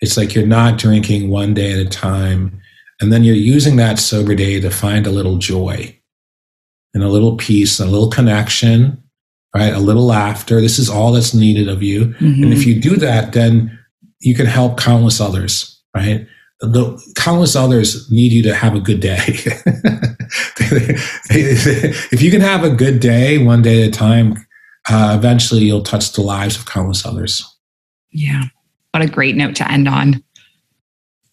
it's 0.00 0.16
like 0.16 0.34
you're 0.34 0.46
not 0.46 0.78
drinking 0.78 1.30
one 1.30 1.54
day 1.54 1.72
at 1.72 1.86
a 1.86 1.88
time. 1.88 2.60
And 3.00 3.12
then 3.12 3.22
you're 3.22 3.34
using 3.34 3.76
that 3.76 3.98
sober 3.98 4.34
day 4.34 4.60
to 4.60 4.70
find 4.70 5.06
a 5.06 5.10
little 5.10 5.38
joy 5.38 5.96
and 6.92 7.02
a 7.02 7.08
little 7.08 7.36
peace, 7.36 7.80
and 7.80 7.88
a 7.88 7.92
little 7.92 8.10
connection, 8.10 9.02
right? 9.54 9.72
A 9.72 9.80
little 9.80 10.06
laughter. 10.06 10.60
This 10.60 10.78
is 10.78 10.88
all 10.88 11.10
that's 11.10 11.34
needed 11.34 11.68
of 11.68 11.82
you. 11.82 12.06
Mm-hmm. 12.06 12.44
And 12.44 12.52
if 12.52 12.64
you 12.66 12.80
do 12.80 12.96
that, 12.96 13.32
then 13.32 13.76
you 14.20 14.34
can 14.34 14.46
help 14.46 14.78
countless 14.78 15.20
others, 15.20 15.82
right? 15.94 16.26
The 16.60 17.00
countless 17.16 17.56
others 17.56 18.08
need 18.12 18.32
you 18.32 18.44
to 18.44 18.54
have 18.54 18.76
a 18.76 18.80
good 18.80 19.00
day. 19.00 19.18
if 20.60 22.22
you 22.22 22.30
can 22.30 22.40
have 22.40 22.64
a 22.64 22.70
good 22.70 23.00
day 23.00 23.38
one 23.38 23.62
day 23.62 23.82
at 23.82 23.88
a 23.88 23.92
time, 23.92 24.46
uh, 24.88 25.14
eventually 25.16 25.62
you'll 25.62 25.82
touch 25.82 26.12
the 26.12 26.20
lives 26.20 26.56
of 26.56 26.66
countless 26.66 27.06
others. 27.06 27.44
Yeah. 28.10 28.44
What 28.92 29.02
a 29.02 29.08
great 29.08 29.36
note 29.36 29.56
to 29.56 29.70
end 29.70 29.88
on. 29.88 30.22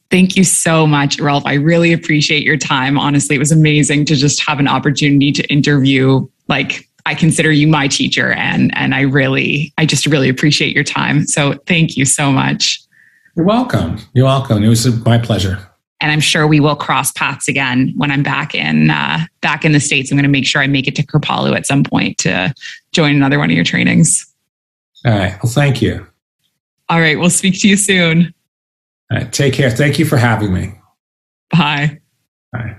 Thank 0.09 0.35
you 0.35 0.43
so 0.43 0.85
much, 0.85 1.19
Rolf. 1.19 1.45
I 1.45 1.53
really 1.53 1.93
appreciate 1.93 2.43
your 2.43 2.57
time. 2.57 2.97
Honestly, 2.97 3.35
it 3.35 3.39
was 3.39 3.51
amazing 3.51 4.05
to 4.05 4.15
just 4.15 4.45
have 4.45 4.59
an 4.59 4.67
opportunity 4.67 5.31
to 5.31 5.43
interview. 5.47 6.27
Like, 6.49 6.89
I 7.05 7.15
consider 7.15 7.51
you 7.51 7.67
my 7.67 7.87
teacher, 7.87 8.33
and 8.33 8.75
and 8.75 8.93
I 8.93 9.01
really, 9.01 9.73
I 9.77 9.85
just 9.85 10.05
really 10.05 10.27
appreciate 10.27 10.75
your 10.75 10.83
time. 10.83 11.25
So, 11.27 11.53
thank 11.65 11.95
you 11.95 12.03
so 12.03 12.29
much. 12.29 12.81
You're 13.37 13.45
welcome. 13.45 13.99
You're 14.13 14.25
welcome. 14.25 14.63
It 14.63 14.67
was 14.67 14.85
my 15.05 15.17
pleasure. 15.17 15.70
And 16.01 16.11
I'm 16.11 16.19
sure 16.19 16.47
we 16.47 16.59
will 16.59 16.75
cross 16.75 17.11
paths 17.11 17.47
again 17.47 17.93
when 17.95 18.11
I'm 18.11 18.23
back 18.23 18.55
in 18.55 18.89
uh, 18.89 19.19
back 19.41 19.63
in 19.63 19.71
the 19.71 19.79
states. 19.79 20.11
I'm 20.11 20.17
going 20.17 20.23
to 20.23 20.29
make 20.29 20.47
sure 20.47 20.61
I 20.61 20.67
make 20.67 20.87
it 20.87 20.95
to 20.95 21.03
Kripalu 21.03 21.55
at 21.55 21.67
some 21.67 21.83
point 21.83 22.17
to 22.19 22.53
join 22.91 23.15
another 23.15 23.37
one 23.37 23.49
of 23.49 23.55
your 23.55 23.63
trainings. 23.63 24.25
All 25.05 25.13
right. 25.13 25.37
Well, 25.41 25.51
thank 25.51 25.81
you. 25.81 26.07
All 26.89 26.99
right. 26.99 27.19
We'll 27.19 27.29
speak 27.29 27.61
to 27.61 27.69
you 27.69 27.77
soon. 27.77 28.33
All 29.11 29.19
right. 29.19 29.31
Take 29.31 29.53
care. 29.53 29.69
Thank 29.69 29.99
you 29.99 30.05
for 30.05 30.17
having 30.17 30.53
me. 30.53 30.73
Bye. 31.51 31.99
Bye. 32.51 32.77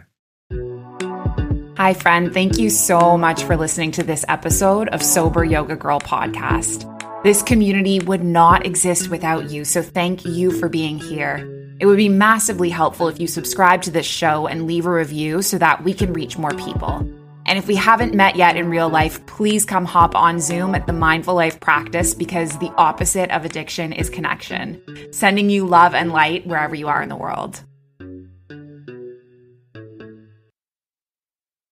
Hi, 1.76 1.94
friend. 1.94 2.32
Thank 2.32 2.58
you 2.58 2.70
so 2.70 3.16
much 3.16 3.44
for 3.44 3.56
listening 3.56 3.92
to 3.92 4.02
this 4.02 4.24
episode 4.28 4.88
of 4.88 5.02
Sober 5.02 5.44
Yoga 5.44 5.76
Girl 5.76 6.00
podcast. 6.00 6.88
This 7.24 7.42
community 7.42 8.00
would 8.00 8.22
not 8.22 8.66
exist 8.66 9.08
without 9.08 9.50
you, 9.50 9.64
so 9.64 9.80
thank 9.80 10.24
you 10.24 10.50
for 10.50 10.68
being 10.68 10.98
here. 10.98 11.61
It 11.82 11.86
would 11.86 11.96
be 11.96 12.08
massively 12.08 12.70
helpful 12.70 13.08
if 13.08 13.18
you 13.18 13.26
subscribe 13.26 13.82
to 13.82 13.90
this 13.90 14.06
show 14.06 14.46
and 14.46 14.68
leave 14.68 14.86
a 14.86 14.92
review 14.92 15.42
so 15.42 15.58
that 15.58 15.82
we 15.82 15.92
can 15.92 16.12
reach 16.12 16.38
more 16.38 16.54
people. 16.54 16.98
And 17.44 17.58
if 17.58 17.66
we 17.66 17.74
haven't 17.74 18.14
met 18.14 18.36
yet 18.36 18.56
in 18.56 18.70
real 18.70 18.88
life, 18.88 19.26
please 19.26 19.64
come 19.64 19.84
hop 19.84 20.14
on 20.14 20.38
Zoom 20.38 20.76
at 20.76 20.86
the 20.86 20.92
Mindful 20.92 21.34
Life 21.34 21.58
practice 21.58 22.14
because 22.14 22.56
the 22.58 22.72
opposite 22.76 23.32
of 23.32 23.44
addiction 23.44 23.92
is 23.92 24.08
connection. 24.08 24.80
Sending 25.12 25.50
you 25.50 25.66
love 25.66 25.92
and 25.92 26.12
light 26.12 26.46
wherever 26.46 26.76
you 26.76 26.86
are 26.86 27.02
in 27.02 27.08
the 27.08 27.16
world. 27.16 27.64